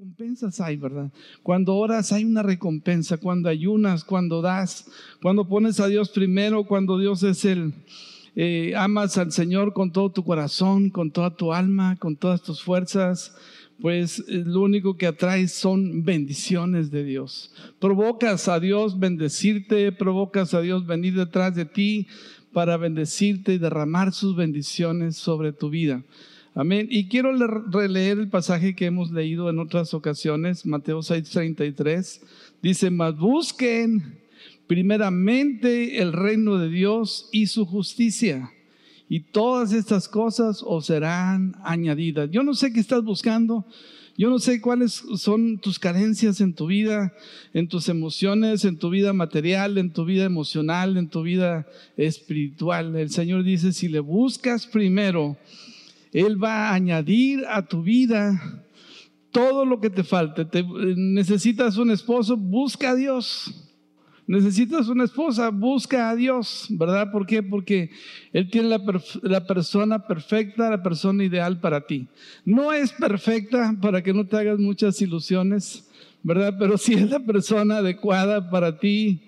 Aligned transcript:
recompensas 0.00 0.62
hay, 0.62 0.78
¿verdad? 0.78 1.12
Cuando 1.42 1.76
oras 1.76 2.10
hay 2.10 2.24
una 2.24 2.42
recompensa, 2.42 3.18
cuando 3.18 3.50
ayunas, 3.50 4.02
cuando 4.02 4.40
das, 4.40 4.90
cuando 5.20 5.46
pones 5.46 5.78
a 5.78 5.88
Dios 5.88 6.08
primero, 6.08 6.64
cuando 6.64 6.98
Dios 6.98 7.22
es 7.22 7.44
el, 7.44 7.74
eh, 8.34 8.72
amas 8.78 9.18
al 9.18 9.30
Señor 9.30 9.74
con 9.74 9.92
todo 9.92 10.10
tu 10.10 10.24
corazón, 10.24 10.88
con 10.88 11.10
toda 11.10 11.36
tu 11.36 11.52
alma, 11.52 11.96
con 11.96 12.16
todas 12.16 12.40
tus 12.40 12.62
fuerzas, 12.62 13.36
pues 13.78 14.20
eh, 14.20 14.42
lo 14.46 14.62
único 14.62 14.96
que 14.96 15.06
atraes 15.06 15.52
son 15.52 16.02
bendiciones 16.02 16.90
de 16.90 17.04
Dios. 17.04 17.52
Provocas 17.78 18.48
a 18.48 18.58
Dios 18.58 18.98
bendecirte, 18.98 19.92
provocas 19.92 20.54
a 20.54 20.62
Dios 20.62 20.86
venir 20.86 21.14
detrás 21.14 21.54
de 21.54 21.66
ti 21.66 22.06
para 22.54 22.78
bendecirte 22.78 23.52
y 23.52 23.58
derramar 23.58 24.14
sus 24.14 24.34
bendiciones 24.34 25.16
sobre 25.18 25.52
tu 25.52 25.68
vida. 25.68 26.02
Amén. 26.54 26.88
Y 26.90 27.06
quiero 27.06 27.32
releer 27.70 28.18
el 28.18 28.28
pasaje 28.28 28.74
que 28.74 28.86
hemos 28.86 29.12
leído 29.12 29.48
en 29.48 29.60
otras 29.60 29.94
ocasiones, 29.94 30.66
Mateo 30.66 31.00
6:33. 31.00 32.20
Dice, 32.60 32.90
mas 32.90 33.16
busquen 33.16 34.18
primeramente 34.66 36.02
el 36.02 36.12
reino 36.12 36.58
de 36.58 36.68
Dios 36.68 37.28
y 37.30 37.46
su 37.46 37.64
justicia. 37.64 38.50
Y 39.08 39.20
todas 39.20 39.72
estas 39.72 40.08
cosas 40.08 40.64
os 40.66 40.86
serán 40.86 41.54
añadidas. 41.62 42.28
Yo 42.32 42.42
no 42.42 42.54
sé 42.54 42.72
qué 42.72 42.80
estás 42.80 43.04
buscando. 43.04 43.64
Yo 44.16 44.28
no 44.28 44.38
sé 44.38 44.60
cuáles 44.60 45.02
son 45.16 45.58
tus 45.58 45.78
carencias 45.78 46.40
en 46.40 46.52
tu 46.52 46.66
vida, 46.66 47.14
en 47.54 47.68
tus 47.68 47.88
emociones, 47.88 48.64
en 48.64 48.76
tu 48.76 48.90
vida 48.90 49.12
material, 49.12 49.78
en 49.78 49.92
tu 49.92 50.04
vida 50.04 50.24
emocional, 50.24 50.96
en 50.96 51.08
tu 51.08 51.22
vida 51.22 51.66
espiritual. 51.96 52.94
El 52.96 53.10
Señor 53.10 53.44
dice, 53.44 53.72
si 53.72 53.88
le 53.88 54.00
buscas 54.00 54.66
primero 54.66 55.38
él 56.12 56.42
va 56.42 56.68
a 56.68 56.74
añadir 56.74 57.44
a 57.48 57.66
tu 57.66 57.82
vida 57.82 58.64
todo 59.30 59.64
lo 59.64 59.80
que 59.80 59.90
te 59.90 60.02
falte. 60.02 60.44
Te, 60.44 60.64
necesitas 60.96 61.76
un 61.76 61.90
esposo, 61.90 62.36
busca 62.36 62.90
a 62.90 62.94
Dios. 62.94 63.66
Necesitas 64.26 64.86
una 64.86 65.04
esposa, 65.04 65.48
busca 65.50 66.08
a 66.08 66.14
Dios, 66.14 66.66
¿verdad? 66.70 67.10
¿Por 67.10 67.26
qué? 67.26 67.42
Porque 67.42 67.90
Él 68.32 68.48
tiene 68.48 68.68
la, 68.68 68.80
la, 69.22 69.44
persona 69.44 70.06
perfecta, 70.06 70.70
la 70.70 70.84
persona 70.84 71.24
ideal 71.24 71.58
para 71.58 71.84
ti. 71.84 72.06
No 72.44 72.72
es 72.72 72.92
perfecta 72.92 73.74
para 73.82 74.04
que 74.04 74.14
no 74.14 74.24
te 74.24 74.36
hagas 74.36 74.60
muchas 74.60 75.02
ilusiones, 75.02 75.90
¿verdad? 76.22 76.54
Pero 76.60 76.78
sí 76.78 76.94
es 76.94 77.10
la 77.10 77.18
persona 77.18 77.78
adecuada 77.78 78.50
para 78.50 78.78
ti, 78.78 79.20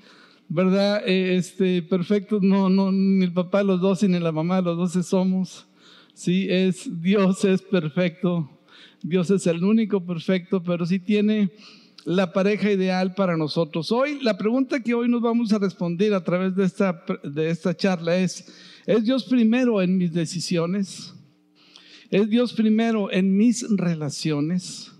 ¿verdad? 0.48 1.02
Eh, 1.04 1.34
este, 1.34 1.82
perfecto, 1.82 2.38
no, 2.40 2.68
no, 2.68 2.92
ni 2.92 3.24
el 3.24 3.32
papá 3.32 3.64
los 3.64 3.80
dos, 3.80 4.04
ni 4.04 4.20
la 4.20 4.30
mamá 4.30 4.60
los 4.60 4.76
dos 4.94 5.04
somos. 5.04 5.66
Sí, 6.14 6.46
es 6.50 6.88
Dios 7.00 7.44
es 7.44 7.62
perfecto. 7.62 8.50
Dios 9.02 9.30
es 9.30 9.46
el 9.46 9.64
único 9.64 10.04
perfecto, 10.04 10.62
pero 10.62 10.86
sí 10.86 10.98
tiene 10.98 11.50
la 12.04 12.32
pareja 12.32 12.70
ideal 12.70 13.14
para 13.14 13.36
nosotros. 13.36 13.90
Hoy, 13.92 14.20
la 14.20 14.36
pregunta 14.36 14.80
que 14.80 14.94
hoy 14.94 15.08
nos 15.08 15.22
vamos 15.22 15.52
a 15.52 15.58
responder 15.58 16.14
a 16.14 16.22
través 16.22 16.54
de 16.54 16.64
esta, 16.64 17.04
de 17.24 17.50
esta 17.50 17.76
charla 17.76 18.16
es, 18.16 18.46
¿es 18.86 19.04
Dios 19.04 19.24
primero 19.24 19.80
en 19.80 19.96
mis 19.96 20.12
decisiones? 20.12 21.14
¿Es 22.10 22.28
Dios 22.28 22.52
primero 22.52 23.10
en 23.10 23.36
mis 23.36 23.66
relaciones? 23.70 24.92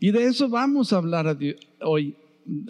Y 0.00 0.10
de 0.10 0.24
eso 0.24 0.48
vamos 0.48 0.92
a 0.92 0.98
hablar 0.98 1.36
hoy 1.80 2.14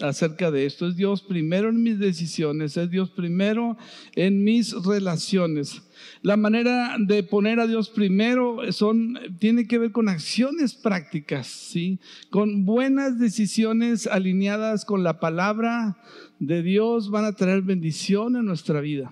acerca 0.01 0.51
de 0.51 0.65
esto. 0.65 0.87
Es 0.87 0.95
Dios 0.95 1.21
primero 1.21 1.69
en 1.69 1.83
mis 1.83 1.99
decisiones, 1.99 2.77
es 2.77 2.89
Dios 2.89 3.11
primero 3.11 3.77
en 4.15 4.43
mis 4.43 4.73
relaciones. 4.83 5.81
La 6.21 6.37
manera 6.37 6.97
de 6.99 7.23
poner 7.23 7.59
a 7.59 7.67
Dios 7.67 7.89
primero 7.89 8.71
son, 8.71 9.19
tiene 9.39 9.67
que 9.67 9.77
ver 9.77 9.91
con 9.91 10.09
acciones 10.09 10.73
prácticas, 10.73 11.47
¿sí? 11.47 11.99
con 12.29 12.65
buenas 12.65 13.19
decisiones 13.19 14.07
alineadas 14.07 14.85
con 14.85 15.03
la 15.03 15.19
palabra 15.19 15.97
de 16.39 16.61
Dios 16.61 17.09
van 17.09 17.25
a 17.25 17.33
traer 17.33 17.61
bendición 17.61 18.35
en 18.35 18.45
nuestra 18.45 18.81
vida. 18.81 19.11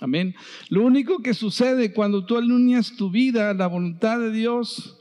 Amén. 0.00 0.34
Lo 0.68 0.84
único 0.84 1.22
que 1.22 1.32
sucede 1.32 1.92
cuando 1.92 2.24
tú 2.24 2.36
alineas 2.36 2.96
tu 2.96 3.10
vida 3.10 3.50
a 3.50 3.54
la 3.54 3.68
voluntad 3.68 4.18
de 4.18 4.32
Dios 4.32 4.98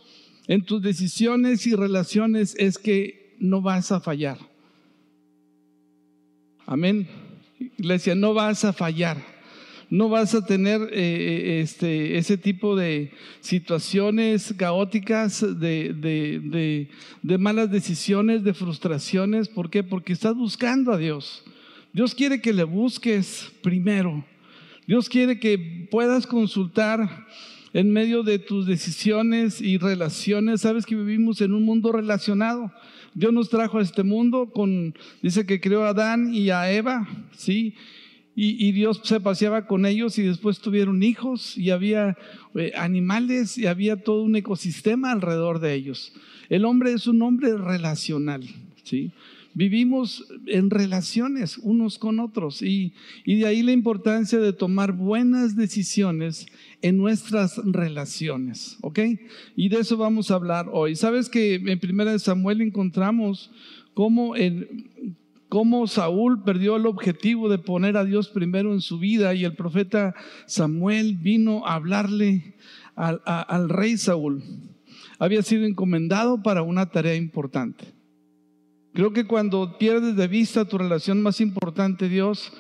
en 0.48 0.64
tus 0.64 0.82
decisiones 0.82 1.66
y 1.66 1.76
relaciones 1.76 2.56
es 2.60 2.78
que 2.78 3.36
no 3.40 3.62
vas 3.62 3.92
a 3.92 4.00
fallar. 4.00 4.51
Amén. 6.66 7.08
Iglesia, 7.78 8.16
no 8.16 8.34
vas 8.34 8.64
a 8.66 8.74
fallar. 8.74 9.18
No 9.90 10.08
vas 10.08 10.34
a 10.36 10.46
tener 10.46 10.82
eh, 10.84 10.90
eh, 10.94 11.62
este, 11.62 12.18
ese 12.18 12.38
tipo 12.38 12.78
de 12.78 13.12
situaciones 13.42 14.54
caóticas, 14.58 15.42
de, 15.60 15.94
de, 15.94 16.88
de, 17.22 17.38
malas 17.38 17.70
decisiones, 17.70 18.44
de 18.44 18.54
frustraciones. 18.54 19.50
¿Por 19.50 19.70
qué? 19.70 19.84
Porque 19.84 20.14
estás 20.14 20.36
buscando 20.36 20.94
a 20.94 20.98
Dios. 20.98 21.44
Dios 21.92 22.16
quiere 22.16 22.40
que 22.40 22.54
le 22.54 22.64
busques 22.64 23.52
primero. 23.62 24.24
Dios 24.88 25.10
quiere 25.10 25.40
que 25.40 25.88
puedas 25.92 26.26
consultar 26.26 27.28
en 27.74 27.92
medio 27.92 28.24
de 28.24 28.40
tus 28.40 28.66
decisiones 28.66 29.62
y 29.62 29.78
relaciones. 29.78 30.62
Sabes 30.62 30.86
que 30.86 30.96
vivimos 30.96 31.42
en 31.42 31.54
un 31.54 31.64
mundo 31.64 31.92
relacionado. 31.92 32.72
Dios 33.14 33.34
nos 33.34 33.50
trajo 33.50 33.78
a 33.78 33.82
este 33.82 34.04
mundo 34.04 34.52
con, 34.52 34.96
dice 35.22 35.46
que 35.46 35.60
creó 35.60 35.84
a 35.84 35.90
Adán 35.90 36.34
y 36.34 36.50
a 36.50 36.72
Eva, 36.72 37.08
¿sí? 37.36 37.76
Y, 38.34 38.72
Dios 38.72 39.02
se 39.04 39.20
paseaba 39.20 39.68
con 39.68 39.86
ellos 39.86 40.18
y 40.18 40.24
después 40.24 40.60
tuvieron 40.60 41.04
hijos 41.04 41.58
y 41.58 41.70
había 41.70 42.18
eh, 42.56 42.72
animales 42.76 43.58
y 43.58 43.68
había 43.68 44.02
todo 44.02 44.24
un 44.24 44.36
ecosistema 44.38 45.12
alrededor 45.12 45.60
de 45.60 45.74
ellos. 45.74 46.14
El 46.50 46.64
hombre 46.64 46.94
es 46.94 47.08
un 47.08 47.22
hombre 47.22 47.58
relacional, 47.58 48.44
¿sí? 48.84 49.12
Vivimos 49.54 50.26
en 50.48 50.70
relaciones 50.70 51.58
unos 51.58 52.00
con 52.00 52.22
otros 52.22 52.62
y, 52.62 52.94
y 53.26 53.36
de 53.36 53.48
ahí 53.48 53.64
la 53.64 53.74
importancia 53.74 54.40
de 54.40 54.54
tomar 54.54 54.94
buenas 54.94 55.58
decisiones 55.58 56.48
en 56.82 56.98
nuestras 56.98 57.58
relaciones, 57.64 58.78
¿ok? 58.82 59.00
Y 59.56 59.70
de 59.70 59.80
eso 59.80 59.98
vamos 59.98 60.32
a 60.32 60.36
hablar 60.36 60.68
hoy. 60.72 60.96
Sabes 60.96 61.30
que 61.30 61.56
en 61.56 61.80
Primera 61.80 62.12
de 62.12 62.20
Samuel 62.20 62.62
encontramos 62.62 63.52
cómo, 63.94 64.34
cómo 65.50 65.88
Saúl 65.88 66.44
perdió 66.44 66.76
el 66.76 66.86
objetivo 66.86 67.50
de 67.50 67.60
poner 67.60 67.98
a 67.98 68.06
Dios 68.06 68.30
primero 68.30 68.74
en 68.74 68.82
su 68.82 69.00
vida 69.00 69.34
y 69.34 69.46
el 69.46 69.56
profeta 69.56 70.16
Samuel 70.48 71.18
vino 71.18 71.66
a 71.66 71.76
hablarle 71.76 72.56
al, 72.96 73.22
al 73.26 73.70
rey 73.70 73.98
Saúl. 73.98 74.44
Había 75.20 75.44
sido 75.44 75.66
encomendado 75.66 76.42
para 76.42 76.64
una 76.64 76.88
tarea 76.88 77.16
importante. 77.16 77.86
Creo 78.94 79.14
que 79.14 79.26
cuando 79.26 79.78
pierdes 79.78 80.16
de 80.16 80.28
vista 80.28 80.66
tu 80.66 80.78
relación 80.78 81.22
más 81.22 81.40
importante, 81.40 82.10
Dios, 82.10 82.52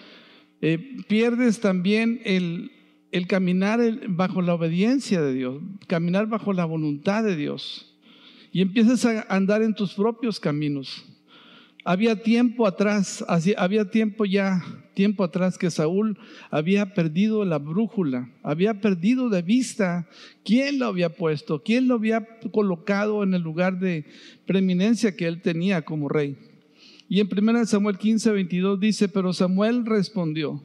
eh, 0.61 0.77
pierdes 1.07 1.59
también 1.59 2.21
el, 2.23 2.71
el 3.11 3.27
caminar 3.27 3.79
bajo 4.07 4.41
la 4.41 4.53
obediencia 4.53 5.21
de 5.21 5.33
Dios, 5.33 5.61
caminar 5.87 6.27
bajo 6.27 6.53
la 6.53 6.65
voluntad 6.65 7.23
de 7.23 7.35
Dios. 7.35 7.87
Y 8.53 8.61
empiezas 8.61 9.05
a 9.05 9.21
andar 9.29 9.61
en 9.61 9.73
tus 9.73 9.93
propios 9.93 10.39
caminos. 10.39 11.05
Había 11.83 12.21
tiempo 12.21 12.67
atrás, 12.67 13.25
había 13.57 13.89
tiempo 13.89 14.25
ya, 14.25 14.61
tiempo 14.93 15.23
atrás 15.23 15.57
que 15.57 15.71
Saúl 15.71 16.17
había 16.51 16.93
perdido 16.93 17.43
la 17.43 17.57
brújula, 17.57 18.29
había 18.43 18.81
perdido 18.81 19.29
de 19.29 19.41
vista 19.41 20.07
quién 20.45 20.77
lo 20.77 20.85
había 20.85 21.15
puesto, 21.15 21.63
quién 21.63 21.87
lo 21.87 21.95
había 21.95 22.27
colocado 22.51 23.23
en 23.23 23.33
el 23.33 23.41
lugar 23.41 23.79
de 23.79 24.05
preeminencia 24.45 25.15
que 25.15 25.27
él 25.27 25.41
tenía 25.41 25.81
como 25.81 26.07
rey. 26.07 26.37
Y 27.09 27.19
en 27.19 27.27
1 27.31 27.65
Samuel 27.65 27.97
15, 27.97 28.31
22 28.31 28.79
dice, 28.79 29.09
pero 29.09 29.33
Samuel 29.33 29.85
respondió, 29.85 30.61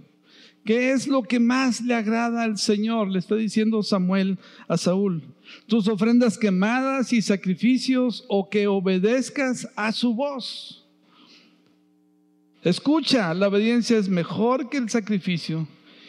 ¿Qué 0.66 0.90
es 0.90 1.06
lo 1.06 1.22
que 1.22 1.38
más 1.38 1.80
le 1.80 1.94
agrada 1.94 2.42
al 2.42 2.58
Señor? 2.58 3.08
Le 3.08 3.20
está 3.20 3.36
diciendo 3.36 3.84
Samuel 3.84 4.36
a 4.66 4.76
Saúl. 4.76 5.22
Tus 5.68 5.86
ofrendas 5.86 6.36
quemadas 6.36 7.12
y 7.12 7.22
sacrificios 7.22 8.24
o 8.26 8.50
que 8.50 8.66
obedezcas 8.66 9.68
a 9.76 9.92
su 9.92 10.12
voz. 10.12 10.84
Escucha, 12.64 13.32
la 13.32 13.46
obediencia 13.46 13.96
es 13.96 14.08
mejor 14.08 14.68
que 14.68 14.78
el 14.78 14.90
sacrificio 14.90 15.68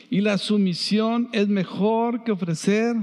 y 0.09 0.21
la 0.21 0.39
sumisión 0.39 1.29
es 1.33 1.47
mejor 1.47 2.23
que 2.23 2.31
ofrecer 2.31 2.95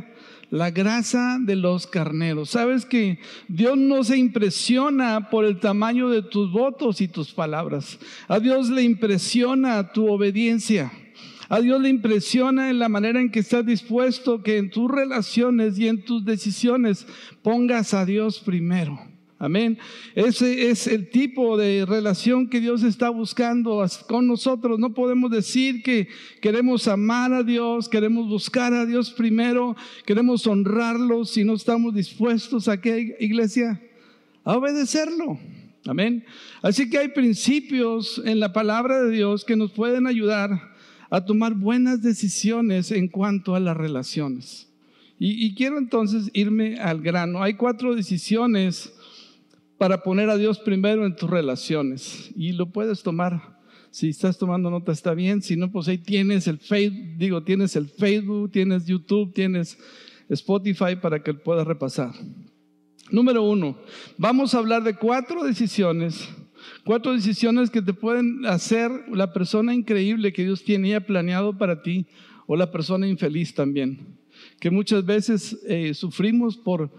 la 0.50 0.72
grasa 0.72 1.38
de 1.40 1.54
los 1.54 1.86
carneros. 1.86 2.50
Sabes 2.50 2.84
que 2.84 3.20
Dios 3.46 3.78
no 3.78 4.02
se 4.02 4.16
impresiona 4.16 5.30
por 5.30 5.44
el 5.44 5.60
tamaño 5.60 6.08
de 6.08 6.22
tus 6.22 6.50
votos 6.50 7.00
y 7.00 7.06
tus 7.06 7.32
palabras. 7.32 8.00
A 8.26 8.40
Dios 8.40 8.70
le 8.70 8.82
impresiona 8.82 9.92
tu 9.92 10.10
obediencia. 10.10 10.90
A 11.54 11.60
Dios 11.60 11.80
le 11.80 11.88
impresiona 11.88 12.68
en 12.68 12.80
la 12.80 12.88
manera 12.88 13.20
en 13.20 13.30
que 13.30 13.38
estás 13.38 13.64
dispuesto 13.64 14.42
que 14.42 14.56
en 14.56 14.70
tus 14.70 14.90
relaciones 14.90 15.78
y 15.78 15.86
en 15.86 16.04
tus 16.04 16.24
decisiones 16.24 17.06
pongas 17.42 17.94
a 17.94 18.04
Dios 18.04 18.40
primero. 18.40 18.98
Amén. 19.38 19.78
Ese 20.16 20.70
es 20.70 20.88
el 20.88 21.10
tipo 21.10 21.56
de 21.56 21.86
relación 21.86 22.48
que 22.48 22.60
Dios 22.60 22.82
está 22.82 23.08
buscando 23.08 23.86
con 24.08 24.26
nosotros. 24.26 24.80
No 24.80 24.94
podemos 24.94 25.30
decir 25.30 25.84
que 25.84 26.08
queremos 26.40 26.88
amar 26.88 27.32
a 27.32 27.44
Dios, 27.44 27.88
queremos 27.88 28.28
buscar 28.28 28.72
a 28.72 28.84
Dios 28.84 29.12
primero, 29.12 29.76
queremos 30.04 30.48
honrarlo 30.48 31.24
si 31.24 31.44
no 31.44 31.54
estamos 31.54 31.94
dispuestos 31.94 32.66
a 32.66 32.80
qué 32.80 33.16
iglesia? 33.20 33.80
a 34.42 34.56
obedecerlo. 34.56 35.38
Amén. 35.86 36.24
Así 36.62 36.90
que 36.90 36.98
hay 36.98 37.08
principios 37.10 38.20
en 38.24 38.40
la 38.40 38.52
palabra 38.52 39.04
de 39.04 39.12
Dios 39.12 39.44
que 39.44 39.54
nos 39.54 39.70
pueden 39.70 40.08
ayudar 40.08 40.73
a 41.14 41.24
tomar 41.24 41.54
buenas 41.54 42.02
decisiones 42.02 42.90
en 42.90 43.06
cuanto 43.06 43.54
a 43.54 43.60
las 43.60 43.76
relaciones. 43.76 44.68
Y, 45.16 45.54
quiero 45.54 45.78
entonces 45.78 46.28
irme 46.32 46.80
al 46.80 47.00
grano. 47.00 47.40
Hay 47.40 47.54
cuatro 47.54 47.94
decisiones 47.94 48.92
para 49.78 50.02
poner 50.02 50.28
a 50.28 50.36
Dios 50.36 50.58
primero 50.58 51.06
en 51.06 51.14
tus 51.14 51.30
relaciones. 51.30 52.32
Y 52.34 52.52
lo 52.52 52.66
puedes 52.66 53.04
tomar. 53.04 53.60
Si 53.92 54.08
estás 54.08 54.38
tomando 54.38 54.70
nota 54.70 54.90
está 54.90 55.14
bien, 55.14 55.40
si 55.40 55.56
no, 55.56 55.70
pues 55.70 55.86
ahí 55.86 55.98
tienes 55.98 56.48
el 56.48 56.58
Facebook, 56.58 57.16
digo, 57.16 57.44
tienes 57.44 57.76
el 57.76 57.88
Facebook, 57.88 58.50
tienes 58.50 58.84
YouTube, 58.84 59.32
tienes 59.32 59.78
Spotify 60.28 60.96
para 61.00 61.22
que 61.22 61.32
puedas 61.32 61.64
repasar. 61.64 62.12
Número 63.12 63.44
uno, 63.44 63.78
vamos 64.18 64.52
a 64.52 64.58
hablar 64.58 64.82
de 64.82 64.96
cuatro 64.96 65.44
decisiones, 65.44 66.28
cuatro 66.84 67.12
decisiones 67.12 67.70
que 67.70 67.82
te 67.82 67.94
pueden 67.94 68.46
hacer 68.46 68.90
la 69.12 69.32
persona 69.32 69.74
increíble 69.74 70.32
que 70.32 70.44
Dios 70.44 70.64
tenía 70.64 71.04
planeado 71.04 71.56
para 71.56 71.82
ti 71.82 72.06
o 72.46 72.56
la 72.56 72.70
persona 72.70 73.08
infeliz 73.08 73.54
también, 73.54 74.06
que 74.60 74.70
muchas 74.70 75.04
veces 75.04 75.58
eh, 75.66 75.94
sufrimos 75.94 76.56
por 76.56 76.90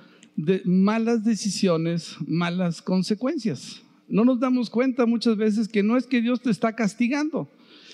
malas 0.66 1.24
decisiones, 1.24 2.18
malas 2.28 2.82
consecuencias. 2.82 3.82
No 4.08 4.26
nos 4.26 4.40
damos 4.40 4.70
cuenta 4.70 5.06
muchas 5.06 5.38
veces 5.38 5.68
que 5.68 5.82
no 5.82 5.98
es 5.98 6.06
que 6.06 6.22
Dios 6.22 6.42
te 6.42 6.50
está 6.50 6.76
castigando, 6.76 7.50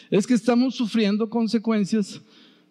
es 0.09 0.27
que 0.27 0.33
estamos 0.33 0.75
sufriendo 0.75 1.29
consecuencias 1.29 2.21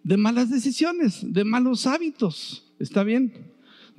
de 0.03 0.17
malas 0.17 0.51
decisiones, 0.51 1.21
de 1.23 1.45
malos 1.45 1.87
hábitos. 1.87 2.67
¿Está 2.79 3.05
bien? 3.05 3.50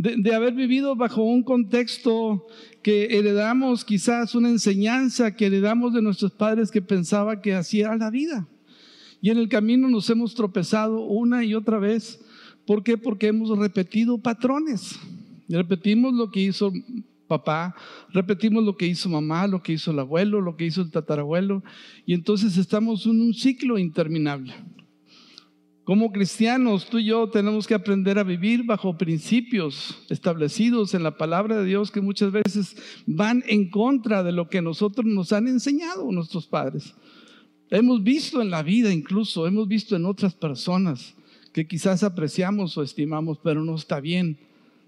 De, 0.02 0.34
haber 0.34 0.54
vivido 0.54 0.96
bajo 0.96 1.24
un 1.24 1.44
contexto 1.44 2.48
que 2.82 3.18
heredamos, 3.18 3.86
quizás 3.86 4.34
una 4.34 4.50
enseñanza 4.50 5.36
que 5.36 5.46
heredamos 5.46 5.94
de 5.94 6.02
nuestros 6.02 6.32
padres 6.32 6.72
que 6.72 6.82
pensaba 6.82 7.42
que 7.42 7.54
así 7.54 7.82
era 7.82 7.96
la 7.96 8.10
vida. 8.10 8.48
Y 9.22 9.30
en 9.30 9.38
el 9.38 9.50
camino 9.50 9.88
nos 9.88 10.10
hemos 10.10 10.34
tropezado 10.34 11.02
una 11.02 11.44
y 11.44 11.54
otra 11.54 11.78
vez. 11.78 12.20
¿Por 12.66 12.84
qué? 12.84 12.98
Porque 12.98 13.28
hemos 13.28 13.56
repetido 13.58 14.18
patrones. 14.18 15.00
Repetimos 15.48 16.14
lo 16.14 16.32
que 16.32 16.40
hizo 16.40 16.74
papá, 17.28 17.76
repetimos 18.12 18.64
lo 18.64 18.76
que 18.76 18.88
hizo 18.88 19.08
mamá, 19.08 19.48
lo 19.48 19.62
que 19.62 19.74
hizo 19.74 19.92
el 19.92 20.00
abuelo, 20.00 20.42
lo 20.42 20.58
que 20.58 20.66
hizo 20.66 20.82
el 20.82 20.92
tatarabuelo, 20.92 21.64
y 22.06 22.14
entonces 22.14 22.58
estamos 22.58 23.06
en 23.06 23.22
un 23.22 23.34
ciclo 23.34 23.78
interminable. 23.78 24.54
Como 25.84 26.12
cristianos, 26.12 26.86
tú 26.86 27.00
y 27.00 27.06
yo 27.06 27.28
tenemos 27.30 27.66
que 27.66 27.74
aprender 27.74 28.20
a 28.20 28.24
vivir 28.24 28.64
bajo 28.64 28.98
principios 28.98 29.98
establecidos 30.10 30.94
en 30.94 31.02
la 31.02 31.18
palabra 31.18 31.58
de 31.58 31.66
Dios 31.66 31.90
que 31.90 32.02
muchas 32.02 32.32
veces 32.32 32.76
van 33.08 33.44
en 33.48 33.70
contra 33.72 34.22
de 34.22 34.32
lo 34.32 34.48
que 34.48 34.62
nosotros 34.62 35.08
nos 35.08 35.34
han 35.34 35.48
enseñado 35.48 36.12
nuestros 36.12 36.46
padres. 36.46 36.94
Hemos 37.72 38.04
visto 38.04 38.44
en 38.44 38.52
la 38.52 38.62
vida 38.62 38.94
incluso, 38.94 39.48
hemos 39.48 39.68
visto 39.68 39.96
en 39.96 40.06
otras 40.06 40.36
personas 40.36 41.16
que 41.52 41.68
quizás 41.68 42.04
apreciamos 42.04 42.78
o 42.78 42.84
estimamos, 42.84 43.40
pero 43.44 43.64
no 43.66 43.74
está 43.74 44.00
bien, 44.00 44.38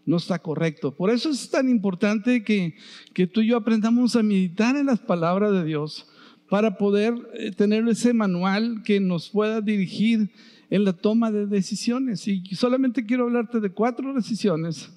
no 0.06 0.18
está 0.18 0.40
correcto. 0.40 0.92
Por 0.92 1.10
eso 1.10 1.31
es 1.31 1.50
tan 1.50 1.69
importante 1.69 2.44
que, 2.44 2.75
que 3.13 3.25
tú 3.25 3.42
y 3.42 3.48
yo 3.48 3.57
aprendamos 3.57 4.16
a 4.16 4.22
meditar 4.22 4.75
en 4.75 4.86
las 4.86 5.00
palabras 5.00 5.54
de 5.54 5.63
Dios 5.63 6.07
para 6.50 6.78
poder 6.78 7.16
eh, 7.34 7.51
tener 7.51 7.88
ese 7.88 8.13
manual 8.13 8.84
que 8.84 9.00
nos 9.00 9.30
pueda 9.30 9.62
dirigir 9.62 10.30
en 10.69 10.84
la 10.86 10.94
toma 10.94 11.31
de 11.31 11.45
decisiones. 11.45 12.28
Y 12.28 12.44
solamente 12.56 13.06
quiero 13.06 13.25
hablarte 13.25 13.60
de 13.60 13.69
cuatro 13.69 14.13
decisiones 14.13 14.90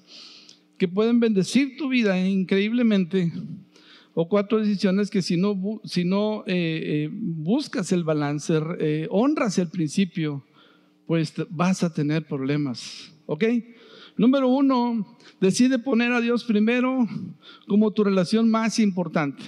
que 0.77 0.87
pueden 0.87 1.19
bendecir 1.19 1.77
tu 1.77 1.89
vida 1.89 2.19
increíblemente, 2.19 3.31
o 4.19 4.27
cuatro 4.27 4.59
decisiones 4.59 5.11
que 5.11 5.21
si 5.21 5.37
no, 5.37 5.79
si 5.83 6.03
no 6.03 6.43
eh, 6.47 7.05
eh, 7.05 7.09
buscas 7.11 7.91
el 7.91 8.03
balance, 8.03 8.59
eh, 8.79 9.07
honras 9.11 9.59
el 9.59 9.69
principio, 9.69 10.43
pues 11.05 11.35
vas 11.51 11.83
a 11.83 11.93
tener 11.93 12.25
problemas. 12.25 13.13
¿Ok? 13.27 13.43
Número 14.17 14.47
uno, 14.47 15.15
decide 15.39 15.77
poner 15.77 16.11
a 16.13 16.21
Dios 16.21 16.43
primero 16.45 17.07
como 17.67 17.91
tu 17.91 18.03
relación 18.03 18.49
más 18.49 18.79
importante. 18.79 19.43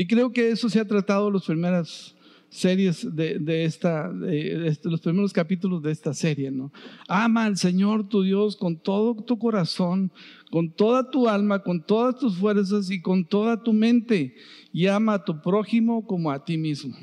Y 0.00 0.06
creo 0.06 0.32
que 0.32 0.48
eso 0.48 0.70
se 0.70 0.80
ha 0.80 0.86
tratado 0.86 1.30
los 1.30 1.44
primeros 1.44 2.16
series 2.48 3.06
de, 3.14 3.64
esta, 3.66 4.10
de, 4.10 4.74
los 4.84 5.02
primeros 5.02 5.30
capítulos 5.30 5.82
de 5.82 5.92
esta 5.92 6.14
serie, 6.14 6.50
¿no? 6.50 6.72
Ama 7.06 7.44
al 7.44 7.58
Señor 7.58 8.08
tu 8.08 8.22
Dios 8.22 8.56
con 8.56 8.78
todo 8.78 9.14
tu 9.22 9.38
corazón, 9.38 10.10
con 10.50 10.72
toda 10.72 11.10
tu 11.10 11.28
alma, 11.28 11.62
con 11.62 11.84
todas 11.84 12.18
tus 12.18 12.38
fuerzas 12.38 12.90
y 12.90 13.02
con 13.02 13.26
toda 13.26 13.62
tu 13.62 13.74
mente, 13.74 14.36
y 14.72 14.86
ama 14.86 15.12
a 15.12 15.24
tu 15.26 15.38
prójimo 15.42 16.06
como 16.06 16.30
a 16.30 16.46
ti 16.46 16.56
mismo. 16.56 16.96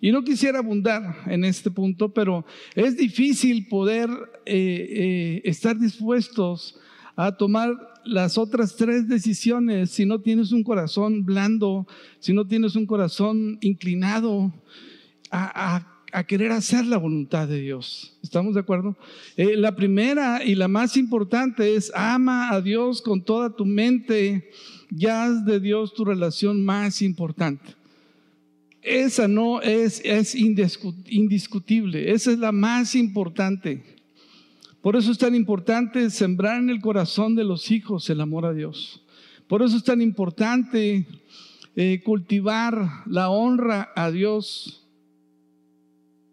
Y 0.00 0.10
no 0.10 0.24
quisiera 0.24 0.58
abundar 0.58 1.14
en 1.26 1.44
este 1.44 1.70
punto, 1.70 2.12
pero 2.12 2.44
es 2.74 2.96
difícil 2.96 3.68
poder 3.68 4.10
eh, 4.46 4.56
eh, 4.56 5.42
estar 5.44 5.78
dispuestos 5.78 6.76
a 7.14 7.36
tomar 7.36 7.89
las 8.04 8.38
otras 8.38 8.76
tres 8.76 9.08
decisiones 9.08 9.90
si 9.90 10.06
no 10.06 10.20
tienes 10.20 10.52
un 10.52 10.62
corazón 10.62 11.24
blando, 11.24 11.86
si 12.18 12.32
no 12.32 12.46
tienes 12.46 12.76
un 12.76 12.86
corazón 12.86 13.58
inclinado 13.60 14.52
a, 15.30 15.86
querer 16.26 16.50
hacer 16.50 16.86
la 16.86 16.96
voluntad 16.96 17.46
de 17.46 17.60
Dios. 17.60 18.18
¿Estamos 18.22 18.54
de 18.54 18.60
acuerdo? 18.60 18.96
Eh, 19.36 19.56
la 19.56 19.76
primera 19.76 20.44
y 20.44 20.56
la 20.56 20.66
más 20.66 20.96
importante 20.96 21.76
es 21.76 21.92
ama 21.94 22.50
a 22.50 22.60
Dios 22.60 23.00
con 23.00 23.22
toda 23.22 23.54
tu 23.54 23.64
mente 23.64 24.50
ya 24.90 25.24
haz 25.24 25.44
de 25.44 25.60
Dios 25.60 25.94
tu 25.94 26.04
relación 26.04 26.64
más 26.64 27.00
importante. 27.02 27.74
Esa 28.82 29.28
no 29.28 29.60
es, 29.60 30.00
es 30.04 30.34
indiscutible, 30.34 32.12
esa 32.12 32.32
es 32.32 32.38
la 32.38 32.52
más 32.52 32.94
importante. 32.94 33.99
Por 34.82 34.96
eso 34.96 35.12
es 35.12 35.18
tan 35.18 35.34
importante 35.34 36.08
sembrar 36.10 36.58
en 36.58 36.70
el 36.70 36.80
corazón 36.80 37.34
de 37.34 37.44
los 37.44 37.70
hijos 37.70 38.08
el 38.08 38.20
amor 38.20 38.46
a 38.46 38.54
Dios. 38.54 39.02
Por 39.46 39.62
eso 39.62 39.76
es 39.76 39.84
tan 39.84 40.00
importante 40.00 41.06
eh, 41.76 42.00
cultivar 42.04 43.02
la 43.06 43.30
honra 43.30 43.92
a 43.94 44.10
Dios 44.10 44.86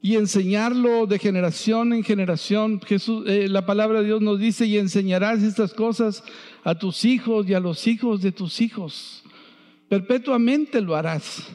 y 0.01 0.15
enseñarlo 0.15 1.07
de 1.07 1.19
generación 1.19 1.91
en 1.91 2.03
generación. 2.03 2.79
Jesús, 2.79 3.25
eh, 3.27 3.47
la 3.49 3.65
palabra 3.65 3.99
de 3.99 4.05
Dios 4.05 4.21
nos 4.21 4.39
dice, 4.39 4.65
y 4.65 4.77
enseñarás 4.77 5.43
estas 5.43 5.73
cosas 5.73 6.23
a 6.63 6.75
tus 6.75 7.03
hijos 7.03 7.49
y 7.49 7.53
a 7.53 7.59
los 7.59 7.85
hijos 7.87 8.21
de 8.21 8.31
tus 8.31 8.61
hijos. 8.61 9.23
Perpetuamente 9.89 10.79
lo 10.79 10.95
harás. 10.95 11.47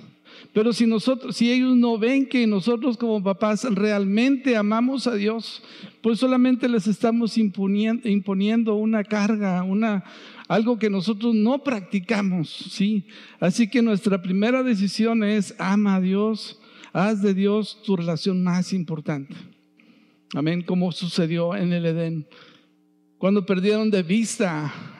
Pero 0.52 0.75
si 0.75 0.87
nosotros, 0.87 1.37
si 1.37 1.50
ellos 1.50 1.76
no 1.76 1.97
ven 1.97 2.26
que 2.26 2.47
nosotros 2.47 2.99
como 2.99 3.23
papás 3.23 3.64
realmente 3.71 4.56
amamos 4.56 5.06
a 5.06 5.14
Dios, 5.14 5.62
pues 6.02 6.18
solamente 6.18 6.68
les 6.68 6.87
estamos 6.87 7.38
imponiendo, 7.38 8.75
una 8.75 9.02
carga, 9.02 9.62
una, 9.62 10.04
algo 10.49 10.78
que 10.78 10.90
nosotros 10.90 11.35
no 11.35 11.64
practicamos, 11.64 12.50
¿sí? 12.50 13.06
Así 13.40 13.66
que 13.68 13.80
nuestra 13.80 14.21
primera 14.21 14.62
decisión 14.62 15.25
es 15.25 15.54
ama 15.59 15.97
a 15.97 16.00
Dios, 16.02 16.61
haz 16.92 17.23
de 17.23 17.32
Dios 17.32 17.80
tu 17.82 17.97
relación 17.97 18.44
más 18.44 18.75
importante. 18.75 19.35
Amén, 20.35 20.62
como 20.62 20.92
sucedió 20.92 21.56
en 21.56 21.73
el 21.73 21.87
Edén. 21.87 22.26
Cuando 23.16 23.47
perdieron 23.47 23.90
de 23.90 24.02
vista 24.02 24.91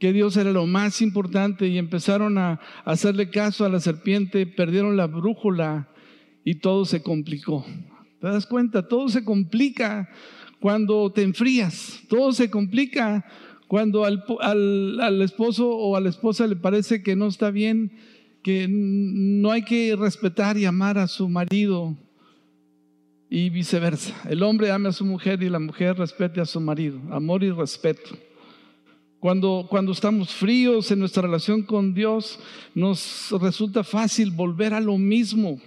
que 0.00 0.14
Dios 0.14 0.36
era 0.38 0.50
lo 0.50 0.66
más 0.66 1.02
importante 1.02 1.68
y 1.68 1.76
empezaron 1.76 2.38
a 2.38 2.58
hacerle 2.86 3.28
caso 3.28 3.66
a 3.66 3.68
la 3.68 3.80
serpiente, 3.80 4.46
perdieron 4.46 4.96
la 4.96 5.06
brújula 5.06 5.90
y 6.42 6.56
todo 6.56 6.86
se 6.86 7.02
complicó. 7.02 7.66
¿Te 8.18 8.26
das 8.26 8.46
cuenta? 8.46 8.88
Todo 8.88 9.10
se 9.10 9.22
complica 9.24 10.08
cuando 10.58 11.12
te 11.12 11.22
enfrías, 11.22 12.00
todo 12.08 12.32
se 12.32 12.50
complica 12.50 13.26
cuando 13.68 14.06
al, 14.06 15.22
esposo 15.22 15.68
o 15.68 15.94
a 15.94 16.00
la 16.00 16.08
esposa 16.08 16.46
le 16.46 16.56
parece 16.56 17.02
que 17.02 17.14
no 17.14 17.26
está 17.26 17.50
bien, 17.50 17.92
que 18.42 18.68
no 18.68 19.50
hay 19.50 19.62
que 19.62 19.94
respetar 19.96 20.56
y 20.56 20.64
amar 20.64 20.96
a 20.96 21.08
su 21.08 21.28
marido 21.28 21.94
y 23.28 23.50
viceversa. 23.50 24.14
El 24.30 24.42
hombre 24.42 24.70
ame 24.70 24.88
a 24.88 24.92
su 24.92 25.04
mujer 25.04 25.42
y 25.42 25.50
la 25.50 25.58
mujer 25.58 25.98
respete 25.98 26.40
a 26.40 26.46
su 26.46 26.58
marido. 26.58 27.00
Amor 27.10 27.44
y 27.44 27.50
respeto. 27.50 28.16
Cuando, 29.20 29.66
cuando 29.68 29.92
estamos 29.92 30.32
fríos 30.32 30.90
en 30.90 30.98
nuestra 30.98 31.20
relación 31.22 31.62
con 31.62 31.92
Dios, 31.92 32.38
nos 32.74 33.30
resulta 33.38 33.84
fácil 33.84 34.30
volver 34.30 34.72
a 34.72 34.80
lo 34.80 34.96
mismo, 34.96 35.60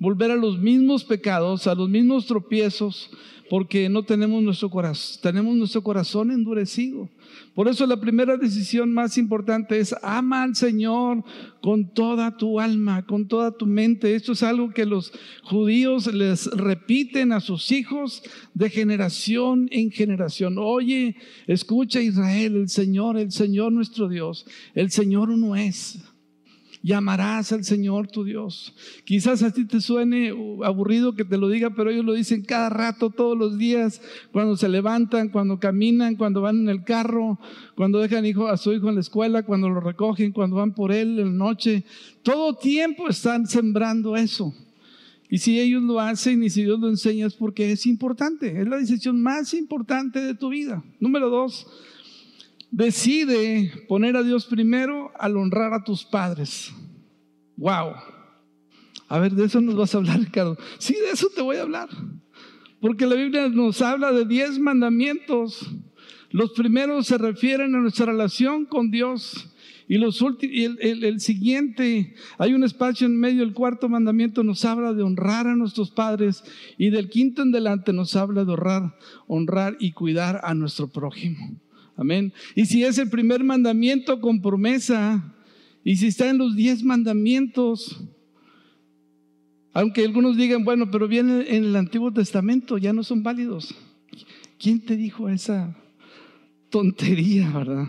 volver 0.00 0.32
a 0.32 0.36
los 0.36 0.58
mismos 0.58 1.04
pecados, 1.04 1.68
a 1.68 1.76
los 1.76 1.88
mismos 1.88 2.26
tropiezos, 2.26 3.08
porque 3.50 3.88
no 3.88 4.04
tenemos 4.04 4.40
nuestro 4.44 4.70
corazón, 4.70 5.20
tenemos 5.22 5.56
nuestro 5.56 5.82
corazón 5.82 6.30
endurecido. 6.30 7.10
Por 7.52 7.66
eso 7.66 7.84
la 7.84 8.00
primera 8.00 8.36
decisión 8.36 8.92
más 8.92 9.18
importante 9.18 9.80
es 9.80 9.92
ama 10.02 10.44
al 10.44 10.54
Señor 10.54 11.24
con 11.60 11.92
toda 11.92 12.36
tu 12.36 12.60
alma, 12.60 13.04
con 13.06 13.26
toda 13.26 13.50
tu 13.50 13.66
mente. 13.66 14.14
Esto 14.14 14.32
es 14.32 14.44
algo 14.44 14.70
que 14.70 14.86
los 14.86 15.12
judíos 15.42 16.14
les 16.14 16.46
repiten 16.46 17.32
a 17.32 17.40
sus 17.40 17.72
hijos 17.72 18.22
de 18.54 18.70
generación 18.70 19.68
en 19.72 19.90
generación. 19.90 20.54
Oye, 20.56 21.16
escucha 21.48 22.00
Israel, 22.00 22.54
el 22.54 22.68
Señor, 22.68 23.18
el 23.18 23.32
Señor 23.32 23.72
nuestro 23.72 24.08
Dios, 24.08 24.46
el 24.76 24.92
Señor 24.92 25.28
uno 25.28 25.56
es 25.56 25.98
llamarás 26.82 27.52
al 27.52 27.64
Señor 27.64 28.08
tu 28.08 28.24
Dios. 28.24 28.74
Quizás 29.04 29.42
a 29.42 29.52
ti 29.52 29.64
te 29.64 29.80
suene 29.80 30.30
aburrido 30.64 31.14
que 31.14 31.24
te 31.24 31.36
lo 31.36 31.48
diga, 31.48 31.70
pero 31.70 31.90
ellos 31.90 32.04
lo 32.04 32.14
dicen 32.14 32.42
cada 32.42 32.70
rato, 32.70 33.10
todos 33.10 33.36
los 33.36 33.58
días, 33.58 34.00
cuando 34.32 34.56
se 34.56 34.68
levantan, 34.68 35.28
cuando 35.28 35.58
caminan, 35.58 36.16
cuando 36.16 36.40
van 36.40 36.60
en 36.60 36.68
el 36.68 36.84
carro, 36.84 37.38
cuando 37.74 37.98
dejan 37.98 38.24
a 38.48 38.56
su 38.56 38.72
hijo 38.72 38.88
en 38.88 38.94
la 38.96 39.00
escuela, 39.00 39.42
cuando 39.42 39.68
lo 39.68 39.80
recogen, 39.80 40.32
cuando 40.32 40.56
van 40.56 40.74
por 40.74 40.92
él 40.92 41.18
en 41.18 41.38
la 41.38 41.44
noche. 41.44 41.84
Todo 42.22 42.54
tiempo 42.54 43.08
están 43.08 43.46
sembrando 43.46 44.16
eso. 44.16 44.54
Y 45.28 45.38
si 45.38 45.60
ellos 45.60 45.82
lo 45.82 46.00
hacen 46.00 46.42
y 46.42 46.50
si 46.50 46.64
Dios 46.64 46.80
lo 46.80 46.88
enseña 46.88 47.26
es 47.26 47.34
porque 47.34 47.70
es 47.70 47.86
importante, 47.86 48.60
es 48.60 48.66
la 48.66 48.78
decisión 48.78 49.22
más 49.22 49.54
importante 49.54 50.20
de 50.20 50.34
tu 50.34 50.48
vida. 50.48 50.82
Número 50.98 51.30
dos, 51.30 51.68
Decide 52.70 53.84
poner 53.88 54.16
a 54.16 54.22
Dios 54.22 54.46
primero 54.46 55.10
al 55.18 55.36
honrar 55.36 55.74
a 55.74 55.82
tus 55.82 56.04
padres. 56.04 56.72
Wow. 57.56 57.94
A 59.08 59.18
ver, 59.18 59.32
de 59.32 59.44
eso 59.46 59.60
nos 59.60 59.74
vas 59.74 59.94
a 59.94 59.98
hablar, 59.98 60.20
Ricardo. 60.20 60.56
Sí, 60.78 60.94
de 60.94 61.10
eso 61.12 61.28
te 61.34 61.42
voy 61.42 61.56
a 61.56 61.62
hablar. 61.62 61.88
Porque 62.80 63.06
la 63.06 63.16
Biblia 63.16 63.48
nos 63.48 63.82
habla 63.82 64.12
de 64.12 64.24
diez 64.24 64.58
mandamientos. 64.58 65.68
Los 66.30 66.52
primeros 66.52 67.08
se 67.08 67.18
refieren 67.18 67.74
a 67.74 67.80
nuestra 67.80 68.06
relación 68.06 68.64
con 68.66 68.90
Dios. 68.90 69.48
Y, 69.88 69.98
los 69.98 70.24
y 70.42 70.64
el, 70.64 71.02
el, 71.02 71.18
siguiente, 71.18 72.14
hay 72.38 72.54
un 72.54 72.62
espacio 72.62 73.08
en 73.08 73.18
medio, 73.18 73.42
el 73.42 73.52
cuarto 73.52 73.88
mandamiento 73.88 74.44
nos 74.44 74.64
habla 74.64 74.94
de 74.94 75.02
honrar 75.02 75.48
a 75.48 75.56
nuestros 75.56 75.90
padres 75.90 76.44
y 76.78 76.90
del 76.90 77.10
quinto 77.10 77.42
en 77.42 77.50
delante 77.50 77.92
nos 77.92 78.14
habla 78.14 78.44
de 78.44 78.52
honrar, 78.52 78.96
honrar 79.26 79.76
y 79.80 79.90
cuidar 79.90 80.40
a 80.44 80.54
nuestro 80.54 80.86
prójimo. 80.86 81.60
Amén. 82.00 82.32
Y 82.54 82.64
si 82.64 82.82
es 82.82 82.96
el 82.96 83.10
primer 83.10 83.44
mandamiento 83.44 84.22
con 84.22 84.40
promesa, 84.40 85.34
y 85.84 85.96
si 85.96 86.06
está 86.06 86.30
en 86.30 86.38
los 86.38 86.56
diez 86.56 86.82
mandamientos, 86.82 88.02
aunque 89.74 90.02
algunos 90.06 90.38
digan, 90.38 90.64
bueno, 90.64 90.90
pero 90.90 91.06
viene 91.06 91.54
en 91.54 91.64
el 91.64 91.76
Antiguo 91.76 92.10
Testamento, 92.10 92.78
ya 92.78 92.94
no 92.94 93.04
son 93.04 93.22
válidos. 93.22 93.74
¿Quién 94.58 94.80
te 94.80 94.96
dijo 94.96 95.28
esa 95.28 95.76
tontería, 96.70 97.50
verdad? 97.50 97.86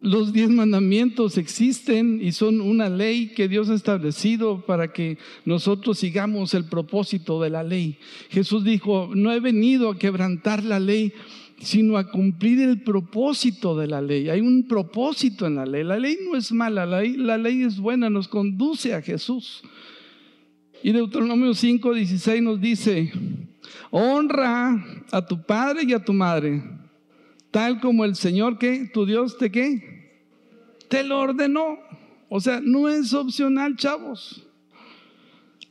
Los 0.00 0.32
diez 0.32 0.48
mandamientos 0.48 1.36
existen 1.36 2.20
y 2.22 2.32
son 2.32 2.62
una 2.62 2.88
ley 2.88 3.34
que 3.34 3.48
Dios 3.48 3.68
ha 3.68 3.74
establecido 3.74 4.64
para 4.64 4.94
que 4.94 5.18
nosotros 5.44 5.98
sigamos 5.98 6.54
el 6.54 6.64
propósito 6.64 7.42
de 7.42 7.50
la 7.50 7.62
ley. 7.62 7.98
Jesús 8.30 8.64
dijo, 8.64 9.10
no 9.14 9.30
he 9.30 9.40
venido 9.40 9.90
a 9.90 9.98
quebrantar 9.98 10.64
la 10.64 10.80
ley, 10.80 11.12
sino 11.64 11.96
a 11.96 12.10
cumplir 12.10 12.60
el 12.60 12.82
propósito 12.82 13.76
de 13.76 13.86
la 13.86 14.02
ley. 14.02 14.28
Hay 14.28 14.40
un 14.40 14.68
propósito 14.68 15.46
en 15.46 15.56
la 15.56 15.64
ley. 15.64 15.82
La 15.82 15.98
ley 15.98 16.18
no 16.28 16.36
es 16.36 16.52
mala, 16.52 16.84
la 16.84 17.38
ley, 17.38 17.62
es 17.62 17.78
buena, 17.78 18.10
nos 18.10 18.28
conduce 18.28 18.94
a 18.94 19.00
Jesús. 19.00 19.62
Y 20.82 20.92
Deuteronomio 20.92 21.54
5, 21.54 21.94
16 21.94 22.42
nos 22.42 22.60
dice, 22.60 23.10
honra 23.90 24.84
a 25.10 25.26
tu 25.26 25.42
padre 25.42 25.84
y 25.84 25.94
a 25.94 26.04
tu 26.04 26.12
madre, 26.12 26.62
tal 27.50 27.80
como 27.80 28.04
el 28.04 28.14
Señor 28.14 28.58
que 28.58 28.90
tu 28.92 29.06
Dios 29.06 29.38
te 29.38 29.50
qué, 29.50 30.10
te 30.88 31.02
lo 31.02 31.18
ordenó. 31.18 31.78
O 32.28 32.40
sea, 32.40 32.60
no 32.62 32.90
es 32.90 33.14
opcional, 33.14 33.76
chavos. 33.76 34.46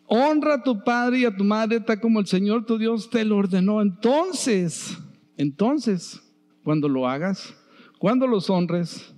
Honra 0.07 0.55
a 0.55 0.63
tu 0.63 0.83
padre 0.83 1.19
y 1.19 1.25
a 1.25 1.35
tu 1.35 1.43
madre, 1.43 1.79
tal 1.79 1.99
como 1.99 2.19
el 2.19 2.25
Señor 2.25 2.65
tu 2.65 2.79
Dios 2.79 3.11
te 3.11 3.23
lo 3.23 3.37
ordenó. 3.37 3.81
Entonces, 3.81 4.97
entonces, 5.37 6.21
cuando 6.63 6.87
lo 6.87 7.07
hagas, 7.07 7.55
cuando 7.99 8.27
los 8.27 8.49
honres, 8.49 9.13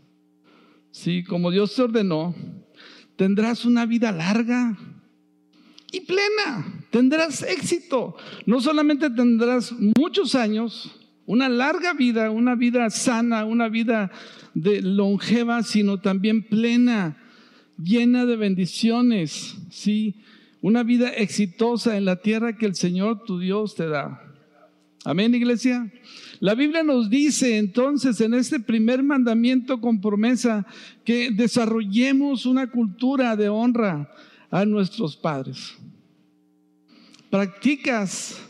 sí, 0.91 1.23
como 1.23 1.51
Dios 1.51 1.75
te 1.75 1.81
ordenó, 1.81 2.35
tendrás 3.15 3.65
una 3.65 3.85
vida 3.85 4.11
larga 4.11 4.77
y 5.91 6.01
plena, 6.01 6.85
tendrás 6.91 7.43
éxito. 7.43 8.15
No 8.45 8.61
solamente 8.61 9.09
tendrás 9.09 9.73
muchos 9.97 10.35
años, 10.35 10.99
una 11.25 11.49
larga 11.49 11.93
vida, 11.93 12.29
una 12.31 12.55
vida 12.55 12.89
sana, 12.89 13.45
una 13.45 13.69
vida 13.69 14.11
de 14.53 14.81
longeva, 14.81 15.63
sino 15.63 15.99
también 15.99 16.43
plena, 16.43 17.17
llena 17.77 18.25
de 18.25 18.35
bendiciones, 18.35 19.57
sí, 19.69 20.15
una 20.61 20.83
vida 20.83 21.09
exitosa 21.09 21.97
en 21.97 22.05
la 22.05 22.17
tierra 22.17 22.57
que 22.57 22.65
el 22.65 22.75
Señor 22.75 23.23
tu 23.23 23.39
Dios 23.39 23.75
te 23.75 23.87
da. 23.87 24.21
Amén, 25.05 25.35
iglesia. 25.35 25.91
La 26.39 26.55
Biblia 26.55 26.81
nos 26.81 27.11
dice 27.11 27.59
entonces 27.59 28.19
en 28.21 28.33
este 28.33 28.59
primer 28.59 29.03
mandamiento 29.03 29.79
con 29.79 30.01
promesa 30.01 30.65
que 31.03 31.29
desarrollemos 31.29 32.47
una 32.47 32.71
cultura 32.71 33.35
de 33.35 33.47
honra 33.47 34.09
a 34.49 34.65
nuestros 34.65 35.15
padres. 35.15 35.75
¿Practicas 37.29 38.41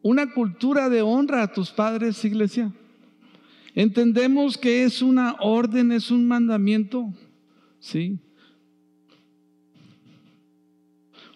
una 0.00 0.32
cultura 0.32 0.88
de 0.88 1.02
honra 1.02 1.42
a 1.42 1.52
tus 1.52 1.70
padres, 1.70 2.24
iglesia? 2.24 2.72
Entendemos 3.74 4.56
que 4.56 4.84
es 4.84 5.02
una 5.02 5.36
orden, 5.40 5.92
es 5.92 6.10
un 6.10 6.26
mandamiento, 6.26 7.12
¿sí? 7.80 8.18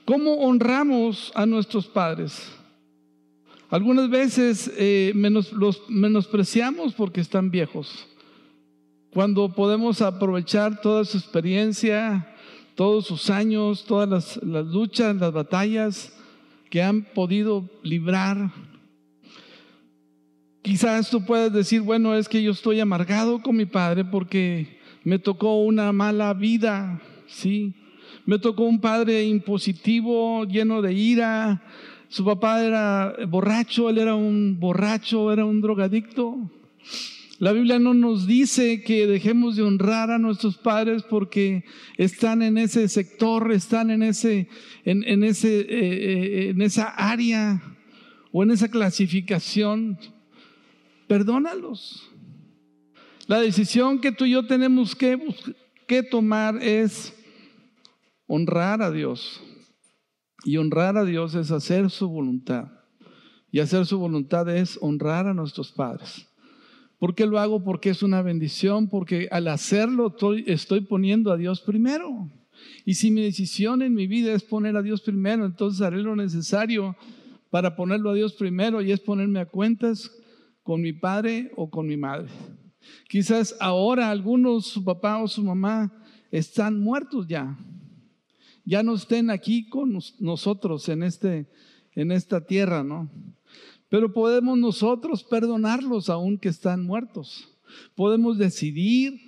¿Cómo 0.07 0.33
honramos 0.37 1.31
a 1.35 1.45
nuestros 1.45 1.87
padres? 1.87 2.51
Algunas 3.69 4.09
veces 4.09 4.71
eh, 4.77 5.13
los 5.53 5.83
menospreciamos 5.89 6.95
porque 6.95 7.21
están 7.21 7.51
viejos. 7.51 8.07
Cuando 9.11 9.53
podemos 9.53 10.03
aprovechar 10.03 10.81
toda 10.81 11.05
su 11.05 11.17
experiencia, 11.19 12.35
todos 12.77 13.07
sus 13.07 13.31
años, 13.31 13.85
todas 13.85 14.09
las, 14.09 14.37
las 14.45 14.67
luchas, 14.67 15.17
las 15.17 15.33
batallas 15.33 16.13
que 16.71 16.83
han 16.83 17.03
podido 17.03 17.69
librar. 17.83 18.53
Quizás 20.63 21.11
tú 21.11 21.25
puedas 21.25 21.53
decir, 21.53 21.81
bueno, 21.81 22.15
es 22.15 22.29
que 22.29 22.43
yo 22.43 22.53
estoy 22.53 22.79
amargado 22.81 23.43
con 23.43 23.57
mi 23.57 23.67
padre 23.67 24.05
porque 24.05 24.79
me 25.03 25.19
tocó 25.19 25.63
una 25.63 25.93
mala 25.93 26.35
vida, 26.35 27.01
¿sí? 27.27 27.73
Me 28.25 28.39
tocó 28.39 28.65
un 28.65 28.81
padre 28.81 29.25
impositivo, 29.25 30.45
lleno 30.45 30.83
de 30.83 30.93
ira, 30.93 31.63
su 32.09 32.25
papá 32.25 32.65
era 32.65 33.15
borracho, 33.29 33.91
él 33.91 33.99
era 33.99 34.15
un 34.15 34.59
borracho, 34.59 35.33
era 35.33 35.45
un 35.45 35.61
drogadicto. 35.61 36.51
La 37.39 37.53
Biblia 37.53 37.79
no 37.79 37.93
nos 37.93 38.27
dice 38.27 38.83
que 38.83 39.07
dejemos 39.07 39.57
de 39.57 39.63
honrar 39.63 40.11
a 40.11 40.19
nuestros 40.19 40.57
padres 40.57 41.03
porque 41.03 41.65
están 41.99 42.41
en 42.41 42.57
ese 42.57 42.89
sector, 42.89 43.53
están 43.53 43.91
en, 43.91 44.03
ese, 44.03 44.49
en, 44.85 45.23
ese, 45.23 45.61
eh, 45.61 45.67
eh, 45.69 46.49
en 46.51 46.63
esa 46.63 46.89
área 46.89 47.63
o 48.33 48.43
en 48.43 48.53
esa 48.53 48.69
clasificación. 48.69 49.99
Perdónalos. 51.09 52.11
La 53.27 53.41
decisión 53.41 54.01
que 54.01 54.13
tú 54.13 54.25
y 54.25 54.31
yo 54.31 54.47
tenemos 54.47 54.95
que, 54.95 55.19
que 55.87 56.03
tomar 56.03 56.63
es 56.63 57.15
honrar 58.27 58.81
a 58.81 58.91
Dios. 58.91 59.43
Y 60.45 60.59
honrar 60.59 60.97
a 60.97 61.05
Dios 61.05 61.35
es 61.35 61.51
hacer 61.51 61.91
su 61.91 62.09
voluntad. 62.09 62.69
Y 63.51 63.61
hacer 63.61 63.87
su 63.87 63.99
voluntad 63.99 64.49
es 64.55 64.79
honrar 64.81 65.27
a 65.27 65.35
nuestros 65.35 65.73
padres. 65.73 66.27
¿Por 66.99 67.15
qué 67.15 67.27
lo 67.27 67.39
hago? 67.39 67.63
Porque 67.63 67.91
es 67.91 68.03
una 68.03 68.23
bendición, 68.23 68.89
porque 68.89 69.29
al 69.31 69.49
hacerlo 69.49 70.15
estoy, 70.47 70.81
poniendo 70.83 71.31
a 71.31 71.37
Dios 71.37 71.61
primero. 71.61 72.31
Y 72.85 72.95
si 72.95 73.11
mi 73.11 73.23
decisión 73.23 73.83
en 73.83 73.95
mi 73.95 74.07
vida 74.07 74.33
es 74.33 74.43
poner 74.43 74.77
a 74.77 74.83
Dios 74.83 75.03
primero, 75.03 75.45
entonces 75.45 75.83
haré 75.83 76.03
lo 76.03 76.17
necesario 76.17 76.97
para 77.51 77.77
ponerlo 77.77 78.11
a 78.11 78.15
Dios 78.15 78.33
primero 78.35 78.81
y 78.81 78.93
es 78.93 79.01
ponerme 79.01 79.41
a 79.41 79.47
cuentas 79.47 80.11
con 80.63 80.81
mi 80.81 80.93
padre 80.93 81.53
o 81.57 81.71
con 81.71 81.87
mi 81.87 81.97
madre. 81.97 82.29
Quizás 83.09 83.57
ahora 83.61 84.11
algunos, 84.11 84.67
su 84.67 84.83
papá 84.83 85.19
o 85.23 85.29
su 85.29 85.43
mamá, 85.43 85.93
están 86.31 86.81
muertos 86.81 87.27
ya 87.29 87.57
ya 88.67 88.83
no 88.83 88.95
estén 88.95 89.31
aquí 89.31 89.69
con 89.69 89.99
nosotros 90.19 90.89
en, 90.89 91.05
este, 91.05 91.47
en 91.95 92.11
esta 92.11 92.45
tierra, 92.45 92.83
¿no? 92.83 93.09
Pero 93.89 94.13
podemos 94.13 94.59
nosotros 94.59 95.23
perdonarlos 95.23 96.11
aún 96.11 96.37
que 96.37 96.49
están 96.49 96.85
muertos. 96.85 97.49
Podemos 97.95 98.37
decidir 98.37 99.21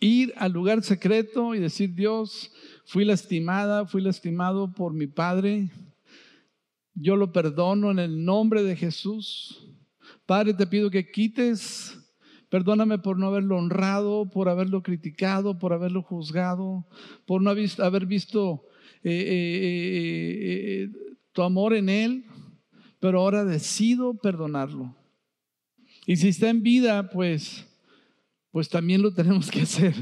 ir 0.00 0.32
al 0.36 0.52
lugar 0.52 0.84
secreto 0.84 1.56
y 1.56 1.58
decir, 1.58 1.92
Dios, 1.94 2.52
fui 2.84 3.04
lastimada, 3.04 3.84
fui 3.84 4.00
lastimado 4.00 4.72
por 4.72 4.94
mi 4.94 5.08
padre. 5.08 5.70
Yo 6.94 7.16
lo 7.16 7.32
perdono 7.32 7.90
en 7.90 7.98
el 7.98 8.24
nombre 8.24 8.62
de 8.62 8.76
Jesús. 8.76 9.66
Padre, 10.26 10.54
te 10.54 10.66
pido 10.66 10.90
que 10.90 11.10
quites, 11.10 11.97
perdóname 12.48 12.98
por 12.98 13.18
no 13.18 13.26
haberlo 13.26 13.56
honrado, 13.56 14.30
por 14.30 14.48
haberlo 14.48 14.82
criticado, 14.82 15.58
por 15.58 15.72
haberlo 15.72 16.02
juzgado, 16.02 16.86
por 17.26 17.42
no 17.42 17.50
haber 17.50 18.06
visto 18.06 18.64
eh, 19.04 19.10
eh, 19.10 20.84
eh, 20.84 21.16
tu 21.32 21.42
amor 21.42 21.74
en 21.74 21.88
él, 21.88 22.24
pero 23.00 23.20
ahora 23.20 23.44
decido 23.44 24.14
perdonarlo. 24.14 24.96
Y 26.06 26.16
si 26.16 26.28
está 26.28 26.48
en 26.48 26.62
vida, 26.62 27.10
pues, 27.10 27.66
pues 28.50 28.68
también 28.68 29.02
lo 29.02 29.12
tenemos 29.12 29.50
que 29.50 29.62
hacer. 29.62 29.94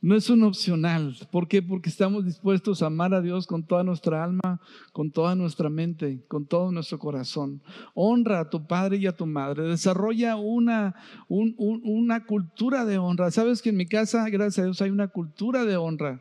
No 0.00 0.14
es 0.14 0.28
un 0.28 0.42
opcional. 0.42 1.16
¿Por 1.32 1.48
qué? 1.48 1.62
Porque 1.62 1.88
estamos 1.88 2.24
dispuestos 2.24 2.82
a 2.82 2.86
amar 2.86 3.14
a 3.14 3.22
Dios 3.22 3.46
con 3.46 3.64
toda 3.64 3.82
nuestra 3.82 4.22
alma, 4.22 4.60
con 4.92 5.10
toda 5.10 5.34
nuestra 5.34 5.70
mente, 5.70 6.22
con 6.28 6.46
todo 6.46 6.70
nuestro 6.70 6.98
corazón. 6.98 7.62
Honra 7.94 8.40
a 8.40 8.50
tu 8.50 8.66
padre 8.66 8.98
y 8.98 9.06
a 9.06 9.16
tu 9.16 9.26
madre. 9.26 9.64
Desarrolla 9.64 10.36
una, 10.36 10.94
una 11.28 12.24
cultura 12.24 12.84
de 12.84 12.98
honra. 12.98 13.30
Sabes 13.30 13.62
que 13.62 13.70
en 13.70 13.78
mi 13.78 13.86
casa, 13.86 14.28
gracias 14.28 14.58
a 14.58 14.64
Dios, 14.64 14.82
hay 14.82 14.90
una 14.90 15.08
cultura 15.08 15.64
de 15.64 15.76
honra 15.76 16.20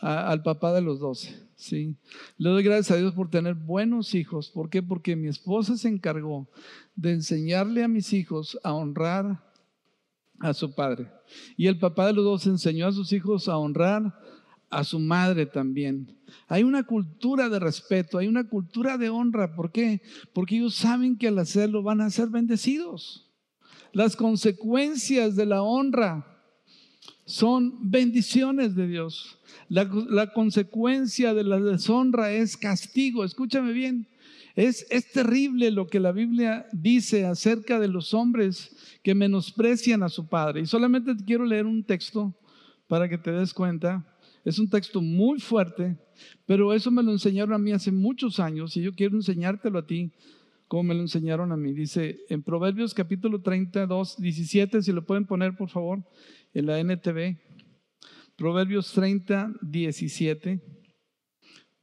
al 0.00 0.42
papá 0.42 0.72
de 0.72 0.82
los 0.82 0.98
doce. 0.98 1.34
Sí. 1.56 1.96
Le 2.36 2.50
doy 2.50 2.62
gracias 2.62 2.90
a 2.90 3.00
Dios 3.00 3.14
por 3.14 3.30
tener 3.30 3.54
buenos 3.54 4.14
hijos. 4.14 4.50
¿Por 4.50 4.68
qué? 4.70 4.82
Porque 4.82 5.16
mi 5.16 5.28
esposa 5.28 5.76
se 5.76 5.88
encargó 5.88 6.48
de 6.96 7.12
enseñarle 7.12 7.84
a 7.84 7.88
mis 7.88 8.12
hijos 8.12 8.58
a 8.64 8.72
honrar 8.72 9.40
a 10.40 10.54
su 10.54 10.74
padre. 10.74 11.10
Y 11.56 11.66
el 11.66 11.78
papá 11.78 12.06
de 12.06 12.12
los 12.12 12.24
dos 12.24 12.46
enseñó 12.46 12.86
a 12.86 12.92
sus 12.92 13.12
hijos 13.12 13.48
a 13.48 13.56
honrar 13.56 14.14
a 14.74 14.84
su 14.84 14.98
madre 14.98 15.46
también. 15.46 16.18
Hay 16.48 16.64
una 16.64 16.82
cultura 16.82 17.48
de 17.48 17.58
respeto, 17.58 18.18
hay 18.18 18.26
una 18.26 18.48
cultura 18.48 18.98
de 18.98 19.08
honra. 19.08 19.54
¿Por 19.54 19.70
qué? 19.70 20.02
Porque 20.32 20.56
ellos 20.56 20.74
saben 20.74 21.16
que 21.16 21.28
al 21.28 21.38
hacerlo 21.38 21.82
van 21.82 22.00
a 22.00 22.10
ser 22.10 22.28
bendecidos. 22.28 23.30
Las 23.92 24.16
consecuencias 24.16 25.36
de 25.36 25.46
la 25.46 25.62
honra 25.62 26.26
son 27.24 27.90
bendiciones 27.90 28.74
de 28.74 28.88
Dios. 28.88 29.38
La, 29.68 29.84
la 30.08 30.32
consecuencia 30.32 31.32
de 31.32 31.44
la 31.44 31.60
deshonra 31.60 32.32
es 32.32 32.56
castigo. 32.56 33.24
Escúchame 33.24 33.72
bien. 33.72 34.08
Es, 34.54 34.86
es 34.90 35.10
terrible 35.10 35.70
lo 35.70 35.86
que 35.88 35.98
la 35.98 36.12
Biblia 36.12 36.66
dice 36.72 37.26
acerca 37.26 37.80
de 37.80 37.88
los 37.88 38.14
hombres 38.14 38.76
que 39.02 39.14
menosprecian 39.14 40.02
a 40.02 40.08
su 40.08 40.28
padre. 40.28 40.60
Y 40.60 40.66
solamente 40.66 41.14
te 41.14 41.24
quiero 41.24 41.44
leer 41.44 41.66
un 41.66 41.82
texto 41.82 42.34
para 42.86 43.08
que 43.08 43.18
te 43.18 43.32
des 43.32 43.52
cuenta. 43.52 44.06
Es 44.44 44.58
un 44.58 44.68
texto 44.68 45.00
muy 45.00 45.40
fuerte, 45.40 45.96
pero 46.46 46.72
eso 46.72 46.90
me 46.90 47.02
lo 47.02 47.10
enseñaron 47.10 47.54
a 47.54 47.58
mí 47.58 47.72
hace 47.72 47.90
muchos 47.90 48.38
años 48.38 48.76
y 48.76 48.82
yo 48.82 48.94
quiero 48.94 49.16
enseñártelo 49.16 49.78
a 49.78 49.86
ti 49.86 50.12
como 50.68 50.84
me 50.84 50.94
lo 50.94 51.00
enseñaron 51.00 51.52
a 51.52 51.56
mí. 51.56 51.72
Dice 51.72 52.20
en 52.28 52.42
Proverbios 52.42 52.94
capítulo 52.94 53.40
32, 53.40 54.16
17, 54.18 54.82
si 54.82 54.92
lo 54.92 55.04
pueden 55.04 55.26
poner 55.26 55.56
por 55.56 55.68
favor 55.68 56.02
en 56.52 56.66
la 56.66 56.78
NTV. 56.78 57.38
Proverbios 58.36 58.92
30, 58.92 59.54
17. 59.62 60.60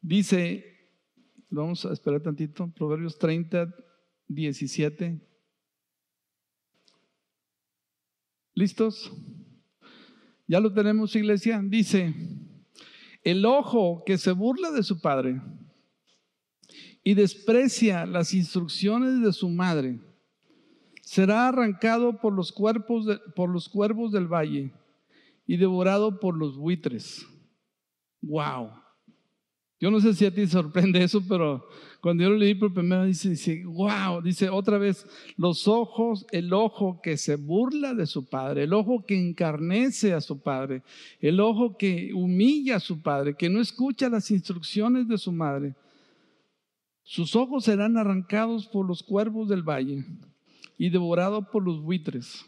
Dice, 0.02 0.71
Vamos 1.54 1.86
a 1.86 1.92
esperar 1.92 2.22
tantito. 2.22 2.72
Proverbios 2.74 3.20
30, 3.20 3.76
17. 4.30 5.20
¿Listos? 8.54 9.12
Ya 10.48 10.62
lo 10.62 10.74
tenemos, 10.74 11.14
iglesia. 11.14 11.62
Dice, 11.62 12.16
el 13.24 13.46
ojo 13.46 14.04
que 14.06 14.18
se 14.18 14.32
burla 14.32 14.72
de 14.72 14.82
su 14.82 15.02
padre 15.02 15.42
y 17.04 17.16
desprecia 17.16 18.06
las 18.06 18.34
instrucciones 18.34 19.22
de 19.22 19.34
su 19.34 19.50
madre, 19.50 20.00
será 21.02 21.50
arrancado 21.50 22.22
por 22.22 22.32
los, 22.34 22.54
cuerpos 22.54 23.06
por 23.36 23.50
los 23.50 23.68
cuervos 23.68 24.14
del 24.14 24.28
valle 24.28 24.74
y 25.46 25.58
devorado 25.58 26.18
por 26.18 26.38
los 26.38 26.56
buitres. 26.56 27.28
¡Wow! 28.22 28.81
Yo 29.82 29.90
no 29.90 30.00
sé 30.00 30.14
si 30.14 30.26
a 30.26 30.34
ti 30.34 30.46
sorprende 30.46 31.04
eso, 31.04 31.24
pero 31.28 31.68
cuando 32.02 32.22
yo 32.24 32.30
lo 32.30 32.38
leí 32.38 32.54
por 32.54 32.72
primera 32.72 33.02
vez, 33.02 33.24
dice, 33.24 33.64
wow, 33.66 34.22
dice 34.22 34.48
otra 34.48 34.78
vez, 34.78 35.08
los 35.38 35.68
ojos, 35.68 36.28
el 36.32 36.54
ojo 36.54 37.02
que 37.02 37.18
se 37.18 37.36
burla 37.36 37.96
de 37.96 38.06
su 38.06 38.30
padre, 38.30 38.64
el 38.64 38.74
ojo 38.74 39.04
que 39.08 39.20
encarnece 39.20 40.14
a 40.14 40.22
su 40.22 40.40
padre, 40.40 40.84
el 41.20 41.40
ojo 41.40 41.78
que 41.78 42.14
humilla 42.14 42.76
a 42.76 42.80
su 42.80 43.02
padre, 43.02 43.36
que 43.36 43.50
no 43.50 43.60
escucha 43.60 44.08
las 44.08 44.30
instrucciones 44.30 45.08
de 45.08 45.18
su 45.18 45.32
madre, 45.32 45.74
sus 47.02 47.36
ojos 47.36 47.64
serán 47.64 47.98
arrancados 47.98 48.68
por 48.68 48.86
los 48.86 49.02
cuervos 49.02 49.50
del 49.50 49.64
valle 49.64 50.06
y 50.78 50.92
devorados 50.92 51.48
por 51.52 51.64
los 51.64 51.82
buitres. 51.82 52.46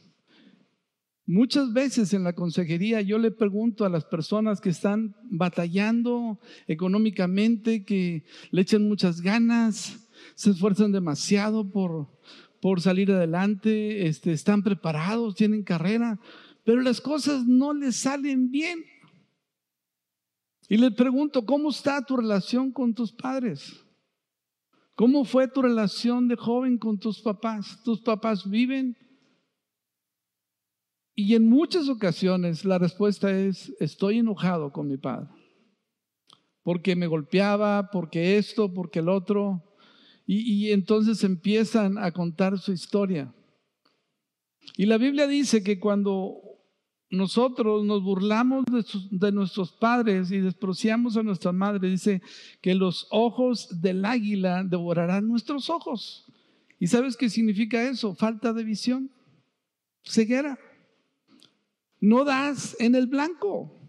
Muchas 1.26 1.72
veces 1.72 2.14
en 2.14 2.26
la 2.26 2.34
consejería 2.34 3.02
yo 3.02 3.18
le 3.18 3.32
pregunto 3.32 3.86
a 3.86 3.90
las 3.90 4.04
personas 4.04 4.60
que 4.60 4.70
están 4.70 5.16
batallando 5.24 6.40
económicamente, 6.68 7.86
que 7.86 8.26
le 8.52 8.62
echan 8.62 8.88
muchas 8.88 9.22
ganas, 9.22 10.10
se 10.36 10.52
esfuerzan 10.52 10.92
demasiado 10.92 11.72
por, 11.72 12.10
por 12.62 12.82
salir 12.82 13.10
adelante, 13.12 14.08
este, 14.08 14.34
están 14.34 14.64
preparados, 14.64 15.36
tienen 15.36 15.64
carrera, 15.64 16.20
pero 16.66 16.82
las 16.82 17.00
cosas 17.00 17.46
no 17.46 17.74
les 17.74 17.96
salen 17.96 18.52
bien. 18.52 18.84
Y 20.68 20.78
les 20.78 20.94
pregunto, 20.94 21.46
¿cómo 21.46 21.70
está 21.70 22.04
tu 22.06 22.18
relación 22.18 22.72
con 22.72 22.94
tus 22.94 23.14
padres? 23.14 23.82
¿Cómo 24.96 25.24
fue 25.24 25.48
tu 25.48 25.62
relación 25.62 26.28
de 26.28 26.36
joven 26.36 26.78
con 26.78 27.00
tus 27.00 27.22
papás? 27.22 27.82
¿Tus 27.84 28.02
papás 28.02 28.50
viven? 28.50 28.98
Y 31.16 31.36
en 31.36 31.48
muchas 31.48 31.90
ocasiones 31.90 32.66
la 32.66 32.80
respuesta 32.80 33.32
es, 33.32 33.74
estoy 33.80 34.20
enojado 34.20 34.72
con 34.72 34.88
mi 34.88 34.98
padre, 34.98 35.30
porque 36.64 36.96
me 36.96 37.08
golpeaba, 37.08 37.90
porque 37.92 38.38
esto, 38.38 38.74
porque 38.74 39.00
el 39.00 39.10
otro. 39.10 39.64
Y, 40.26 40.72
entonces 40.72 41.24
empiezan 41.24 41.98
a 41.98 42.12
contar 42.12 42.58
su 42.58 42.72
historia. 42.72 43.34
Y 44.78 44.86
la 44.86 44.98
Biblia 44.98 45.28
dice 45.28 45.62
que 45.64 45.80
cuando 45.80 46.42
nosotros 47.10 47.86
nos 47.86 48.02
burlamos 48.02 48.64
de, 49.12 49.32
nuestros 49.32 49.72
padres 49.72 50.32
y 50.32 50.40
despreciamos 50.40 51.16
a 51.18 51.24
nuestra 51.24 51.52
madre, 51.52 51.90
dice 51.90 52.22
que 52.62 52.74
los 52.74 53.06
ojos 53.12 53.82
del 53.82 54.04
águila 54.06 54.64
devorarán 54.64 55.28
nuestros 55.28 55.70
ojos. 55.70 56.26
¿Y 56.80 56.88
sabes 56.88 57.18
qué 57.18 57.30
significa 57.30 57.88
eso? 57.88 58.16
Falta 58.16 58.52
de 58.54 58.64
visión, 58.64 59.12
ceguera 60.04 60.58
no 62.04 62.26
das 62.26 62.76
en 62.82 62.96
el 62.96 63.08
blanco. 63.08 63.80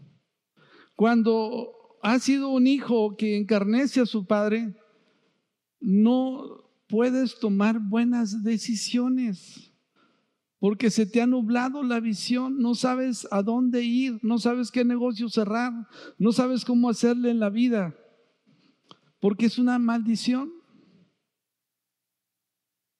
Cuando 0.94 1.98
ha 2.00 2.20
sido 2.20 2.48
un 2.50 2.68
hijo 2.68 3.16
que 3.16 3.36
encarnece 3.36 4.00
a 4.00 4.06
su 4.06 4.24
padre, 4.24 4.72
no 5.80 6.70
puedes 6.86 7.40
tomar 7.40 7.80
buenas 7.80 8.44
decisiones 8.44 9.72
porque 10.60 10.90
se 10.90 11.06
te 11.06 11.20
ha 11.20 11.26
nublado 11.26 11.82
la 11.82 11.98
visión, 11.98 12.58
no 12.60 12.76
sabes 12.76 13.26
a 13.32 13.42
dónde 13.42 13.82
ir, 13.82 14.20
no 14.22 14.38
sabes 14.38 14.70
qué 14.70 14.84
negocio 14.84 15.28
cerrar, 15.28 15.72
no 16.16 16.30
sabes 16.30 16.64
cómo 16.64 16.88
hacerle 16.88 17.30
en 17.30 17.40
la 17.40 17.50
vida, 17.50 17.96
porque 19.18 19.46
es 19.46 19.58
una 19.58 19.80
maldición. 19.80 20.52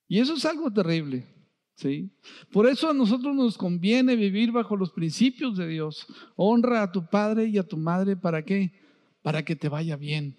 Y 0.09 0.19
eso 0.19 0.33
es 0.33 0.45
algo 0.45 0.71
terrible. 0.71 1.34
¿Sí? 1.75 2.11
Por 2.51 2.67
eso 2.67 2.89
a 2.89 2.93
nosotros 2.93 3.35
nos 3.35 3.57
conviene 3.57 4.15
vivir 4.15 4.51
bajo 4.51 4.75
los 4.75 4.91
principios 4.91 5.57
de 5.57 5.67
Dios. 5.67 6.07
Honra 6.35 6.83
a 6.83 6.91
tu 6.91 7.07
padre 7.09 7.45
y 7.45 7.57
a 7.57 7.67
tu 7.67 7.77
madre, 7.77 8.15
¿para 8.15 8.43
qué? 8.43 8.73
Para 9.21 9.43
que 9.43 9.55
te 9.55 9.69
vaya 9.69 9.95
bien, 9.95 10.35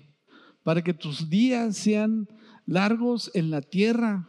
para 0.62 0.82
que 0.82 0.94
tus 0.94 1.28
días 1.28 1.76
sean 1.76 2.28
largos 2.66 3.30
en 3.34 3.50
la 3.50 3.60
tierra 3.60 4.28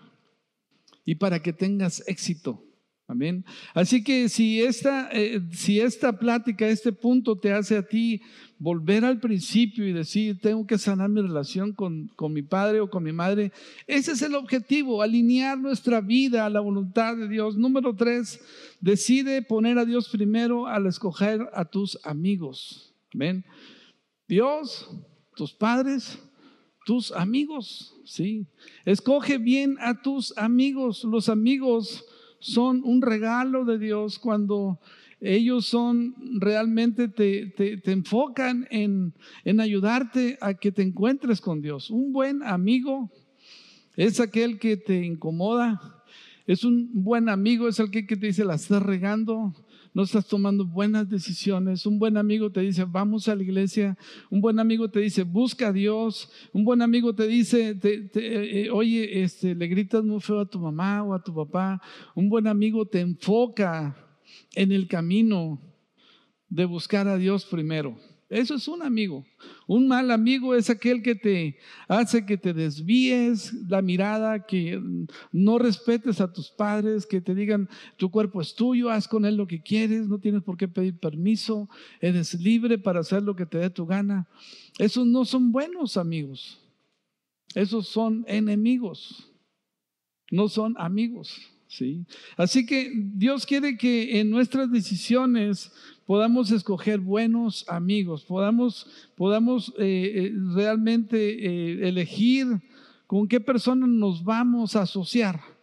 y 1.05 1.15
para 1.15 1.41
que 1.41 1.53
tengas 1.53 2.03
éxito. 2.07 2.63
Amén. 3.09 3.45
Así 3.73 4.03
que 4.03 4.27
si 4.27 4.61
esta, 4.61 5.09
eh, 5.13 5.41
si 5.51 5.79
esta 5.79 6.19
plática, 6.19 6.67
este 6.67 6.91
punto 6.91 7.39
te 7.39 7.53
hace 7.53 7.77
a 7.77 7.87
ti 7.87 8.21
volver 8.59 9.05
al 9.05 9.19
principio 9.19 9.87
y 9.87 9.93
decir, 9.93 10.39
tengo 10.39 10.65
que 10.65 10.77
sanar 10.77 11.09
mi 11.09 11.21
relación 11.21 11.73
con, 11.73 12.07
con 12.15 12.33
mi 12.33 12.41
padre 12.41 12.79
o 12.79 12.89
con 12.89 13.03
mi 13.03 13.11
madre, 13.11 13.51
ese 13.85 14.13
es 14.13 14.21
el 14.21 14.35
objetivo, 14.35 15.01
alinear 15.01 15.57
nuestra 15.57 16.01
vida 16.01 16.45
a 16.45 16.49
la 16.49 16.59
voluntad 16.59 17.15
de 17.15 17.27
Dios. 17.27 17.55
Número 17.55 17.95
tres, 17.95 18.41
decide 18.81 19.41
poner 19.41 19.77
a 19.77 19.85
Dios 19.85 20.09
primero 20.09 20.67
al 20.67 20.87
escoger 20.87 21.47
a 21.53 21.65
tus 21.65 21.99
amigos. 22.03 22.93
Amén. 23.13 23.45
Dios, 24.27 24.89
tus 25.35 25.53
padres, 25.53 26.19
tus 26.85 27.11
amigos, 27.11 27.95
¿sí? 28.05 28.47
Escoge 28.85 29.37
bien 29.37 29.77
a 29.79 30.01
tus 30.01 30.37
amigos. 30.37 31.03
Los 31.03 31.29
amigos 31.29 32.05
son 32.39 32.81
un 32.83 33.01
regalo 33.01 33.65
de 33.65 33.77
Dios 33.77 34.19
cuando 34.19 34.79
ellos 35.19 35.65
son 35.65 36.15
realmente 36.39 37.07
te, 37.07 37.47
te, 37.47 37.91
enfocan 37.91 38.67
en, 38.69 39.13
en 39.43 39.59
ayudarte 39.59 40.37
a 40.41 40.53
que 40.53 40.71
te 40.71 40.83
encuentres 40.83 41.41
con 41.41 41.61
Dios. 41.61 41.89
Un 41.89 42.13
buen 42.13 42.43
amigo 42.43 43.09
Es 43.95 44.19
aquel 44.19 44.59
que 44.59 44.77
te 44.77 45.03
incomoda. 45.03 46.03
Es 46.45 46.63
un 46.63 46.89
buen 46.93 47.29
amigo, 47.29 47.67
es 47.67 47.79
aquel 47.79 48.05
que 48.05 48.15
te 48.15 48.27
dice, 48.27 48.45
la 48.45 48.55
estás 48.55 48.81
regando, 48.81 49.53
no 49.93 50.03
estás 50.03 50.27
tomando 50.27 50.65
buenas 50.65 51.09
decisiones. 51.09 51.85
Un 51.87 51.97
buen 51.97 52.15
amigo 52.15 52.51
te 52.51 52.61
dice, 52.61 52.85
vamos 52.85 53.27
a 53.27 53.35
la 53.35 53.41
iglesia. 53.41 53.97
Un 54.29 54.39
buen 54.39 54.59
amigo 54.59 54.87
te 54.87 54.99
dice, 54.99 55.23
busca 55.23 55.69
a 55.69 55.73
Dios. 55.73 56.31
Un 56.53 56.63
buen 56.63 56.83
amigo 56.83 57.15
te 57.15 57.27
dice, 57.27 57.75
eh, 57.83 58.69
oye, 58.71 59.23
este, 59.23 59.55
le 59.55 59.67
gritas 59.67 60.03
muy 60.03 60.21
feo 60.21 60.41
a 60.41 60.45
tu 60.45 60.59
mamá 60.59 61.03
o 61.03 61.15
a 61.15 61.23
tu 61.23 61.33
papá. 61.33 61.81
Un 62.13 62.29
buen 62.29 62.45
amigo 62.45 62.85
te 62.85 62.99
enfoca 62.99 64.06
en 64.53 64.71
el 64.71 64.87
camino 64.87 65.61
de 66.49 66.65
buscar 66.65 67.07
a 67.07 67.17
Dios 67.17 67.45
primero. 67.45 67.97
Eso 68.29 68.55
es 68.55 68.67
un 68.67 68.83
amigo. 68.83 69.25
Un 69.67 69.87
mal 69.87 70.11
amigo 70.11 70.53
es 70.53 70.69
aquel 70.69 71.01
que 71.01 71.15
te 71.15 71.57
hace 71.87 72.25
que 72.25 72.37
te 72.37 72.53
desvíes 72.53 73.53
la 73.69 73.81
mirada, 73.81 74.45
que 74.45 74.81
no 75.31 75.57
respetes 75.57 76.19
a 76.19 76.31
tus 76.31 76.49
padres, 76.49 77.05
que 77.05 77.21
te 77.21 77.33
digan, 77.33 77.69
tu 77.95 78.11
cuerpo 78.11 78.41
es 78.41 78.53
tuyo, 78.53 78.89
haz 78.89 79.07
con 79.07 79.23
él 79.25 79.37
lo 79.37 79.47
que 79.47 79.61
quieres, 79.61 80.09
no 80.09 80.19
tienes 80.19 80.43
por 80.43 80.57
qué 80.57 80.67
pedir 80.67 80.99
permiso, 80.99 81.69
eres 82.01 82.33
libre 82.33 82.77
para 82.77 82.99
hacer 82.99 83.23
lo 83.23 83.35
que 83.35 83.45
te 83.45 83.59
dé 83.59 83.69
tu 83.69 83.85
gana. 83.85 84.27
Esos 84.77 85.07
no 85.07 85.23
son 85.23 85.53
buenos 85.53 85.95
amigos. 85.95 86.59
Esos 87.55 87.87
son 87.87 88.25
enemigos. 88.27 89.31
No 90.29 90.49
son 90.49 90.75
amigos. 90.77 91.39
¿Sí? 91.67 92.05
Así 92.35 92.65
que 92.65 92.91
Dios 92.95 93.45
quiere 93.45 93.77
que 93.77 94.19
en 94.19 94.29
nuestras 94.29 94.71
decisiones 94.71 95.71
podamos 96.05 96.51
escoger 96.51 96.99
buenos 96.99 97.65
amigos, 97.67 98.23
podamos, 98.23 98.87
podamos 99.15 99.73
eh, 99.77 100.11
eh, 100.15 100.33
realmente 100.55 101.17
eh, 101.17 101.87
elegir 101.87 102.47
con 103.05 103.27
qué 103.27 103.39
personas 103.39 103.89
nos 103.89 104.23
vamos 104.23 104.75
a 104.75 104.83
asociar. 104.83 105.56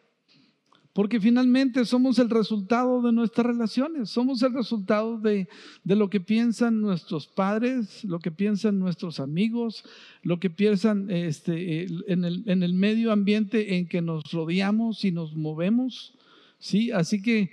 Porque 0.94 1.20
finalmente 1.20 1.84
somos 1.84 2.20
el 2.20 2.30
resultado 2.30 3.02
de 3.02 3.10
nuestras 3.10 3.48
relaciones, 3.48 4.08
somos 4.10 4.40
el 4.42 4.54
resultado 4.54 5.18
de, 5.18 5.48
de, 5.82 5.96
lo 5.96 6.08
que 6.08 6.20
piensan 6.20 6.80
nuestros 6.80 7.26
padres, 7.26 8.04
lo 8.04 8.20
que 8.20 8.30
piensan 8.30 8.78
nuestros 8.78 9.18
amigos, 9.18 9.84
lo 10.22 10.38
que 10.38 10.50
piensan 10.50 11.10
este, 11.10 11.86
en, 12.06 12.24
el, 12.24 12.44
en 12.46 12.62
el 12.62 12.74
medio 12.74 13.10
ambiente 13.10 13.76
en 13.76 13.88
que 13.88 14.00
nos 14.02 14.30
rodeamos 14.30 15.04
y 15.04 15.10
nos 15.10 15.34
movemos. 15.34 16.14
¿sí? 16.60 16.92
Así 16.92 17.20
que 17.20 17.50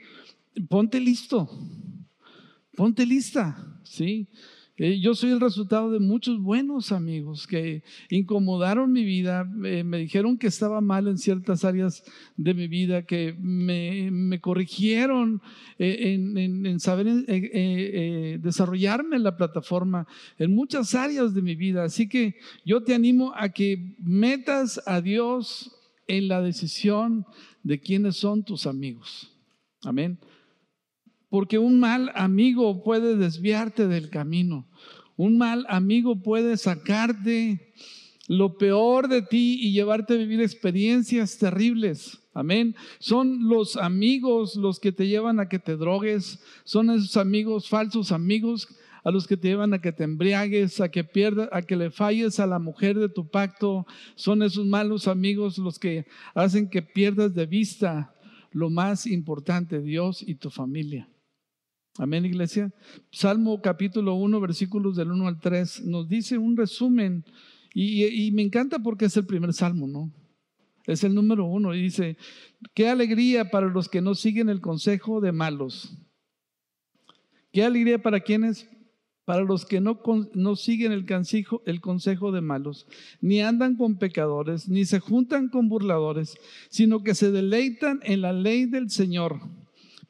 ponte 0.70 1.00
listo, 1.00 1.50
ponte 2.76 3.08
lista, 3.08 3.80
¿sí? 3.84 4.28
Eh, 4.84 5.00
yo 5.00 5.14
soy 5.14 5.30
el 5.30 5.40
resultado 5.40 5.92
de 5.92 6.00
muchos 6.00 6.42
buenos 6.42 6.92
amigos 6.92 7.46
que 7.46 7.84
incomodaron 8.10 8.92
mi 8.92 9.06
vida, 9.06 9.48
eh, 9.64 9.84
me 9.84 10.00
dijeron 10.00 10.40
que 10.40 10.48
estaba 10.48 10.82
mal 10.82 11.08
en 11.08 11.20
ciertas 11.20 11.64
áreas 11.64 12.04
de 12.36 12.56
mi 12.56 12.68
vida, 12.68 13.04
que 13.04 13.36
me, 13.40 14.42
corrigieron 14.42 15.40
eh, 15.78 16.16
en, 16.16 16.80
saber 16.80 17.06
desarrollarme 18.42 19.18
en 19.18 19.24
la 19.24 19.38
plataforma, 19.38 20.08
en 20.40 20.56
muchas 20.56 20.96
áreas 20.96 21.36
de 21.36 21.44
mi 21.44 21.54
vida. 21.54 21.84
Así 21.84 22.10
que 22.10 22.38
yo 22.66 22.82
te 22.82 22.96
animo 22.96 23.34
a 23.36 23.50
que 23.50 23.96
metas 24.00 24.82
a 24.88 25.00
Dios 25.00 25.78
en 26.08 26.28
la 26.28 26.42
decisión 26.42 27.28
de 27.62 27.80
quiénes 27.80 28.16
son 28.16 28.44
tus 28.44 28.66
amigos. 28.66 29.32
Amén. 29.84 30.18
Porque 31.30 31.60
un 31.60 31.80
mal 31.80 32.12
amigo 32.16 32.84
puede 32.84 33.16
desviarte 33.16 33.88
del 33.88 34.10
camino. 34.10 34.68
Un 35.22 35.38
mal 35.38 35.68
amigo 35.70 36.16
puede 36.16 36.58
sacarte 36.58 37.74
lo 38.28 38.58
peor 38.58 39.08
de 39.08 39.22
ti 39.22 39.60
y 39.62 39.72
llevarte 39.72 40.16
a 40.16 40.18
vivir 40.18 40.42
experiencias 40.42 41.38
terribles. 41.38 42.18
Amén. 42.34 42.76
Son 42.98 43.48
los 43.48 43.78
amigos 43.78 44.56
los 44.56 44.80
que 44.80 44.92
te 44.92 45.08
llevan 45.08 45.40
a 45.40 45.48
que 45.48 45.60
te 45.60 45.78
drogues. 45.78 46.44
Son 46.64 46.90
esos 46.90 47.18
amigos, 47.18 47.70
falsos 47.70 48.12
amigos, 48.12 48.68
a 49.04 49.12
los 49.12 49.28
que 49.28 49.38
te 49.38 49.50
llevan 49.50 49.76
a 49.76 49.80
que 49.80 49.92
te 49.92 50.06
embriagues, 50.06 50.82
a 50.82 50.90
que 50.90 51.04
pierdas, 51.04 51.50
a 51.52 51.62
que 51.62 51.76
le 51.76 51.92
falles 51.92 52.40
a 52.40 52.48
la 52.48 52.58
mujer 52.58 52.98
de 52.98 53.08
tu 53.08 53.30
pacto. 53.30 53.86
Son 54.16 54.42
esos 54.42 54.66
malos 54.66 55.08
amigos 55.08 55.60
los 55.60 55.78
que 55.78 56.08
hacen 56.34 56.68
que 56.68 56.82
pierdas 56.82 57.36
de 57.36 57.46
vista 57.46 58.16
lo 58.50 58.72
más 58.72 59.06
importante, 59.06 59.82
Dios 59.82 60.24
y 60.28 60.34
tu 60.34 60.50
familia. 60.50 61.08
Amén, 61.98 62.26
iglesia. 62.26 62.74
Salmo 63.12 63.62
capítulo 63.62 64.16
1, 64.16 64.40
versículos 64.40 64.96
del 64.96 65.12
1 65.12 65.28
al 65.28 65.40
3, 65.42 65.86
nos 65.86 66.08
dice 66.08 66.38
un 66.38 66.56
resumen 66.56 67.26
y, 67.74 68.32
me 68.32 68.42
encanta 68.42 68.80
porque 68.80 69.06
es 69.06 69.18
el 69.18 69.26
primer 69.26 69.54
salmo, 69.54 69.88
¿no? 69.88 70.12
Es 70.86 71.04
el 71.04 71.14
número 71.14 71.46
uno 71.46 71.76
y 71.76 71.82
dice, 71.82 72.18
qué 72.74 72.88
alegría 72.88 73.52
para 73.52 73.68
los 73.68 73.90
que 73.90 74.02
no 74.02 74.16
siguen 74.16 74.48
el 74.50 74.62
consejo 74.62 75.20
de 75.20 75.34
malos. 75.34 75.98
Qué 77.52 77.64
alegría 77.64 78.02
para 78.02 78.22
quienes 78.22 78.70
para 79.26 79.44
los 79.44 79.66
que 79.66 79.80
no, 79.80 80.02
no 80.34 80.56
siguen 80.56 80.92
el 80.92 81.06
consejo, 81.06 81.62
el 81.66 81.80
consejo 81.80 82.32
de 82.32 82.42
malos, 82.42 82.88
ni 83.22 83.42
andan 83.42 83.76
con 83.76 83.98
pecadores, 83.98 84.68
ni 84.68 84.84
se 84.86 85.00
juntan 85.00 85.50
con 85.50 85.70
burladores, 85.70 86.36
sino 86.70 87.04
que 87.04 87.16
se 87.16 87.32
deleitan 87.32 88.00
en 88.04 88.22
la 88.22 88.34
ley 88.34 88.66
del 88.66 88.90
Señor, 88.90 89.40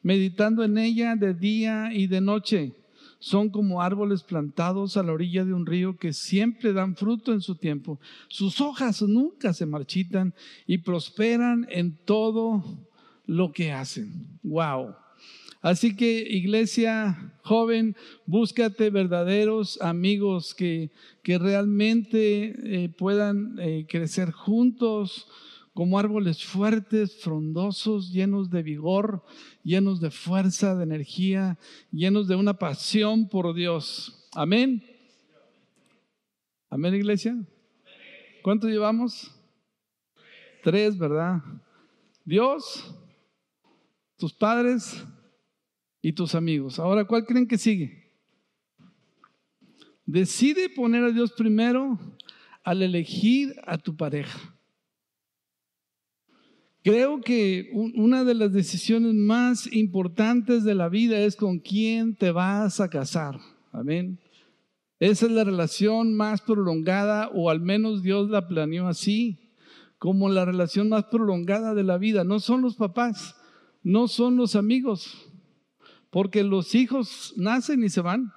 meditando 0.02 0.64
en 0.64 0.78
ella 0.78 1.16
de 1.16 1.34
día 1.34 1.90
y 1.92 2.06
de 2.06 2.20
noche. 2.20 2.72
Son 3.18 3.50
como 3.50 3.80
árboles 3.80 4.24
plantados 4.24 4.96
a 4.96 5.02
la 5.04 5.12
orilla 5.12 5.44
de 5.44 5.54
un 5.54 5.64
río 5.64 5.96
que 5.96 6.12
siempre 6.12 6.72
dan 6.72 6.96
fruto 6.96 7.32
en 7.32 7.40
su 7.40 7.54
tiempo. 7.54 8.00
Sus 8.26 8.60
hojas 8.60 9.00
nunca 9.02 9.52
se 9.52 9.64
marchitan 9.64 10.34
y 10.66 10.78
prosperan 10.78 11.66
en 11.70 11.96
todo 12.04 12.64
lo 13.26 13.52
que 13.52 13.70
hacen. 13.70 14.26
Wow. 14.42 14.96
Así 15.60 15.94
que 15.94 16.26
iglesia 16.28 17.32
joven, 17.42 17.94
búscate 18.26 18.90
verdaderos 18.90 19.80
amigos 19.80 20.54
que, 20.56 20.90
que 21.22 21.38
realmente 21.38 22.54
eh, 22.64 22.88
puedan 22.88 23.56
eh, 23.60 23.86
crecer 23.88 24.32
juntos 24.32 25.28
como 25.72 25.98
árboles 25.98 26.44
fuertes, 26.44 27.20
frondosos, 27.20 28.12
llenos 28.12 28.50
de 28.50 28.62
vigor, 28.62 29.24
llenos 29.62 30.00
de 30.00 30.10
fuerza, 30.10 30.74
de 30.76 30.84
energía, 30.84 31.58
llenos 31.90 32.28
de 32.28 32.36
una 32.36 32.54
pasión 32.54 33.28
por 33.28 33.54
Dios. 33.54 34.28
Amén. 34.34 34.84
Amén, 36.68 36.94
iglesia. 36.94 37.36
¿Cuánto 38.42 38.68
llevamos? 38.68 39.30
Tres, 40.62 40.98
¿verdad? 40.98 41.42
Dios, 42.24 42.94
tus 44.16 44.32
padres, 44.32 45.04
y 46.02 46.12
tus 46.12 46.34
amigos. 46.34 46.80
Ahora, 46.80 47.04
¿cuál 47.04 47.24
creen 47.24 47.46
que 47.46 47.56
sigue? 47.56 48.02
Decide 50.04 50.68
poner 50.68 51.04
a 51.04 51.12
Dios 51.12 51.32
primero 51.32 51.98
al 52.64 52.82
elegir 52.82 53.54
a 53.64 53.78
tu 53.78 53.96
pareja. 53.96 54.38
Creo 56.82 57.20
que 57.20 57.70
una 57.72 58.24
de 58.24 58.34
las 58.34 58.52
decisiones 58.52 59.14
más 59.14 59.72
importantes 59.72 60.64
de 60.64 60.74
la 60.74 60.88
vida 60.88 61.18
es 61.20 61.36
con 61.36 61.60
quién 61.60 62.16
te 62.16 62.32
vas 62.32 62.80
a 62.80 62.90
casar. 62.90 63.38
Amén. 63.70 64.18
Esa 64.98 65.26
es 65.26 65.32
la 65.32 65.44
relación 65.44 66.14
más 66.14 66.40
prolongada, 66.42 67.28
o 67.34 67.50
al 67.50 67.60
menos 67.60 68.02
Dios 68.02 68.30
la 68.30 68.48
planeó 68.48 68.88
así, 68.88 69.50
como 69.98 70.28
la 70.28 70.44
relación 70.44 70.88
más 70.88 71.04
prolongada 71.04 71.74
de 71.74 71.84
la 71.84 71.98
vida. 71.98 72.24
No 72.24 72.40
son 72.40 72.62
los 72.62 72.74
papás, 72.74 73.36
no 73.84 74.08
son 74.08 74.36
los 74.36 74.56
amigos, 74.56 75.30
porque 76.10 76.42
los 76.42 76.74
hijos 76.74 77.32
nacen 77.36 77.84
y 77.84 77.90
se 77.90 78.00
van 78.00 78.32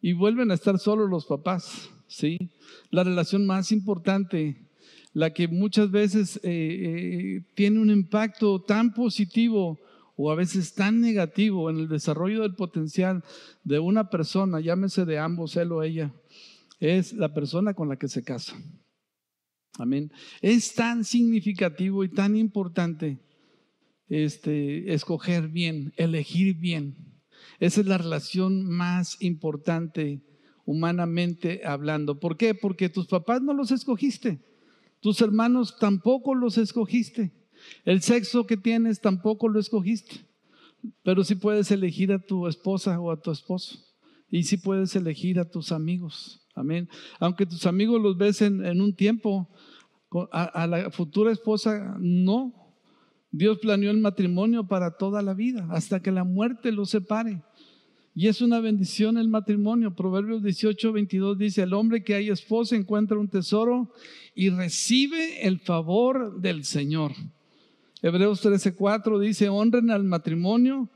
y 0.00 0.14
vuelven 0.14 0.50
a 0.50 0.54
estar 0.54 0.78
solos 0.78 1.10
los 1.10 1.26
papás, 1.26 1.90
¿sí? 2.06 2.50
La 2.90 3.04
relación 3.04 3.46
más 3.46 3.70
importante, 3.72 4.65
la 5.16 5.32
que 5.32 5.48
muchas 5.48 5.90
veces 5.90 6.36
eh, 6.42 6.42
eh, 6.44 7.42
tiene 7.54 7.80
un 7.80 7.88
impacto 7.88 8.60
tan 8.60 8.92
positivo 8.92 9.80
o 10.14 10.30
a 10.30 10.34
veces 10.34 10.74
tan 10.74 11.00
negativo 11.00 11.70
en 11.70 11.78
el 11.78 11.88
desarrollo 11.88 12.42
del 12.42 12.54
potencial 12.54 13.24
de 13.64 13.78
una 13.78 14.10
persona, 14.10 14.60
llámese 14.60 15.06
de 15.06 15.18
ambos, 15.18 15.56
él 15.56 15.72
o 15.72 15.82
ella, 15.82 16.12
es 16.80 17.14
la 17.14 17.32
persona 17.32 17.72
con 17.72 17.88
la 17.88 17.96
que 17.96 18.08
se 18.08 18.24
casa. 18.24 18.60
Amén. 19.78 20.12
Es 20.42 20.74
tan 20.74 21.02
significativo 21.02 22.04
y 22.04 22.10
tan 22.10 22.36
importante 22.36 23.18
este, 24.10 24.92
escoger 24.92 25.48
bien, 25.48 25.94
elegir 25.96 26.58
bien. 26.58 27.22
Esa 27.58 27.80
es 27.80 27.86
la 27.86 27.96
relación 27.96 28.68
más 28.68 29.16
importante 29.22 30.20
humanamente 30.66 31.62
hablando. 31.64 32.20
¿Por 32.20 32.36
qué? 32.36 32.54
Porque 32.54 32.90
tus 32.90 33.06
papás 33.06 33.40
no 33.40 33.54
los 33.54 33.70
escogiste. 33.70 34.40
Tus 35.00 35.20
hermanos 35.20 35.78
tampoco 35.78 36.34
los 36.34 36.58
escogiste. 36.58 37.32
El 37.84 38.02
sexo 38.02 38.46
que 38.46 38.56
tienes 38.56 39.00
tampoco 39.00 39.48
lo 39.48 39.58
escogiste. 39.58 40.26
Pero 41.02 41.24
sí 41.24 41.34
puedes 41.34 41.70
elegir 41.70 42.12
a 42.12 42.18
tu 42.18 42.46
esposa 42.46 43.00
o 43.00 43.10
a 43.10 43.20
tu 43.20 43.30
esposo. 43.30 43.78
Y 44.30 44.44
sí 44.44 44.56
puedes 44.56 44.94
elegir 44.96 45.38
a 45.38 45.50
tus 45.50 45.72
amigos. 45.72 46.46
Amén. 46.54 46.88
Aunque 47.20 47.46
tus 47.46 47.66
amigos 47.66 48.00
los 48.00 48.16
ves 48.16 48.42
en, 48.42 48.64
en 48.64 48.80
un 48.80 48.94
tiempo, 48.94 49.48
a, 50.32 50.66
la 50.66 50.90
futura 50.90 51.32
esposa 51.32 51.96
no. 51.98 52.52
Dios 53.30 53.58
planeó 53.58 53.90
el 53.90 53.98
matrimonio 53.98 54.66
para 54.66 54.96
toda 54.96 55.20
la 55.20 55.34
vida, 55.34 55.66
hasta 55.70 56.00
que 56.00 56.10
la 56.10 56.24
muerte 56.24 56.72
los 56.72 56.90
separe. 56.90 57.42
Y 58.18 58.28
es 58.28 58.40
una 58.40 58.60
bendición 58.60 59.18
el 59.18 59.28
matrimonio. 59.28 59.94
Proverbios 59.94 60.42
18, 60.42 60.90
22 60.90 61.36
dice, 61.36 61.62
el 61.62 61.74
hombre 61.74 62.02
que 62.02 62.14
hay 62.14 62.30
esposa 62.30 62.74
encuentra 62.74 63.18
un 63.18 63.28
tesoro 63.28 63.92
y 64.34 64.48
recibe 64.48 65.46
el 65.46 65.60
favor 65.60 66.40
del 66.40 66.64
Señor. 66.64 67.12
Hebreos 68.00 68.40
13, 68.40 68.74
4 68.74 69.18
dice, 69.18 69.50
honren 69.50 69.90
al 69.90 70.04
matrimonio 70.04 70.88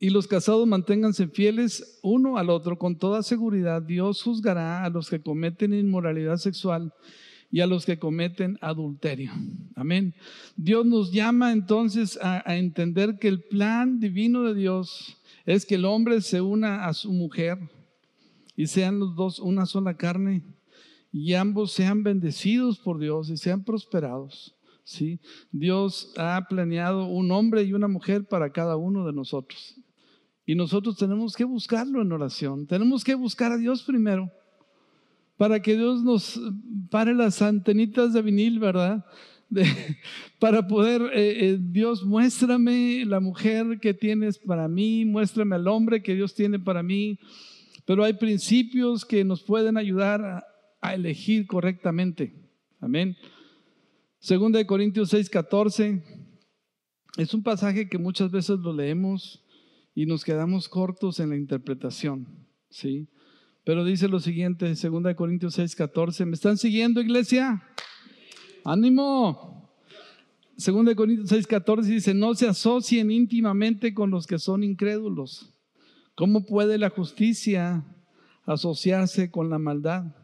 y 0.00 0.10
los 0.10 0.26
casados 0.26 0.66
manténganse 0.66 1.28
fieles 1.28 2.00
uno 2.02 2.38
al 2.38 2.50
otro. 2.50 2.76
Con 2.76 2.98
toda 2.98 3.22
seguridad, 3.22 3.80
Dios 3.80 4.20
juzgará 4.20 4.84
a 4.84 4.90
los 4.90 5.08
que 5.08 5.20
cometen 5.20 5.74
inmoralidad 5.74 6.38
sexual 6.38 6.92
y 7.52 7.60
a 7.60 7.68
los 7.68 7.86
que 7.86 8.00
cometen 8.00 8.58
adulterio. 8.60 9.30
Amén. 9.76 10.12
Dios 10.56 10.84
nos 10.86 11.12
llama 11.12 11.52
entonces 11.52 12.18
a, 12.20 12.42
a, 12.44 12.56
entender 12.56 13.18
que 13.20 13.28
el 13.28 13.44
plan 13.44 14.00
divino 14.00 14.42
de 14.42 14.56
Dios 14.56 15.18
es 15.46 15.64
que 15.64 15.76
el 15.76 15.84
hombre 15.84 16.20
se 16.20 16.40
una 16.40 16.86
a 16.86 16.92
su 16.92 17.12
mujer 17.12 17.58
y 18.56 18.66
sean 18.66 18.98
los 18.98 19.14
dos 19.14 19.38
una 19.38 19.64
sola 19.64 19.96
carne 19.96 20.42
y 21.12 21.34
ambos 21.34 21.72
sean 21.72 22.02
bendecidos 22.02 22.78
por 22.78 22.98
Dios 22.98 23.30
y 23.30 23.36
sean 23.36 23.64
prosperados. 23.64 24.54
¿sí? 24.84 25.20
Dios 25.52 26.12
ha 26.18 26.46
planeado 26.48 27.06
un 27.06 27.30
hombre 27.30 27.62
y 27.62 27.72
una 27.72 27.88
mujer 27.88 28.26
para 28.26 28.50
cada 28.50 28.76
uno 28.76 29.06
de 29.06 29.12
nosotros. 29.12 29.76
Y 30.44 30.54
nosotros 30.54 30.96
tenemos 30.96 31.34
que 31.34 31.44
buscarlo 31.44 32.02
en 32.02 32.12
oración. 32.12 32.66
Tenemos 32.66 33.02
que 33.02 33.14
buscar 33.14 33.52
a 33.52 33.56
Dios 33.56 33.82
primero 33.82 34.30
para 35.36 35.60
que 35.60 35.76
Dios 35.76 36.02
nos 36.02 36.40
pare 36.90 37.14
las 37.14 37.42
antenitas 37.42 38.12
de 38.12 38.22
vinil, 38.22 38.58
¿verdad? 38.58 39.04
para 40.38 40.66
poder, 40.66 41.02
eh, 41.14 41.46
eh, 41.46 41.58
Dios, 41.60 42.04
muéstrame 42.04 43.04
la 43.06 43.20
mujer 43.20 43.78
que 43.80 43.94
tienes 43.94 44.38
para 44.38 44.68
mí, 44.68 45.04
muéstrame 45.04 45.56
al 45.56 45.68
hombre 45.68 46.02
que 46.02 46.14
Dios 46.14 46.34
tiene 46.34 46.58
para 46.58 46.82
mí. 46.82 47.18
Pero 47.84 48.02
hay 48.02 48.14
principios 48.14 49.04
que 49.04 49.24
nos 49.24 49.42
pueden 49.42 49.76
ayudar 49.76 50.24
a, 50.24 50.44
a 50.80 50.94
elegir 50.94 51.46
correctamente. 51.46 52.34
Amén. 52.80 53.16
Segunda 54.18 54.58
de 54.58 54.66
Corintios 54.66 55.10
6, 55.10 55.30
14. 55.30 56.02
Es 57.16 57.32
un 57.32 57.42
pasaje 57.42 57.88
que 57.88 57.98
muchas 57.98 58.30
veces 58.30 58.58
lo 58.58 58.72
leemos 58.72 59.42
y 59.94 60.04
nos 60.04 60.24
quedamos 60.24 60.68
cortos 60.68 61.20
en 61.20 61.30
la 61.30 61.36
interpretación, 61.36 62.26
¿sí? 62.68 63.08
Pero 63.64 63.84
dice 63.84 64.06
lo 64.06 64.20
siguiente, 64.20 64.68
2 64.68 65.14
Corintios 65.16 65.54
6, 65.54 65.74
14. 65.74 66.26
¿Me 66.26 66.34
están 66.34 66.58
siguiendo, 66.58 67.00
iglesia? 67.00 67.62
¡Ánimo! 68.66 69.70
2 70.56 70.94
Corintios 70.94 71.28
6, 71.28 71.46
14 71.46 71.90
dice, 71.90 72.14
no 72.14 72.34
se 72.34 72.48
asocien 72.48 73.10
íntimamente 73.10 73.94
con 73.94 74.10
los 74.10 74.26
que 74.26 74.38
son 74.38 74.64
incrédulos. 74.64 75.52
¿Cómo 76.14 76.46
puede 76.46 76.78
la 76.78 76.90
justicia 76.90 77.84
asociarse 78.44 79.30
con 79.30 79.50
la 79.50 79.58
maldad? 79.58 80.14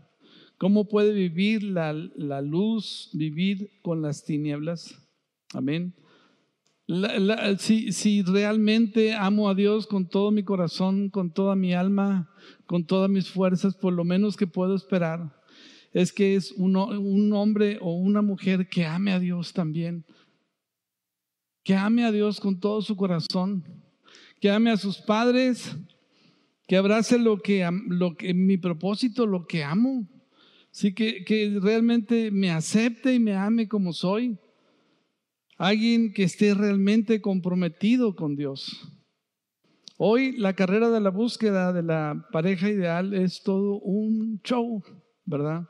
¿Cómo 0.59 0.89
puede 0.89 1.13
vivir 1.13 1.63
la, 1.63 1.93
la 1.93 2.41
luz, 2.41 3.11
vivir 3.13 3.71
con 3.83 4.03
las 4.03 4.25
tinieblas? 4.25 4.95
Amén 5.53 5.95
si, 7.59 8.23
realmente 8.23 9.15
amo 9.15 9.49
a 9.49 9.55
Dios 9.55 9.87
con 9.87 10.07
todo 10.07 10.31
mi 10.31 10.43
corazón, 10.43 11.09
con 11.11 11.31
toda 11.33 11.55
mi 11.55 11.75
alma, 11.75 12.31
con 12.67 12.85
todas 12.85 13.09
mis 13.09 13.31
fuerzas, 13.31 13.75
por 13.75 13.93
lo 13.93 14.05
menos 14.05 14.37
que 14.37 14.47
puedo 14.47 14.75
esperar, 14.75 15.33
es 15.93 16.13
que 16.13 16.35
es 16.37 16.53
un, 16.53 16.77
hombre 16.77 17.79
o 17.81 17.95
una 17.95 18.23
mujer 18.23 18.69
que 18.69 18.87
ame 18.87 19.13
a 19.13 19.21
Dios 19.21 19.53
también, 19.53 20.05
que 21.63 21.75
ame 21.75 22.05
a 22.05 22.13
Dios 22.13 22.41
con 22.41 22.59
todo 22.59 22.81
su 22.83 22.97
corazón, 22.97 23.65
que 24.41 24.51
ame 24.51 24.71
a 24.71 24.77
sus 24.77 24.99
padres, 24.99 25.77
que 26.67 26.77
abrace 26.77 27.19
lo 27.19 27.41
que, 27.41 27.69
lo 27.89 28.17
que 28.17 28.33
mi 28.33 28.57
propósito, 28.57 29.27
lo 29.27 29.47
que 29.47 29.63
amo, 29.63 30.09
sí 30.71 30.95
que, 30.95 31.25
que 31.25 31.59
realmente 31.61 32.31
me 32.31 32.51
acepte 32.51 33.15
y 33.15 33.21
me 33.21 33.35
ame 33.35 33.69
como 33.69 33.93
soy. 33.93 34.39
Alguien 35.59 36.13
que 36.13 36.25
esté 36.25 36.55
realmente 36.55 37.21
comprometido 37.21 38.17
con 38.17 38.35
Dios. 38.35 38.89
Hoy 39.99 40.33
la 40.33 40.55
carrera 40.55 40.91
de 40.91 41.01
la 41.01 41.11
búsqueda 41.11 41.73
de 41.73 41.83
la 41.83 42.27
pareja 42.33 42.69
ideal 42.69 43.15
es 43.15 43.43
todo 43.43 43.79
un 43.79 44.41
show, 44.43 44.83
¿verdad? 45.25 45.69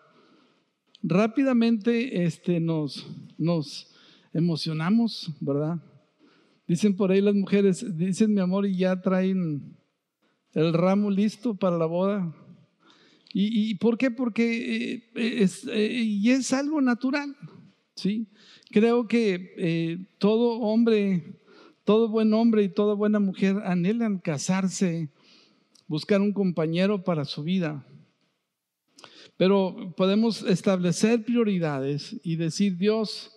Rápidamente 1.03 2.25
este, 2.25 2.61
nos, 2.61 3.07
nos 3.37 3.93
emocionamos, 4.33 5.33
¿verdad? 5.41 5.83
Dicen 6.67 6.97
por 6.97 7.11
ahí 7.11 7.21
las 7.21 7.35
mujeres, 7.35 7.85
dicen 7.97 8.33
mi 8.33 8.41
amor 8.41 8.67
y 8.67 8.77
ya 8.77 9.01
traen 9.01 9.77
el 10.55 10.73
ramo 10.73 11.11
listo 11.11 11.55
para 11.55 11.77
la 11.77 11.87
boda. 11.87 12.35
¿Y, 13.35 13.75
por 13.77 13.97
qué? 13.97 14.11
Porque 14.11 15.07
eh, 15.15 15.41
es, 15.41 15.67
eh, 15.67 15.91
y 15.91 16.31
es 16.31 16.53
algo 16.53 16.83
natural, 16.83 17.35
¿sí? 17.95 18.27
Creo 18.71 19.09
que 19.09 19.55
eh, 19.57 20.07
todo 20.19 20.61
hombre, 20.61 21.41
todo 21.85 22.11
buen 22.11 22.35
hombre 22.35 22.63
y 22.63 22.69
toda 22.69 22.95
buena 22.95 23.21
mujer 23.21 23.57
anhelan 23.65 24.19
casarse, 24.19 25.09
buscar 25.89 26.21
un 26.21 26.35
compañero 26.35 27.05
para 27.05 27.25
su 27.25 27.43
vida. 27.43 27.87
Pero 29.37 29.95
podemos 29.97 30.43
establecer 30.43 31.25
prioridades 31.25 32.21
y 32.23 32.37
decir, 32.37 32.77
Dios, 32.77 33.33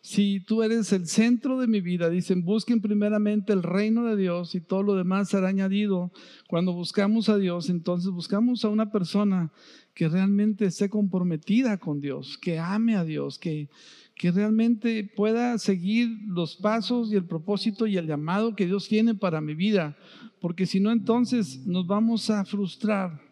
si 0.00 0.40
tú 0.40 0.62
eres 0.62 0.92
el 0.92 1.06
centro 1.06 1.60
de 1.60 1.66
mi 1.66 1.80
vida, 1.80 2.08
dicen, 2.08 2.44
busquen 2.44 2.80
primeramente 2.80 3.52
el 3.52 3.62
reino 3.62 4.04
de 4.04 4.16
Dios 4.16 4.54
y 4.54 4.60
todo 4.60 4.82
lo 4.82 4.94
demás 4.94 5.28
será 5.28 5.48
añadido. 5.48 6.12
Cuando 6.48 6.72
buscamos 6.72 7.28
a 7.28 7.36
Dios, 7.36 7.68
entonces 7.68 8.10
buscamos 8.10 8.64
a 8.64 8.68
una 8.68 8.90
persona 8.90 9.52
que 9.94 10.08
realmente 10.08 10.66
esté 10.66 10.88
comprometida 10.88 11.76
con 11.78 12.00
Dios, 12.00 12.38
que 12.38 12.58
ame 12.58 12.94
a 12.94 13.04
Dios, 13.04 13.38
que, 13.38 13.68
que 14.14 14.30
realmente 14.30 15.04
pueda 15.16 15.58
seguir 15.58 16.08
los 16.26 16.56
pasos 16.56 17.12
y 17.12 17.16
el 17.16 17.24
propósito 17.24 17.86
y 17.86 17.96
el 17.96 18.06
llamado 18.06 18.54
que 18.54 18.66
Dios 18.66 18.88
tiene 18.88 19.14
para 19.14 19.40
mi 19.40 19.54
vida, 19.54 19.96
porque 20.40 20.66
si 20.66 20.78
no, 20.78 20.92
entonces 20.92 21.66
nos 21.66 21.86
vamos 21.86 22.30
a 22.30 22.44
frustrar. 22.44 23.27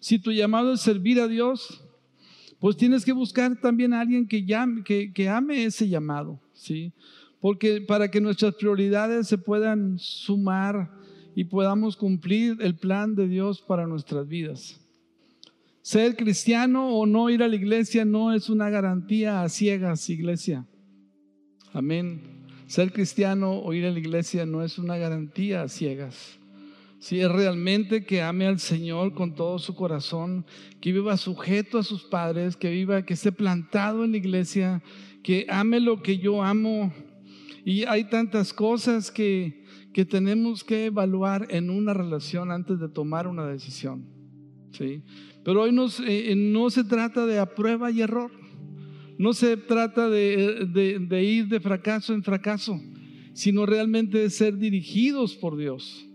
Si 0.00 0.18
tu 0.18 0.32
llamado 0.32 0.72
es 0.72 0.80
servir 0.80 1.20
a 1.20 1.28
Dios, 1.28 1.84
pues 2.58 2.76
tienes 2.76 3.04
que 3.04 3.12
buscar 3.12 3.60
también 3.60 3.92
a 3.92 4.00
alguien 4.00 4.26
que, 4.26 5.28
ame 5.28 5.64
ese 5.64 5.88
llamado, 5.88 6.40
¿sí? 6.54 6.92
Porque 7.38 7.82
para 7.82 8.10
que 8.10 8.20
nuestras 8.20 8.54
prioridades 8.54 9.28
se 9.28 9.38
puedan 9.38 9.98
sumar 9.98 10.90
y 11.34 11.44
podamos 11.44 11.96
cumplir 11.96 12.56
el 12.60 12.76
plan 12.76 13.14
de 13.14 13.28
Dios 13.28 13.62
para 13.62 13.86
nuestras 13.86 14.26
vidas. 14.26 14.80
Ser 15.82 16.16
cristiano 16.16 16.88
o 16.88 17.06
no 17.06 17.30
ir 17.30 17.42
a 17.42 17.48
la 17.48 17.56
iglesia 17.56 18.04
no 18.04 18.34
es 18.34 18.50
una 18.50 18.68
garantía 18.68 19.42
a 19.42 19.48
ciegas, 19.48 20.08
iglesia. 20.10 20.66
Amén. 21.72 22.20
Ser 22.66 22.92
cristiano 22.92 23.58
o 23.58 23.72
ir 23.72 23.86
a 23.86 23.90
la 23.90 23.98
iglesia 23.98 24.44
no 24.46 24.62
es 24.62 24.78
una 24.78 24.96
garantía 24.96 25.62
a 25.62 25.68
ciegas. 25.68 26.39
Si 27.00 27.18
es 27.18 27.32
realmente 27.32 28.04
que 28.04 28.20
ame 28.20 28.46
al 28.46 28.60
Señor 28.60 29.14
con 29.14 29.34
todo 29.34 29.58
su 29.58 29.74
corazón, 29.74 30.44
que 30.82 30.92
viva 30.92 31.16
sujeto 31.16 31.78
a 31.78 31.82
sus 31.82 32.02
padres, 32.04 32.56
que 32.56 32.70
viva, 32.70 33.06
que 33.06 33.14
esté 33.14 33.32
plantado 33.32 34.04
en 34.04 34.10
la 34.10 34.18
iglesia, 34.18 34.82
que 35.22 35.46
ame 35.48 35.80
lo 35.80 36.02
que 36.02 36.18
yo 36.18 36.42
amo. 36.42 36.92
Y 37.64 37.84
hay 37.84 38.04
tantas 38.04 38.52
cosas 38.52 39.10
que, 39.10 39.64
que 39.94 40.04
tenemos 40.04 40.62
que 40.62 40.84
evaluar 40.84 41.46
en 41.48 41.70
una 41.70 41.94
relación 41.94 42.50
antes 42.50 42.78
de 42.78 42.90
tomar 42.90 43.26
una 43.26 43.46
decisión. 43.46 44.04
¿sí? 44.72 45.02
Pero 45.42 45.62
hoy 45.62 45.74
eh, 46.06 46.34
no 46.36 46.68
se 46.68 46.84
trata 46.84 47.24
de 47.24 47.38
a 47.38 47.54
prueba 47.54 47.90
y 47.90 48.02
error. 48.02 48.30
No 49.16 49.32
se 49.32 49.56
trata 49.56 50.10
de, 50.10 51.22
ir 51.22 51.48
de 51.48 51.60
fracaso 51.60 52.12
en 52.12 52.22
fracaso, 52.22 52.78
sino 53.32 53.64
realmente 53.64 54.18
de 54.18 54.28
ser 54.28 54.58
dirigidos 54.58 55.34
por 55.34 55.56
Dios 55.56 56.09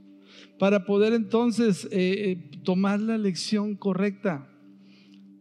para 0.60 0.86
poder 0.86 1.14
entonces 1.14 1.86
eh, 1.92 1.92
eh, 1.92 2.60
tomar 2.64 3.00
la 3.00 3.18
lección 3.18 3.76
correcta. 3.76 4.50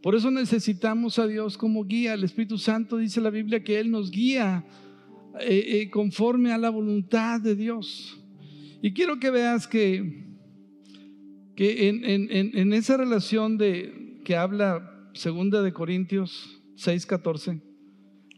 Por 0.03 0.15
eso 0.15 0.31
necesitamos 0.31 1.19
a 1.19 1.27
Dios 1.27 1.57
como 1.57 1.85
guía. 1.85 2.15
El 2.15 2.25
Espíritu 2.25 2.59
Santo 2.59 2.99
dice 2.99 3.21
la 3.21 3.31
Biblia 3.31 3.65
que 3.65 3.81
Él 3.81 3.91
nos 3.91 4.11
guía 4.11 4.65
conforme 5.91 6.53
a 6.53 6.59
la 6.59 6.71
voluntad 6.71 7.41
de 7.41 7.57
Dios. 7.57 8.21
Y 8.83 8.93
quiero 8.93 9.19
que 9.19 9.31
veas 9.31 9.67
que 9.67 10.25
que 11.55 11.89
en, 11.89 12.73
esa 12.73 12.97
relación 12.97 13.59
de 13.59 14.21
que 14.25 14.37
habla 14.37 15.11
segunda 15.15 15.63
de 15.63 15.73
Corintios 15.73 16.61
6:14, 16.77 17.63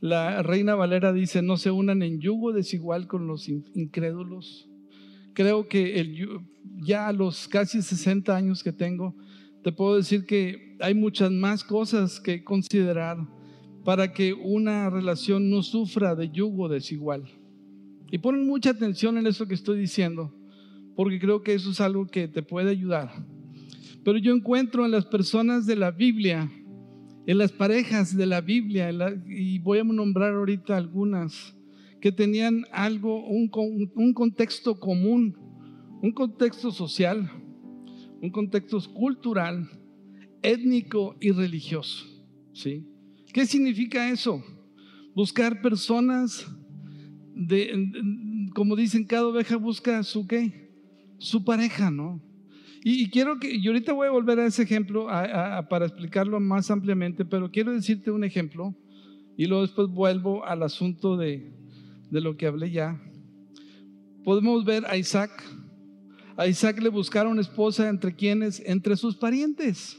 la 0.01 0.43
reina 0.43 0.75
Valera 0.75 1.13
dice, 1.13 1.41
no 1.41 1.57
se 1.57 1.71
unan 1.71 2.03
en 2.03 2.21
yugo 2.21 2.53
desigual 2.53 3.07
con 3.07 3.27
los 3.27 3.49
incrédulos. 3.49 4.69
Creo 5.37 5.69
que 5.69 6.01
el, 6.01 6.41
ya 6.81 7.09
a 7.09 7.13
los 7.13 7.47
casi 7.47 7.83
60 7.83 8.35
años 8.35 8.65
que 8.65 8.73
tengo, 8.73 9.15
te 9.63 9.71
puedo 9.71 9.97
decir 9.97 10.25
que 10.25 10.79
hay 10.81 10.95
muchas 10.95 11.31
más 11.31 11.63
cosas 11.63 12.19
que 12.21 12.43
considerar 12.43 13.19
para 13.85 14.15
que 14.15 14.33
una 14.33 14.89
relación 14.89 15.51
no 15.51 15.63
sufra 15.63 16.15
de 16.15 16.31
yugo 16.31 16.71
desigual. 16.71 17.25
Y 18.11 18.17
ponen 18.17 18.47
mucha 18.47 18.71
atención 18.71 19.19
en 19.19 19.27
eso 19.27 19.47
que 19.47 19.53
estoy 19.53 19.79
diciendo, 19.79 20.33
porque 20.97 21.19
creo 21.19 21.43
que 21.43 21.53
eso 21.53 21.71
es 21.71 21.83
algo 21.83 22.07
que 22.07 22.29
te 22.29 22.43
puede 22.43 22.71
ayudar. 22.71 23.13
Pero 24.05 24.17
yo 24.17 24.35
encuentro 24.35 24.87
en 24.87 24.91
las 24.91 25.05
personas 25.05 25.67
de 25.67 25.77
la 25.77 25.91
Biblia, 25.91 26.51
en 27.27 27.37
las 27.37 27.53
parejas 27.53 28.17
de 28.17 28.25
la 28.25 28.41
Biblia, 28.41 28.89
y 29.29 29.59
voy 29.59 29.81
a 29.81 29.85
nombrar 29.85 30.33
ahorita 30.33 30.79
algunas, 30.79 31.55
que 32.07 32.13
tenían 32.13 32.65
algo, 32.71 33.27
un, 33.27 33.49
contexto 34.15 34.79
común, 34.79 35.37
un 36.01 36.13
contexto 36.13 36.71
social, 36.71 37.29
un 38.23 38.31
contexto 38.31 38.79
cultural, 38.95 39.69
étnico 40.41 41.17
y 41.21 41.33
religioso. 41.33 42.07
¿sí? 42.53 42.87
¿Qué 43.33 43.45
significa 43.45 44.09
eso? 44.09 44.41
Buscar 45.17 45.61
personas 45.61 46.47
de, 47.35 47.91
como 48.55 48.77
dicen, 48.77 49.05
cada 49.05 49.27
oveja 49.27 49.57
busca 49.57 50.05
su 50.05 50.29
qué, 50.29 50.71
su 51.19 51.45
pareja, 51.45 51.91
¿no? 51.91 52.23
Y, 52.85 53.11
quiero 53.11 53.41
que, 53.41 53.53
y 53.53 53.67
ahorita 53.67 53.93
voy 53.93 54.07
a 54.07 54.13
volver 54.13 54.39
a 54.39 54.47
ese 54.47 54.63
ejemplo 54.63 55.07
para 55.69 55.87
explicarlo 55.87 56.39
más 56.39 56.71
ampliamente, 56.71 57.25
pero 57.25 57.51
quiero 57.51 57.73
decirte 57.73 58.13
un 58.13 58.23
ejemplo 58.23 58.77
y 59.37 59.47
luego 59.47 59.63
después 59.63 59.89
vuelvo 59.89 60.47
al 60.47 60.63
asunto 60.63 61.17
de, 61.17 61.66
de 62.11 62.21
lo 62.21 62.37
que 62.37 62.47
hablé 62.47 62.71
ya. 62.71 63.01
Podemos 64.25 64.65
ver 64.65 64.85
a 64.87 64.97
Isaac. 64.97 65.31
A 66.37 66.47
Isaac 66.47 66.81
le 66.83 66.89
buscaron 66.89 67.39
esposa 67.39 67.89
entre 67.89 68.15
quienes, 68.15 68.63
entre 68.67 68.97
sus 68.97 69.17
parientes, 69.17 69.99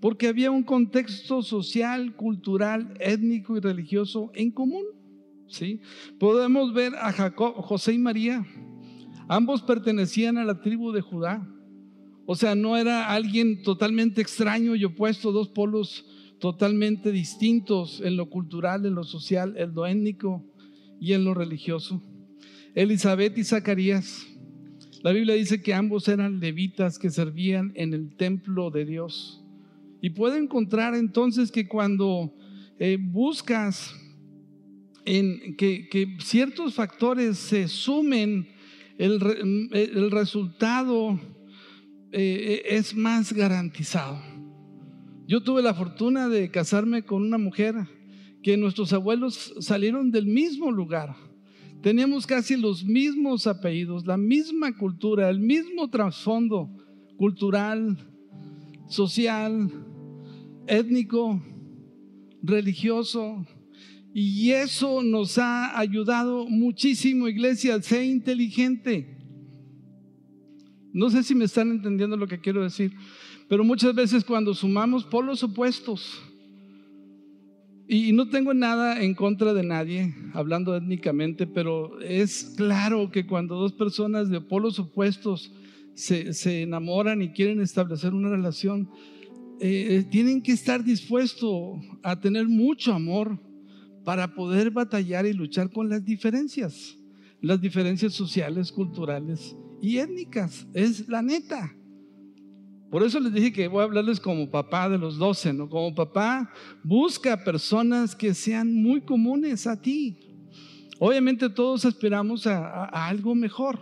porque 0.00 0.28
había 0.28 0.50
un 0.50 0.62
contexto 0.62 1.42
social, 1.42 2.14
cultural, 2.14 2.94
étnico 3.00 3.56
y 3.56 3.60
religioso 3.60 4.30
en 4.34 4.50
común. 4.50 4.84
¿sí? 5.48 5.80
Podemos 6.20 6.72
ver 6.74 6.94
a 6.94 7.10
Jacob, 7.12 7.54
José 7.56 7.94
y 7.94 7.98
María. 7.98 8.46
Ambos 9.28 9.62
pertenecían 9.62 10.38
a 10.38 10.44
la 10.44 10.60
tribu 10.60 10.92
de 10.92 11.00
Judá. 11.00 11.48
O 12.26 12.36
sea, 12.36 12.54
no 12.54 12.76
era 12.76 13.08
alguien 13.08 13.62
totalmente 13.62 14.20
extraño 14.20 14.76
y 14.76 14.84
opuesto, 14.84 15.32
dos 15.32 15.48
polos 15.48 16.06
totalmente 16.38 17.10
distintos 17.10 18.00
en 18.00 18.16
lo 18.16 18.28
cultural, 18.28 18.84
en 18.86 18.94
lo 18.94 19.04
social, 19.04 19.54
en 19.56 19.74
lo 19.74 19.86
étnico 19.86 20.44
y 21.00 21.12
en 21.12 21.24
lo 21.24 21.34
religioso. 21.34 22.02
Elizabeth 22.74 23.38
y 23.38 23.44
Zacarías. 23.44 24.26
La 25.02 25.12
Biblia 25.12 25.34
dice 25.34 25.62
que 25.62 25.74
ambos 25.74 26.08
eran 26.08 26.40
levitas 26.40 26.98
que 26.98 27.10
servían 27.10 27.72
en 27.74 27.92
el 27.92 28.16
templo 28.16 28.70
de 28.70 28.84
Dios. 28.84 29.44
Y 30.00 30.10
puede 30.10 30.38
encontrar 30.38 30.94
entonces 30.94 31.52
que 31.52 31.68
cuando 31.68 32.34
eh, 32.78 32.98
buscas 33.00 33.94
en 35.04 35.56
que, 35.56 36.16
ciertos 36.20 36.74
factores 36.74 37.38
se 37.38 37.68
sumen, 37.68 38.48
el, 38.98 39.20
el 39.72 40.10
resultado 40.10 41.20
eh, 42.12 42.62
es 42.66 42.94
más 42.94 43.32
garantizado. 43.32 44.20
Yo 45.26 45.42
tuve 45.42 45.62
la 45.62 45.74
fortuna 45.74 46.28
de 46.28 46.50
casarme 46.50 47.02
con 47.02 47.22
una 47.22 47.38
mujer 47.38 47.74
que 48.44 48.58
nuestros 48.58 48.92
abuelos 48.92 49.54
salieron 49.58 50.10
del 50.10 50.26
mismo 50.26 50.70
lugar. 50.70 51.16
Teníamos 51.80 52.26
casi 52.26 52.56
los 52.56 52.84
mismos 52.84 53.46
apellidos, 53.46 54.06
la 54.06 54.18
misma 54.18 54.76
cultura, 54.76 55.30
el 55.30 55.40
mismo 55.40 55.88
trasfondo 55.88 56.70
cultural, 57.16 57.96
social, 58.86 59.70
étnico, 60.66 61.42
religioso. 62.42 63.46
Y 64.12 64.50
eso 64.50 65.02
nos 65.02 65.38
ha 65.38 65.78
ayudado 65.78 66.46
muchísimo, 66.46 67.28
iglesia, 67.28 67.80
sé 67.80 68.04
inteligente. 68.04 69.16
No 70.92 71.08
sé 71.08 71.22
si 71.22 71.34
me 71.34 71.46
están 71.46 71.70
entendiendo 71.70 72.18
lo 72.18 72.28
que 72.28 72.40
quiero 72.40 72.62
decir, 72.62 72.92
pero 73.48 73.64
muchas 73.64 73.94
veces 73.94 74.22
cuando 74.22 74.52
sumamos 74.52 75.04
polos 75.04 75.42
opuestos, 75.42 76.22
y 77.86 78.12
no 78.12 78.28
tengo 78.28 78.54
nada 78.54 79.02
en 79.02 79.14
contra 79.14 79.52
de 79.52 79.62
nadie, 79.62 80.14
hablando 80.32 80.74
étnicamente, 80.76 81.46
pero 81.46 82.00
es 82.00 82.54
claro 82.56 83.10
que 83.10 83.26
cuando 83.26 83.56
dos 83.56 83.72
personas 83.72 84.30
de 84.30 84.40
polos 84.40 84.78
opuestos 84.78 85.52
se, 85.94 86.62
enamoran 86.62 87.20
y 87.20 87.30
quieren 87.30 87.60
establecer 87.60 88.14
una 88.14 88.30
relación, 88.30 88.88
eh, 89.60 90.04
tienen 90.10 90.42
que 90.42 90.52
estar 90.52 90.82
dispuestos 90.82 91.78
a 92.02 92.18
tener 92.18 92.48
mucho 92.48 92.92
amor 92.92 93.38
para 94.04 94.34
poder 94.34 94.70
batallar 94.70 95.26
y 95.26 95.32
luchar 95.32 95.70
con 95.70 95.88
las 95.88 96.04
diferencias, 96.04 96.96
las 97.40 97.60
diferencias 97.60 98.14
sociales, 98.14 98.72
culturales 98.72 99.56
y 99.80 99.98
étnicas. 99.98 100.66
Es 100.74 101.06
la 101.08 101.22
neta. 101.22 101.74
Por 102.94 103.02
eso 103.02 103.18
les 103.18 103.32
dije 103.32 103.52
que 103.52 103.66
voy 103.66 103.80
a 103.80 103.84
hablarles 103.86 104.20
como 104.20 104.48
papá 104.48 104.88
de 104.88 104.98
los 104.98 105.18
doce, 105.18 105.52
¿no? 105.52 105.68
Como 105.68 105.92
papá, 105.96 106.52
busca 106.84 107.42
personas 107.42 108.14
que 108.14 108.34
sean 108.34 108.72
muy 108.72 109.00
comunes 109.00 109.66
a 109.66 109.82
ti. 109.82 110.16
Obviamente 111.00 111.50
todos 111.50 111.84
aspiramos 111.84 112.46
a, 112.46 112.84
algo 112.84 113.34
mejor. 113.34 113.80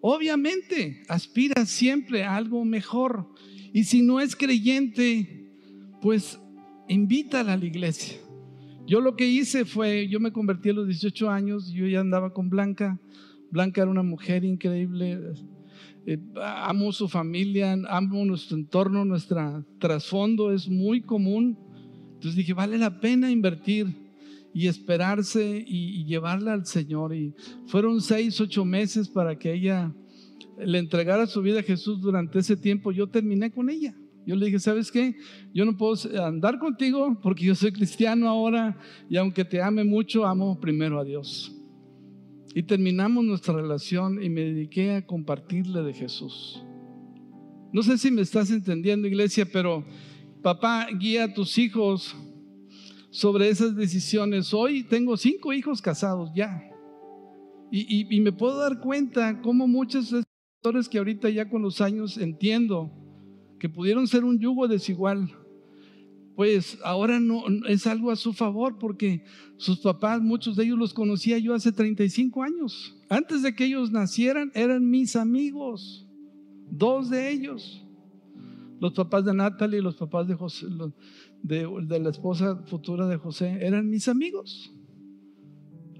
Obviamente, 0.00 1.02
aspira 1.08 1.66
siempre 1.66 2.22
a 2.22 2.36
algo 2.36 2.64
mejor. 2.64 3.26
Y 3.72 3.82
si 3.82 4.00
no 4.00 4.20
es 4.20 4.36
creyente, 4.36 5.50
pues 6.00 6.38
invítala 6.86 7.54
a 7.54 7.56
la 7.56 7.66
iglesia. 7.66 8.16
Yo 8.86 9.00
lo 9.00 9.16
que 9.16 9.26
hice 9.26 9.64
fue, 9.64 10.06
yo 10.06 10.20
me 10.20 10.30
convertí 10.30 10.70
a 10.70 10.74
los 10.74 10.86
18 10.86 11.28
años, 11.28 11.72
yo 11.72 11.88
ya 11.88 11.98
andaba 11.98 12.32
con 12.32 12.48
Blanca. 12.48 13.00
Blanca 13.50 13.82
era 13.82 13.90
una 13.90 14.04
mujer 14.04 14.44
increíble. 14.44 15.18
Eh, 16.04 16.18
amo 16.36 16.90
su 16.92 17.08
familia, 17.08 17.76
amo 17.88 18.24
nuestro 18.24 18.56
entorno, 18.56 19.04
nuestro 19.04 19.64
trasfondo 19.78 20.52
es 20.52 20.68
muy 20.68 21.02
común. 21.02 21.56
Entonces 22.14 22.36
dije, 22.36 22.52
vale 22.52 22.78
la 22.78 23.00
pena 23.00 23.30
invertir 23.30 23.86
y 24.54 24.66
esperarse 24.66 25.64
y, 25.66 26.00
y, 26.00 26.04
llevarla 26.04 26.52
al 26.52 26.66
Señor. 26.66 27.14
Y 27.14 27.34
fueron 27.66 28.00
seis, 28.00 28.40
ocho 28.40 28.64
meses 28.64 29.08
para 29.08 29.38
que 29.38 29.52
ella 29.52 29.92
le 30.58 30.78
entregara 30.78 31.26
su 31.26 31.40
vida 31.40 31.60
a 31.60 31.64
Jesús 31.64 32.00
durante 32.00 32.38
ese 32.38 32.56
tiempo. 32.56 32.92
Yo 32.92 33.08
terminé 33.08 33.50
con 33.50 33.70
ella. 33.70 33.94
Yo 34.24 34.36
le 34.36 34.46
dije, 34.46 34.60
¿sabes 34.60 34.92
qué? 34.92 35.16
Yo 35.52 35.64
no 35.64 35.76
puedo 35.76 35.96
andar 36.24 36.58
contigo 36.58 37.18
porque 37.22 37.44
yo 37.44 37.54
soy 37.54 37.72
cristiano 37.72 38.28
ahora 38.28 38.78
y 39.08 39.16
aunque 39.16 39.44
te 39.44 39.60
ame 39.60 39.82
mucho, 39.82 40.24
amo 40.24 40.60
primero 40.60 41.00
a 41.00 41.04
Dios. 41.04 41.51
Y 42.54 42.64
terminamos 42.64 43.24
nuestra 43.24 43.54
relación 43.54 44.22
y 44.22 44.28
me 44.28 44.42
dediqué 44.42 44.94
a 44.94 45.06
compartirle 45.06 45.82
de 45.82 45.94
Jesús. 45.94 46.62
No 47.72 47.82
sé 47.82 47.96
si 47.96 48.10
me 48.10 48.20
estás 48.20 48.50
entendiendo, 48.50 49.08
iglesia, 49.08 49.46
pero 49.50 49.84
papá, 50.42 50.88
guía 50.98 51.24
a 51.24 51.32
tus 51.32 51.56
hijos 51.56 52.14
sobre 53.10 53.48
esas 53.48 53.74
decisiones. 53.74 54.52
Hoy 54.52 54.84
tengo 54.84 55.16
cinco 55.16 55.52
hijos 55.52 55.80
casados 55.80 56.30
ya. 56.34 56.68
Y, 57.70 58.20
me 58.20 58.32
puedo 58.32 58.58
dar 58.58 58.80
cuenta 58.80 59.40
cómo 59.40 59.66
muchos 59.66 60.14
que 60.90 60.98
ahorita 60.98 61.30
ya 61.30 61.48
con 61.48 61.62
los 61.62 61.80
años 61.80 62.18
entiendo, 62.18 62.92
que 63.58 63.70
pudieron 63.70 64.06
ser 64.06 64.24
un 64.24 64.38
yugo 64.38 64.68
desigual, 64.68 65.30
pues 66.34 66.78
ahora 66.84 67.20
no 67.20 67.44
es 67.68 67.86
algo 67.86 68.10
a 68.10 68.16
su 68.16 68.32
favor 68.32 68.78
porque 68.78 69.24
sus 69.56 69.80
papás, 69.80 70.20
muchos 70.20 70.56
de 70.56 70.64
ellos 70.64 70.78
los 70.78 70.94
conocía 70.94 71.38
yo 71.38 71.54
hace 71.54 71.72
35 71.72 72.42
años. 72.42 72.96
Antes 73.08 73.42
de 73.42 73.54
que 73.54 73.66
ellos 73.66 73.90
nacieran, 73.90 74.50
eran 74.54 74.88
mis 74.88 75.14
amigos, 75.14 76.06
dos 76.70 77.10
de 77.10 77.30
ellos. 77.30 77.84
Los 78.80 78.94
papás 78.94 79.24
de 79.24 79.34
Natalie 79.34 79.78
y 79.78 79.82
los 79.82 79.96
papás 79.96 80.26
de, 80.26 80.34
José, 80.34 80.66
de, 81.42 81.68
de 81.86 82.00
la 82.00 82.10
esposa 82.10 82.56
futura 82.66 83.06
de 83.06 83.16
José 83.16 83.58
eran 83.60 83.88
mis 83.88 84.08
amigos. 84.08 84.72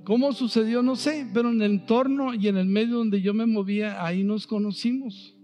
¿Cómo 0.05 0.33
sucedió? 0.33 0.83
No 0.83 0.97
sé, 0.97 1.29
pero 1.33 1.51
en 1.51 1.63
el 1.63 1.73
entorno 1.73 2.35
y 2.35 2.49
en 2.49 2.57
el 2.57 2.67
medio 2.67 2.97
donde 2.97 3.23
yo 3.23 3.35
me 3.35 3.47
movía, 3.47 4.05
ahí 4.05 4.25
nos 4.25 4.49
conocimos. 4.49 5.37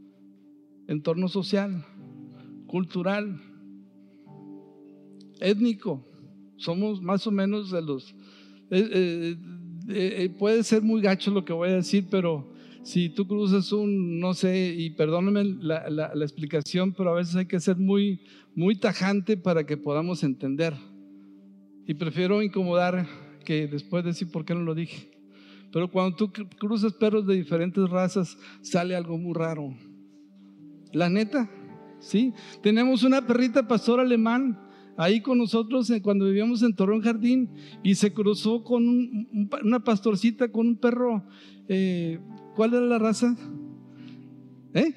Entorno 0.88 1.28
social 1.28 1.84
cultural, 2.66 3.40
étnico. 5.40 6.04
Somos 6.56 7.00
más 7.00 7.26
o 7.26 7.30
menos 7.30 7.70
de 7.70 7.82
los... 7.82 8.14
Eh, 8.70 8.88
eh, 8.92 9.36
eh, 9.90 10.34
puede 10.38 10.62
ser 10.62 10.82
muy 10.82 11.00
gacho 11.00 11.30
lo 11.30 11.44
que 11.44 11.52
voy 11.52 11.70
a 11.70 11.76
decir, 11.76 12.06
pero 12.10 12.52
si 12.82 13.08
tú 13.08 13.26
cruzas 13.26 13.72
un, 13.72 14.20
no 14.20 14.34
sé, 14.34 14.74
y 14.76 14.90
perdóname 14.90 15.44
la, 15.44 15.88
la, 15.88 16.24
explicación, 16.24 16.92
pero 16.92 17.10
a 17.10 17.14
veces 17.14 17.36
hay 17.36 17.46
que 17.46 17.60
ser 17.60 17.76
muy, 17.76 18.20
muy 18.54 18.76
tajante 18.76 19.36
para 19.36 19.64
que 19.64 19.76
podamos 19.76 20.22
entender. 20.22 20.74
Y 21.86 21.94
prefiero 21.94 22.42
incomodar 22.42 23.06
que 23.44 23.66
después 23.66 24.04
decir 24.04 24.30
por 24.30 24.44
qué 24.44 24.54
no 24.54 24.60
lo 24.60 24.74
dije. 24.74 25.10
Pero 25.72 25.90
cuando 25.90 26.16
tú 26.16 26.32
cruzas 26.58 26.92
perros 26.94 27.26
de 27.26 27.34
diferentes 27.34 27.88
razas, 27.88 28.38
sale 28.62 28.96
algo 28.96 29.18
muy 29.18 29.34
raro. 29.34 29.74
La 30.92 31.08
neta, 31.08 31.50
¿sí? 32.00 32.32
Tenemos 32.62 33.02
una 33.02 33.26
perrita 33.26 33.68
pastor 33.68 34.00
alemán 34.00 34.58
ahí 34.98 35.22
con 35.22 35.38
nosotros 35.38 35.90
cuando 36.02 36.26
vivíamos 36.26 36.62
en 36.62 36.74
Torreón 36.74 37.00
Jardín 37.00 37.48
y 37.84 37.94
se 37.94 38.12
cruzó 38.12 38.64
con 38.64 39.28
una 39.64 39.82
pastorcita 39.82 40.50
con 40.50 40.66
un 40.66 40.76
perro. 40.76 41.24
Eh, 41.68 42.18
¿Cuál 42.56 42.74
era 42.74 42.84
la 42.84 42.98
raza? 42.98 43.36
¿Eh? 44.74 44.92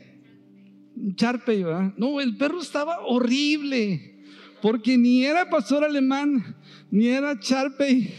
Charpe, 1.15 1.63
¿verdad? 1.63 1.93
No, 1.97 2.19
el 2.19 2.35
perro 2.35 2.59
estaba 2.59 2.99
horrible, 3.05 4.23
porque 4.61 4.97
ni 4.97 5.23
era 5.23 5.49
pastor 5.49 5.83
alemán, 5.83 6.57
ni 6.89 7.07
era 7.07 7.39
Charpe, 7.39 8.11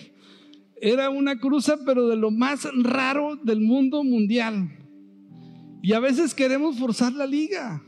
era 0.80 1.10
una 1.10 1.38
cruza, 1.38 1.78
pero 1.84 2.06
de 2.06 2.16
lo 2.16 2.30
más 2.30 2.66
raro 2.74 3.36
del 3.36 3.60
mundo 3.60 4.04
mundial. 4.04 4.70
Y 5.82 5.92
a 5.94 6.00
veces 6.00 6.32
queremos 6.32 6.78
forzar 6.78 7.12
la 7.12 7.26
liga. 7.26 7.82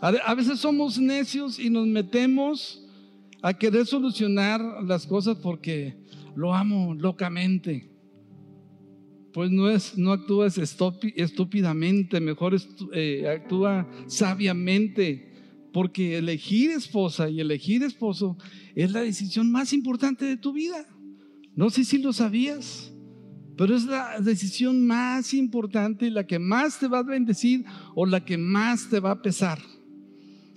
A 0.00 0.34
veces 0.34 0.60
somos 0.60 0.98
necios 0.98 1.58
y 1.58 1.70
nos 1.70 1.86
metemos 1.86 2.83
a 3.44 3.52
querer 3.52 3.84
solucionar 3.84 4.62
las 4.84 5.06
cosas 5.06 5.36
porque 5.36 5.94
lo 6.34 6.54
amo 6.54 6.94
locamente. 6.94 7.90
Pues 9.34 9.50
no, 9.50 9.68
es, 9.68 9.98
no 9.98 10.12
actúas 10.12 10.56
estúpidamente, 10.56 12.20
mejor 12.20 12.56
eh, 12.94 13.28
actúa 13.28 13.86
sabiamente, 14.06 15.30
porque 15.74 16.16
elegir 16.16 16.70
esposa 16.70 17.28
y 17.28 17.38
elegir 17.38 17.82
esposo 17.82 18.38
es 18.74 18.92
la 18.92 19.00
decisión 19.02 19.52
más 19.52 19.74
importante 19.74 20.24
de 20.24 20.38
tu 20.38 20.54
vida. 20.54 20.86
No 21.54 21.68
sé 21.68 21.84
si 21.84 21.98
lo 21.98 22.14
sabías, 22.14 22.94
pero 23.58 23.76
es 23.76 23.84
la 23.84 24.20
decisión 24.20 24.86
más 24.86 25.34
importante 25.34 26.06
y 26.06 26.10
la 26.10 26.26
que 26.26 26.38
más 26.38 26.78
te 26.78 26.88
va 26.88 27.00
a 27.00 27.02
bendecir 27.02 27.66
o 27.94 28.06
la 28.06 28.24
que 28.24 28.38
más 28.38 28.88
te 28.88 29.00
va 29.00 29.10
a 29.10 29.20
pesar. 29.20 29.58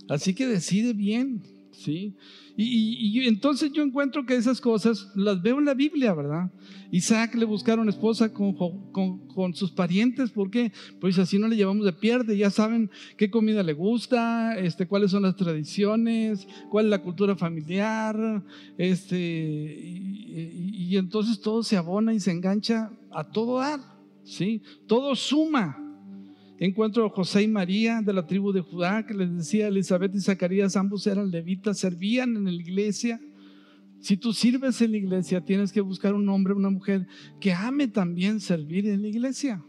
Así 0.08 0.34
que 0.34 0.48
decide 0.48 0.94
bien, 0.94 1.57
¿sí? 1.78 2.16
Y, 2.60 3.28
entonces 3.28 3.72
yo 3.72 3.84
encuentro 3.84 4.26
que 4.26 4.36
esas 4.36 4.60
cosas 4.60 5.12
las 5.16 5.42
veo 5.44 5.60
en 5.60 5.66
la 5.66 5.76
Biblia, 5.76 6.14
¿verdad? 6.16 6.52
Isaac 6.92 7.36
le 7.36 7.46
buscaron 7.46 7.88
esposa 7.88 8.34
con, 8.34 8.56
con, 8.56 9.54
sus 9.54 9.72
parientes, 9.72 10.32
¿por 10.32 10.50
qué? 10.50 10.72
Pues 11.00 11.20
así 11.20 11.38
no 11.38 11.48
le 11.48 11.56
llevamos 11.56 11.86
de 11.86 11.94
pierde, 11.94 12.36
ya 12.36 12.50
saben 12.50 12.90
qué 13.16 13.30
comida 13.30 13.62
le 13.62 13.74
gusta, 13.74 14.58
este, 14.58 14.88
cuáles 14.88 15.12
son 15.12 15.24
las 15.24 15.36
tradiciones, 15.36 16.48
cuál 16.72 16.86
es 16.86 16.92
la 16.92 17.04
cultura 17.04 17.36
familiar, 17.36 18.44
este, 18.78 19.20
y, 19.20 20.88
y 20.90 20.98
entonces 20.98 21.40
todo 21.40 21.62
se 21.62 21.78
abona 21.78 22.14
y 22.14 22.20
se 22.20 22.32
engancha 22.32 22.92
a 23.12 23.24
todo 23.24 23.60
dar, 23.60 23.80
¿sí? 24.24 24.64
Todo 24.88 25.16
suma. 25.16 25.87
Encuentro 26.60 27.06
a 27.06 27.10
José 27.10 27.44
y 27.44 27.48
María 27.48 28.02
de 28.02 28.14
la 28.14 28.26
tribu 28.26 28.52
de 28.52 28.62
Judá, 28.62 29.06
que 29.06 29.14
les 29.14 29.36
decía 29.36 29.68
Elizabeth 29.68 30.16
y 30.16 30.22
Zacarías, 30.22 30.76
ambos 30.76 31.06
eran 31.06 31.30
levitas, 31.30 31.78
servían 31.78 32.36
en 32.36 32.46
la 32.46 32.52
iglesia. 32.52 33.22
Si 34.00 34.18
tú 34.18 34.34
sirves 34.34 34.82
en 34.82 34.92
la 34.92 34.98
iglesia, 34.98 35.46
tienes 35.46 35.72
que 35.72 35.82
buscar 35.82 36.16
un 36.16 36.28
hombre, 36.30 36.54
una 36.54 36.72
mujer 36.72 37.06
que 37.40 37.54
ame 37.54 37.88
también 37.88 38.40
servir 38.40 38.88
en 38.88 39.04
la 39.04 39.08
iglesia. 39.08 39.64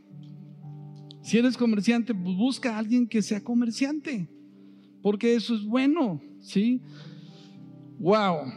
Si 1.20 1.36
eres 1.36 1.59
comerciante, 1.59 2.14
pues 2.14 2.34
busca 2.36 2.74
a 2.74 2.78
alguien 2.78 3.07
que 3.07 3.20
sea 3.20 3.45
comerciante, 3.45 4.30
porque 5.03 5.34
eso 5.34 5.55
es 5.55 5.64
bueno, 5.64 6.22
¿sí? 6.41 6.80
Wow. 7.99 8.51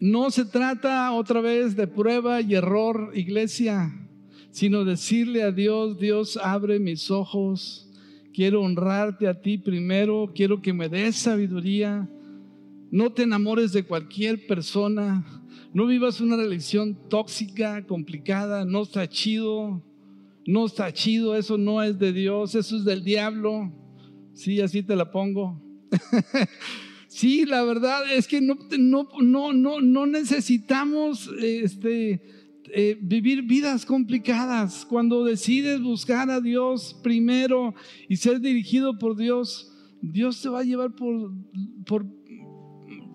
No 0.00 0.30
se 0.30 0.46
trata 0.46 1.12
otra 1.12 1.42
vez 1.42 1.76
de 1.76 1.86
prueba 1.86 2.40
y 2.40 2.54
error, 2.54 3.10
iglesia 3.14 4.07
sino 4.50 4.84
decirle 4.84 5.42
a 5.42 5.52
Dios, 5.52 5.98
Dios, 5.98 6.36
abre 6.36 6.78
mis 6.78 7.10
ojos, 7.10 7.88
quiero 8.32 8.62
honrarte 8.62 9.26
a 9.28 9.40
ti 9.40 9.58
primero, 9.58 10.32
quiero 10.34 10.62
que 10.62 10.72
me 10.72 10.88
des 10.88 11.16
sabiduría, 11.16 12.08
no 12.90 13.12
te 13.12 13.22
enamores 13.22 13.72
de 13.72 13.84
cualquier 13.84 14.46
persona, 14.46 15.24
no 15.74 15.86
vivas 15.86 16.20
una 16.20 16.36
relación 16.36 16.96
tóxica, 17.08 17.84
complicada, 17.86 18.64
no 18.64 18.82
está 18.82 19.08
chido, 19.08 19.82
no 20.46 20.64
está 20.64 20.92
chido, 20.92 21.36
eso 21.36 21.58
no 21.58 21.82
es 21.82 21.98
de 21.98 22.12
Dios, 22.12 22.54
eso 22.54 22.76
es 22.76 22.84
del 22.84 23.04
diablo. 23.04 23.70
Sí, 24.32 24.60
así 24.60 24.82
te 24.82 24.96
la 24.96 25.10
pongo. 25.10 25.60
sí, 27.08 27.44
la 27.44 27.62
verdad 27.64 28.10
es 28.10 28.26
que 28.26 28.40
no, 28.40 28.56
no, 28.78 29.08
no, 29.20 29.52
no, 29.52 29.80
no 29.80 30.06
necesitamos 30.06 31.28
este, 31.38 32.22
eh, 32.74 32.98
vivir 33.00 33.42
vidas 33.42 33.86
complicadas, 33.86 34.84
cuando 34.84 35.24
decides 35.24 35.80
buscar 35.80 36.30
a 36.30 36.40
Dios 36.40 36.98
primero 37.02 37.74
y 38.08 38.16
ser 38.16 38.40
dirigido 38.40 38.98
por 38.98 39.16
Dios, 39.16 39.72
Dios 40.00 40.40
te 40.42 40.48
va 40.48 40.60
a 40.60 40.64
llevar 40.64 40.94
por, 40.94 41.32
por 41.86 42.06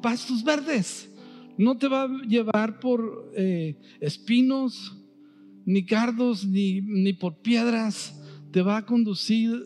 pastos 0.01 0.43
verdes. 0.43 1.09
No 1.57 1.77
te 1.77 1.87
va 1.87 2.03
a 2.03 2.21
llevar 2.27 2.79
por 2.79 3.31
eh, 3.35 3.77
espinos, 3.99 4.97
ni 5.65 5.85
cardos, 5.85 6.45
ni, 6.45 6.81
ni 6.81 7.13
por 7.13 7.41
piedras. 7.41 8.19
Te 8.51 8.61
va 8.61 8.77
a 8.77 8.85
conducir 8.85 9.61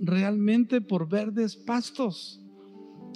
realmente 0.00 0.80
por 0.80 1.08
verdes 1.08 1.56
pastos. 1.56 2.40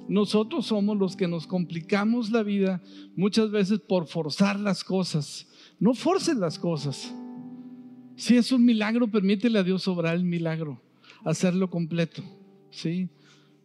Nosotros 0.07 0.65
somos 0.65 0.97
los 0.97 1.15
que 1.15 1.27
nos 1.27 1.45
complicamos 1.45 2.31
la 2.31 2.41
vida 2.41 2.81
muchas 3.15 3.51
veces 3.51 3.79
por 3.79 4.07
forzar 4.07 4.59
las 4.59 4.83
cosas 4.83 5.48
no 5.79 5.93
forces 5.93 6.35
las 6.35 6.59
cosas. 6.59 7.13
Si 8.15 8.35
es 8.35 8.51
un 8.51 8.65
milagro, 8.65 9.09
permítele 9.09 9.59
a 9.59 9.63
Dios 9.63 9.87
obrar 9.87 10.15
el 10.15 10.25
milagro, 10.25 10.81
hacerlo 11.23 11.69
completo. 11.69 12.21
¿sí? 12.69 13.09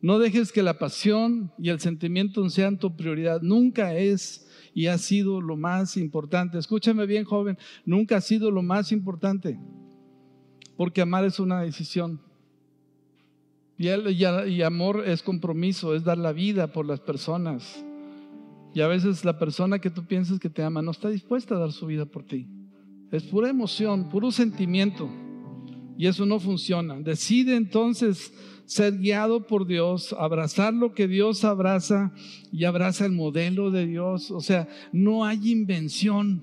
No 0.00 0.18
dejes 0.18 0.52
que 0.52 0.62
la 0.62 0.78
pasión 0.78 1.50
y 1.58 1.70
el 1.70 1.80
sentimiento 1.80 2.48
sean 2.50 2.78
tu 2.78 2.94
prioridad. 2.94 3.42
Nunca 3.42 3.94
es 3.94 4.48
y 4.74 4.86
ha 4.86 4.98
sido 4.98 5.40
lo 5.40 5.56
más 5.56 5.96
importante. 5.96 6.58
Escúchame 6.58 7.06
bien, 7.06 7.24
joven, 7.24 7.58
nunca 7.84 8.18
ha 8.18 8.20
sido 8.20 8.50
lo 8.50 8.62
más 8.62 8.92
importante. 8.92 9.58
Porque 10.76 11.00
amar 11.00 11.24
es 11.24 11.40
una 11.40 11.62
decisión. 11.62 12.20
Y, 13.78 13.88
y 13.88 14.62
amor 14.62 15.04
es 15.06 15.22
compromiso, 15.22 15.94
es 15.94 16.04
dar 16.04 16.18
la 16.18 16.32
vida 16.32 16.72
por 16.72 16.86
las 16.86 17.00
personas. 17.00 17.84
Y 18.74 18.80
a 18.80 18.88
veces 18.88 19.24
la 19.24 19.38
persona 19.38 19.78
que 19.78 19.88
tú 19.90 20.04
piensas 20.04 20.40
que 20.40 20.50
te 20.50 20.62
ama 20.62 20.82
no 20.82 20.90
está 20.90 21.08
dispuesta 21.08 21.54
a 21.54 21.60
dar 21.60 21.72
su 21.72 21.86
vida 21.86 22.06
por 22.06 22.24
ti. 22.24 22.48
Es 23.12 23.22
pura 23.22 23.48
emoción, 23.48 24.08
puro 24.08 24.32
sentimiento. 24.32 25.08
Y 25.96 26.08
eso 26.08 26.26
no 26.26 26.40
funciona. 26.40 26.98
Decide 27.00 27.54
entonces 27.54 28.34
ser 28.66 28.98
guiado 28.98 29.46
por 29.46 29.66
Dios, 29.66 30.12
abrazar 30.18 30.74
lo 30.74 30.92
que 30.92 31.06
Dios 31.06 31.44
abraza 31.44 32.12
y 32.50 32.64
abraza 32.64 33.06
el 33.06 33.12
modelo 33.12 33.70
de 33.70 33.86
Dios. 33.86 34.32
O 34.32 34.40
sea, 34.40 34.68
no 34.92 35.24
hay 35.24 35.52
invención. 35.52 36.42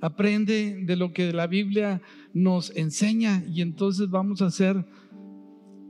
Aprende 0.00 0.82
de 0.84 0.96
lo 0.96 1.12
que 1.12 1.32
la 1.32 1.46
Biblia 1.46 2.02
nos 2.32 2.76
enseña 2.76 3.44
y 3.48 3.62
entonces 3.62 4.10
vamos 4.10 4.42
a 4.42 4.50
ser 4.50 4.84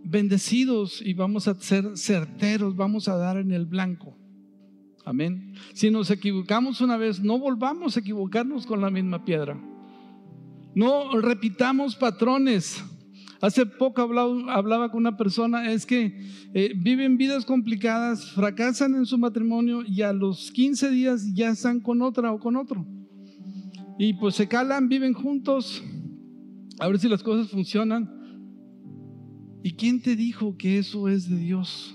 bendecidos 0.05 1.01
y 1.01 1.15
vamos 1.15 1.49
a 1.49 1.55
ser 1.55 1.97
certeros, 1.97 2.77
vamos 2.77 3.09
a 3.09 3.17
dar 3.17 3.39
en 3.39 3.51
el 3.51 3.65
blanco. 3.65 4.19
Amén. 5.05 5.55
Si 5.75 5.91
nos 5.91 6.11
equivocamos 6.11 6.81
una 6.81 6.97
vez, 6.97 7.23
no 7.23 7.39
volvamos 7.39 7.97
a 7.97 8.01
equivocarnos 8.01 8.67
con 8.67 8.81
la 8.81 8.91
misma 8.91 9.25
piedra. 9.25 9.61
No 10.75 11.21
repitamos 11.21 11.95
patrones. 11.95 12.83
Hace 13.41 13.67
poco 13.67 14.01
hablaba, 14.01 14.91
con 14.91 15.01
una 15.01 15.19
persona, 15.19 15.71
es 15.71 15.85
que 15.85 16.27
eh, 16.55 16.73
viven 16.77 17.19
vidas 17.19 17.45
complicadas, 17.45 18.31
fracasan 18.31 18.95
en 18.95 19.05
su 19.05 19.19
matrimonio 19.19 19.83
y 19.87 20.01
a 20.01 20.15
los 20.15 20.51
15 20.51 20.91
días 20.91 21.35
ya 21.35 21.51
están 21.51 21.81
con 21.81 22.01
otra 22.01 22.33
o 22.33 22.41
con 22.41 22.57
otro. 22.57 22.87
Y 23.99 24.15
pues 24.15 24.35
se 24.35 24.49
calan, 24.49 24.89
viven 24.89 25.13
juntos, 25.13 25.83
a 26.81 26.89
ver 26.89 26.99
si 26.99 27.09
las 27.09 27.23
cosas 27.23 27.51
funcionan. 27.51 28.11
¿Y 29.63 29.73
quién 29.75 30.01
te 30.01 30.17
dijo 30.17 30.57
que 30.57 30.79
eso 30.79 31.09
es 31.09 31.29
de 31.29 31.37
Dios? 31.37 31.94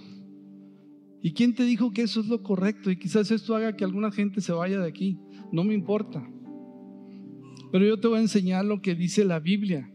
¿Y 1.21 1.33
quién 1.33 1.53
te 1.53 1.63
dijo 1.63 1.91
que 1.91 2.03
eso 2.03 2.21
es 2.21 2.27
lo 2.27 2.41
correcto? 2.41 2.89
Y 2.89 2.97
quizás 2.97 3.29
esto 3.31 3.55
haga 3.55 3.75
que 3.75 3.83
alguna 3.83 4.11
gente 4.11 4.41
se 4.41 4.53
vaya 4.53 4.79
de 4.79 4.87
aquí. 4.87 5.17
No 5.51 5.63
me 5.63 5.73
importa. 5.73 6.25
Pero 7.71 7.85
yo 7.85 7.99
te 7.99 8.07
voy 8.07 8.19
a 8.19 8.21
enseñar 8.21 8.65
lo 8.65 8.81
que 8.81 8.95
dice 8.95 9.25
la 9.25 9.39
Biblia. 9.39 9.91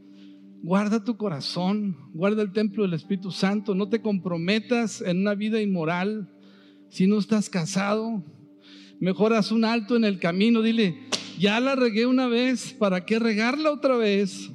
Guarda 0.63 1.05
tu 1.05 1.17
corazón, 1.17 1.97
guarda 2.13 2.43
el 2.43 2.53
templo 2.53 2.85
del 2.85 2.95
Espíritu 2.95 3.31
Santo. 3.31 3.75
No 3.75 3.89
te 3.89 4.01
comprometas 4.01 5.01
en 5.01 5.21
una 5.21 5.35
vida 5.35 5.61
inmoral 5.61 6.31
si 6.89 7.07
no 7.07 7.19
estás 7.19 7.51
casado. 7.51 8.25
Mejor 9.01 9.33
haz 9.33 9.51
un 9.51 9.65
alto 9.65 9.97
en 9.97 10.05
el 10.05 10.19
camino. 10.19 10.63
Dile, 10.63 11.09
ya 11.39 11.59
la 11.61 11.75
regué 11.75 12.07
una 12.07 12.29
vez, 12.29 12.73
¿para 12.73 13.05
qué 13.05 13.19
regarla 13.19 13.73
otra 13.73 13.97
vez? 13.97 14.51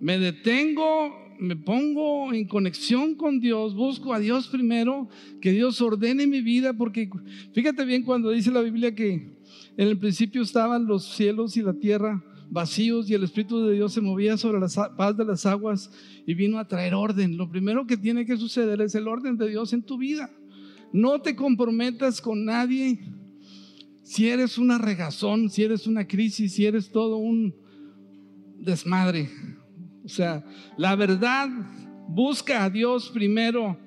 Me 0.00 0.18
detengo 0.18 1.23
me 1.38 1.56
pongo 1.56 2.32
en 2.32 2.46
conexión 2.46 3.14
con 3.14 3.40
Dios, 3.40 3.74
busco 3.74 4.12
a 4.12 4.18
Dios 4.18 4.48
primero, 4.48 5.08
que 5.40 5.52
Dios 5.52 5.80
ordene 5.80 6.26
mi 6.26 6.40
vida, 6.40 6.72
porque 6.74 7.10
fíjate 7.52 7.84
bien 7.84 8.02
cuando 8.02 8.30
dice 8.30 8.50
la 8.50 8.60
Biblia 8.60 8.94
que 8.94 9.12
en 9.76 9.88
el 9.88 9.98
principio 9.98 10.42
estaban 10.42 10.86
los 10.86 11.04
cielos 11.04 11.56
y 11.56 11.62
la 11.62 11.74
tierra 11.74 12.24
vacíos 12.50 13.10
y 13.10 13.14
el 13.14 13.24
Espíritu 13.24 13.66
de 13.66 13.74
Dios 13.74 13.92
se 13.92 14.00
movía 14.00 14.36
sobre 14.36 14.60
la 14.60 14.68
paz 14.96 15.16
de 15.16 15.24
las 15.24 15.44
aguas 15.46 15.90
y 16.26 16.34
vino 16.34 16.58
a 16.58 16.68
traer 16.68 16.94
orden. 16.94 17.36
Lo 17.36 17.50
primero 17.50 17.86
que 17.86 17.96
tiene 17.96 18.24
que 18.24 18.36
suceder 18.36 18.80
es 18.80 18.94
el 18.94 19.08
orden 19.08 19.36
de 19.36 19.48
Dios 19.48 19.72
en 19.72 19.82
tu 19.82 19.98
vida. 19.98 20.30
No 20.92 21.20
te 21.20 21.34
comprometas 21.34 22.20
con 22.20 22.44
nadie. 22.44 23.00
Si 24.02 24.28
eres 24.28 24.58
una 24.58 24.78
regazón, 24.78 25.50
si 25.50 25.64
eres 25.64 25.86
una 25.86 26.06
crisis, 26.06 26.52
si 26.54 26.66
eres 26.66 26.90
todo 26.90 27.16
un 27.16 27.54
desmadre. 28.58 29.28
O 30.04 30.08
sea, 30.08 30.44
la 30.76 30.94
verdad, 30.96 31.48
busca 32.08 32.64
a 32.64 32.70
Dios 32.70 33.10
primero. 33.10 33.78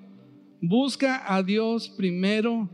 Busca 0.61 1.23
a 1.31 1.43
Dios 1.43 1.89
primero. 1.89 2.69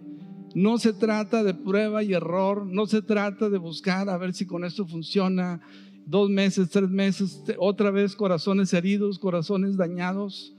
No 0.56 0.78
se 0.78 0.94
trata 0.94 1.44
de 1.44 1.54
prueba 1.54 2.04
y 2.04 2.14
error. 2.14 2.66
No 2.66 2.86
se 2.86 3.02
trata 3.02 3.50
de 3.50 3.58
buscar 3.58 4.10
a 4.10 4.18
ver 4.18 4.34
si 4.34 4.46
con 4.46 4.64
esto 4.64 4.88
funciona. 4.88 5.60
Dos 6.06 6.30
meses, 6.30 6.70
tres 6.70 6.90
meses, 6.90 7.44
otra 7.58 7.92
vez 7.92 8.16
corazones 8.16 8.74
heridos, 8.74 9.20
corazones 9.20 9.76
dañados. 9.76 10.56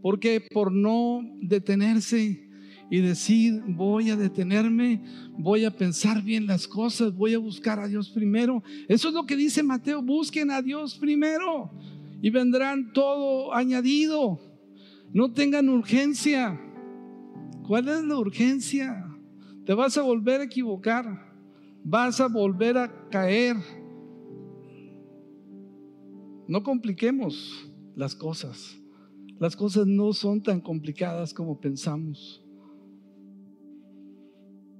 Porque 0.00 0.46
por 0.52 0.72
no 0.72 1.22
detenerse 1.40 2.48
y 2.92 3.00
decir, 3.00 3.62
voy 3.66 4.10
a 4.10 4.16
detenerme, 4.16 5.02
voy 5.38 5.64
a 5.64 5.70
pensar 5.70 6.22
bien 6.22 6.46
las 6.46 6.66
cosas, 6.66 7.14
voy 7.14 7.34
a 7.34 7.38
buscar 7.38 7.78
a 7.78 7.86
Dios 7.86 8.10
primero. 8.10 8.64
Eso 8.88 9.08
es 9.08 9.14
lo 9.14 9.26
que 9.26 9.36
dice 9.36 9.62
Mateo, 9.62 10.02
busquen 10.02 10.50
a 10.50 10.60
Dios 10.60 10.96
primero 10.96 11.70
y 12.20 12.30
vendrán 12.30 12.92
todo 12.92 13.54
añadido. 13.54 14.40
No 15.12 15.32
tengan 15.32 15.68
urgencia. 15.68 16.60
¿Cuál 17.66 17.88
es 17.88 18.02
la 18.04 18.16
urgencia? 18.16 19.06
Te 19.64 19.74
vas 19.74 19.96
a 19.96 20.02
volver 20.02 20.40
a 20.40 20.44
equivocar, 20.44 21.06
vas 21.84 22.20
a 22.20 22.28
volver 22.28 22.78
a 22.78 23.08
caer. 23.10 23.56
No 26.48 26.62
compliquemos 26.62 27.70
las 27.94 28.14
cosas. 28.14 28.76
Las 29.38 29.56
cosas 29.56 29.86
no 29.86 30.12
son 30.12 30.42
tan 30.42 30.60
complicadas 30.60 31.32
como 31.32 31.60
pensamos 31.60 32.44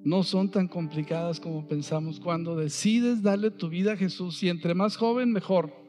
no 0.05 0.23
son 0.23 0.51
tan 0.51 0.69
complicadas 0.69 1.41
como 1.41 1.67
pensamos. 1.67 2.21
Cuando 2.21 2.57
decides 2.57 3.23
darle 3.23 3.51
tu 3.51 3.69
vida 3.69 3.93
a 3.93 3.97
Jesús 3.97 4.43
y 4.43 4.49
entre 4.49 4.75
más 4.75 4.97
joven, 4.97 5.33
mejor. 5.33 5.80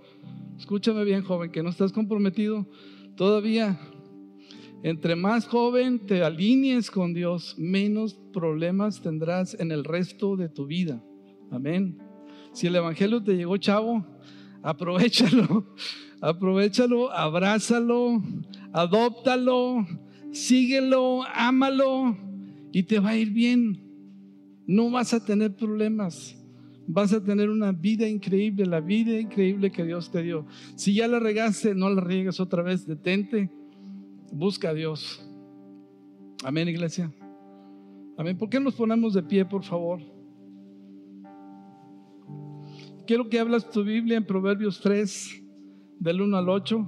Escúchame 0.58 1.04
bien, 1.04 1.24
joven, 1.24 1.52
que 1.52 1.64
no 1.64 1.70
estás 1.70 1.92
comprometido 1.92 2.68
todavía. 3.16 3.80
Entre 4.84 5.16
más 5.16 5.48
joven 5.48 6.06
te 6.06 6.24
alinees 6.24 6.90
con 6.90 7.14
Dios, 7.14 7.56
menos 7.58 8.16
problemas 8.34 9.02
tendrás 9.02 9.60
en 9.60 9.72
el 9.72 9.84
resto 9.84 10.36
de 10.36 10.50
tu 10.50 10.66
vida. 10.66 11.04
Amén. 11.52 12.00
Si 12.54 12.68
el 12.68 12.76
Evangelio 12.76 13.24
te 13.24 13.36
llegó, 13.36 13.58
chavo, 13.58 14.06
aprovechalo. 14.64 15.66
Aprovechalo, 16.24 17.12
abrázalo, 17.12 18.22
adóptalo, 18.74 19.88
síguelo, 20.32 21.24
ámalo 21.34 22.16
y 22.72 22.84
te 22.84 23.00
va 23.00 23.10
a 23.10 23.18
ir 23.18 23.32
bien. 23.32 23.82
No 24.68 24.92
vas 24.92 25.16
a 25.16 25.26
tener 25.26 25.56
problemas. 25.56 26.38
Vas 26.94 27.14
a 27.14 27.24
tener 27.24 27.50
una 27.50 27.72
vida 27.72 28.08
increíble, 28.08 28.66
la 28.66 28.82
vida 28.82 29.18
increíble 29.18 29.72
que 29.72 29.86
Dios 29.86 30.12
te 30.12 30.22
dio. 30.22 30.46
Si 30.76 30.94
ya 30.94 31.08
la 31.08 31.20
regaste, 31.20 31.74
no 31.74 31.90
la 31.90 32.02
riegues 32.02 32.40
otra 32.40 32.64
vez, 32.64 32.86
detente, 32.86 33.50
busca 34.32 34.70
a 34.70 34.74
Dios. 34.74 35.26
Amén, 36.44 36.68
iglesia. 36.68 37.10
Amén. 38.18 38.38
¿Por 38.38 38.50
qué 38.50 38.60
nos 38.60 38.76
ponemos 38.76 39.14
de 39.14 39.24
pie, 39.24 39.46
por 39.46 39.64
favor? 39.64 40.02
Quiero 43.08 43.30
que 43.30 43.40
hablas 43.40 43.70
tu 43.70 43.84
Biblia 43.84 44.18
en 44.18 44.26
Proverbios 44.26 44.82
3, 44.82 45.44
del 46.00 46.22
1 46.22 46.38
al 46.38 46.50
8. 46.50 46.88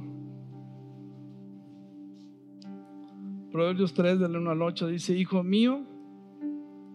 Proverbios 3.52 3.94
3, 3.94 4.20
del 4.20 4.36
1 4.36 4.52
al 4.52 4.62
8 4.62 4.88
dice, 4.88 5.18
Hijo 5.18 5.44
mío, 5.44 5.86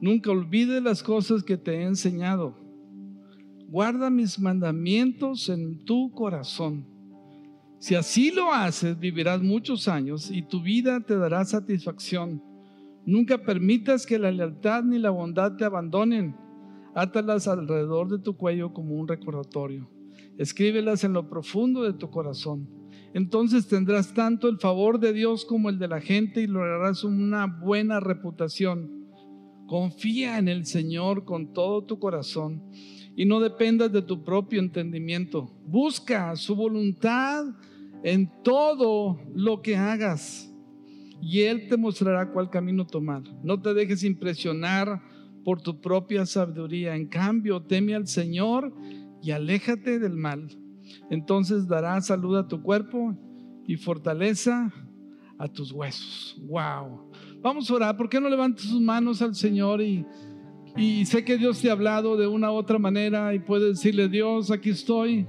Nunca 0.00 0.30
olvides 0.30 0.82
las 0.82 1.02
cosas 1.02 1.42
que 1.42 1.56
te 1.56 1.72
he 1.74 1.82
enseñado. 1.82 2.68
Guarda 3.71 4.09
mis 4.09 4.41
mandamientos 4.41 5.51
en 5.51 5.85
tu 5.85 6.11
corazón. 6.12 6.87
Si 7.79 7.95
así 7.95 8.31
lo 8.31 8.51
haces, 8.51 8.99
vivirás 8.99 9.43
muchos 9.43 9.89
años 9.89 10.31
y 10.31 10.41
tu 10.41 10.62
vida 10.62 11.01
te 11.01 11.19
dará 11.19 11.45
satisfacción. 11.45 12.43
Nunca 13.05 13.37
permitas 13.37 14.07
que 14.07 14.19
la 14.19 14.31
lealtad 14.31 14.85
ni 14.85 14.99
la 14.99 15.11
bondad 15.11 15.57
te 15.57 15.66
abandonen. 15.66 16.35
Átalas 16.95 17.47
alrededor 17.47 18.09
de 18.09 18.19
tu 18.19 18.39
cuello 18.39 18.73
como 18.73 18.95
un 18.95 19.07
recordatorio. 19.07 19.91
Escríbelas 20.39 21.05
en 21.05 21.12
lo 21.12 21.29
profundo 21.29 21.83
de 21.83 21.93
tu 21.93 22.09
corazón. 22.09 22.71
Entonces 23.12 23.69
tendrás 23.69 24.14
tanto 24.14 24.49
el 24.49 24.59
favor 24.59 24.99
de 24.99 25.12
Dios 25.12 25.45
como 25.45 25.69
el 25.69 25.79
de 25.79 25.89
la 25.89 26.01
gente 26.01 26.41
y 26.41 26.47
lograrás 26.47 27.05
una 27.05 27.47
buena 27.47 28.01
reputación. 28.01 29.11
Confía 29.66 30.39
en 30.39 30.49
el 30.49 30.64
Señor 30.64 31.27
con 31.27 31.53
todo 31.53 31.85
tu 31.85 31.99
corazón 31.99 32.62
y 33.19 33.25
no 33.25 33.41
dependas 33.41 33.91
de 33.91 34.01
tu 34.01 34.23
propio 34.23 34.61
entendimiento. 34.61 35.51
Busca 35.66 36.37
su 36.37 36.55
voluntad 36.55 37.47
en 38.05 38.31
todo 38.45 39.19
lo 39.35 39.61
que 39.61 39.77
hagas 39.77 40.55
y 41.21 41.41
Él 41.41 41.66
te 41.69 41.77
mostrará 41.77 42.31
cuál 42.31 42.49
camino 42.49 42.87
tomar. 42.87 43.25
No 43.43 43.61
te 43.61 43.75
dejes 43.75 44.05
impresionar 44.05 45.03
por 45.45 45.61
tu 45.61 45.81
propia 45.81 46.27
sabiduría. 46.27 46.95
En 46.95 47.09
cambio, 47.09 47.61
teme 47.61 47.97
al 47.97 48.07
Señor 48.07 48.73
y 49.21 49.33
aléjate 49.33 49.99
del 49.99 50.14
mal. 50.14 50.49
Entonces 51.11 51.66
dará 51.66 52.01
salud 52.01 52.37
a 52.37 52.47
tu 52.47 52.62
cuerpo 52.62 53.19
y 53.66 53.75
fortaleza 53.75 54.73
a 55.41 55.49
tus 55.49 55.73
huesos. 55.73 56.41
Wow. 56.47 57.11
Vamos 57.41 57.69
a 57.69 57.75
orar. 57.75 57.97
¿Por 57.97 58.09
qué 58.09 58.21
no 58.21 58.29
levantas 58.29 58.66
sus 58.66 58.81
manos 58.81 59.21
al 59.23 59.35
Señor 59.35 59.83
y, 59.83 60.07
y 60.79 61.05
sé 61.07 61.24
que 61.24 61.37
Dios 61.37 61.61
te 61.61 61.68
ha 61.68 61.72
hablado 61.72 62.16
de 62.16 62.29
una 62.29 62.53
u 62.53 62.55
otra 62.55 62.79
manera 62.79 63.35
y 63.35 63.41
puedes 63.41 63.76
decirle, 63.76 64.09
Dios, 64.09 64.53
aquí 64.53 64.70
estoy. 64.70 65.26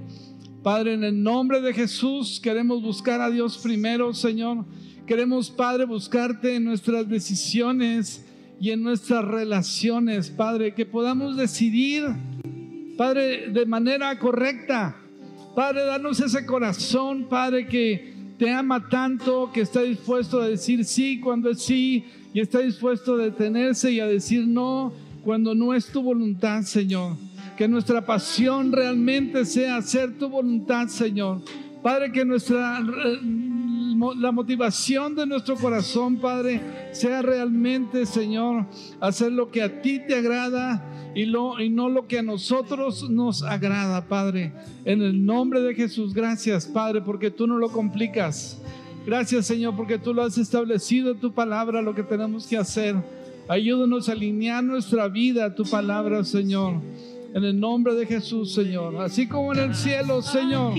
Padre, 0.62 0.94
en 0.94 1.02
el 1.02 1.20
nombre 1.20 1.60
de 1.60 1.74
Jesús 1.74 2.40
queremos 2.40 2.80
buscar 2.82 3.20
a 3.20 3.30
Dios 3.30 3.58
primero, 3.58 4.14
Señor. 4.14 4.64
Queremos, 5.06 5.50
Padre, 5.50 5.86
buscarte 5.86 6.54
en 6.54 6.64
nuestras 6.64 7.08
decisiones 7.08 8.24
y 8.60 8.70
en 8.70 8.84
nuestras 8.84 9.24
relaciones, 9.24 10.30
Padre, 10.30 10.72
que 10.72 10.86
podamos 10.86 11.36
decidir, 11.36 12.04
Padre, 12.96 13.48
de 13.48 13.66
manera 13.66 14.16
correcta. 14.20 14.96
Padre, 15.56 15.84
danos 15.84 16.20
ese 16.20 16.46
corazón, 16.46 17.26
Padre, 17.28 17.66
que 17.66 18.14
te 18.38 18.50
ama 18.50 18.88
tanto 18.88 19.50
que 19.52 19.62
está 19.62 19.82
dispuesto 19.82 20.40
a 20.40 20.48
decir 20.48 20.84
sí 20.84 21.18
cuando 21.18 21.50
es 21.50 21.60
sí 21.60 22.04
y 22.32 22.38
está 22.38 22.60
dispuesto 22.60 23.14
a 23.14 23.24
detenerse 23.24 23.90
y 23.90 23.98
a 23.98 24.06
decir 24.06 24.46
no 24.46 25.09
cuando 25.24 25.54
no 25.54 25.74
es 25.74 25.86
tu 25.86 26.02
voluntad, 26.02 26.62
Señor. 26.62 27.16
Que 27.56 27.68
nuestra 27.68 28.04
pasión 28.04 28.72
realmente 28.72 29.44
sea 29.44 29.76
hacer 29.76 30.18
tu 30.18 30.28
voluntad, 30.28 30.88
Señor. 30.88 31.42
Padre, 31.82 32.12
que 32.12 32.24
nuestra 32.24 32.80
la 34.16 34.32
motivación 34.32 35.14
de 35.14 35.26
nuestro 35.26 35.56
corazón, 35.56 36.16
Padre, 36.16 36.60
sea 36.92 37.20
realmente, 37.20 38.06
Señor, 38.06 38.66
hacer 39.00 39.32
lo 39.32 39.50
que 39.50 39.62
a 39.62 39.82
ti 39.82 40.00
te 40.06 40.14
agrada 40.14 41.12
y, 41.14 41.24
y 41.24 41.70
no 41.70 41.88
lo 41.88 42.06
que 42.06 42.20
a 42.20 42.22
nosotros 42.22 43.10
nos 43.10 43.42
agrada, 43.42 44.06
Padre. 44.06 44.52
En 44.84 45.02
el 45.02 45.24
nombre 45.24 45.60
de 45.60 45.74
Jesús, 45.74 46.14
gracias, 46.14 46.66
Padre, 46.66 47.02
porque 47.02 47.30
tú 47.30 47.46
no 47.46 47.58
lo 47.58 47.70
complicas. 47.70 48.60
Gracias, 49.04 49.46
Señor, 49.46 49.76
porque 49.76 49.98
tú 49.98 50.14
lo 50.14 50.22
has 50.22 50.38
establecido 50.38 51.12
en 51.12 51.20
tu 51.20 51.32
palabra, 51.32 51.82
lo 51.82 51.94
que 51.94 52.02
tenemos 52.02 52.46
que 52.46 52.56
hacer. 52.56 52.96
Ayúdanos 53.50 54.08
a 54.08 54.12
alinear 54.12 54.62
nuestra 54.62 55.08
vida 55.08 55.44
a 55.44 55.52
tu 55.56 55.64
palabra, 55.64 56.22
Señor. 56.22 56.74
En 57.34 57.42
el 57.42 57.58
nombre 57.58 57.96
de 57.96 58.06
Jesús, 58.06 58.54
Señor. 58.54 59.02
Así 59.02 59.26
como 59.26 59.52
en 59.52 59.58
el 59.58 59.74
cielo, 59.74 60.22
Señor 60.22 60.74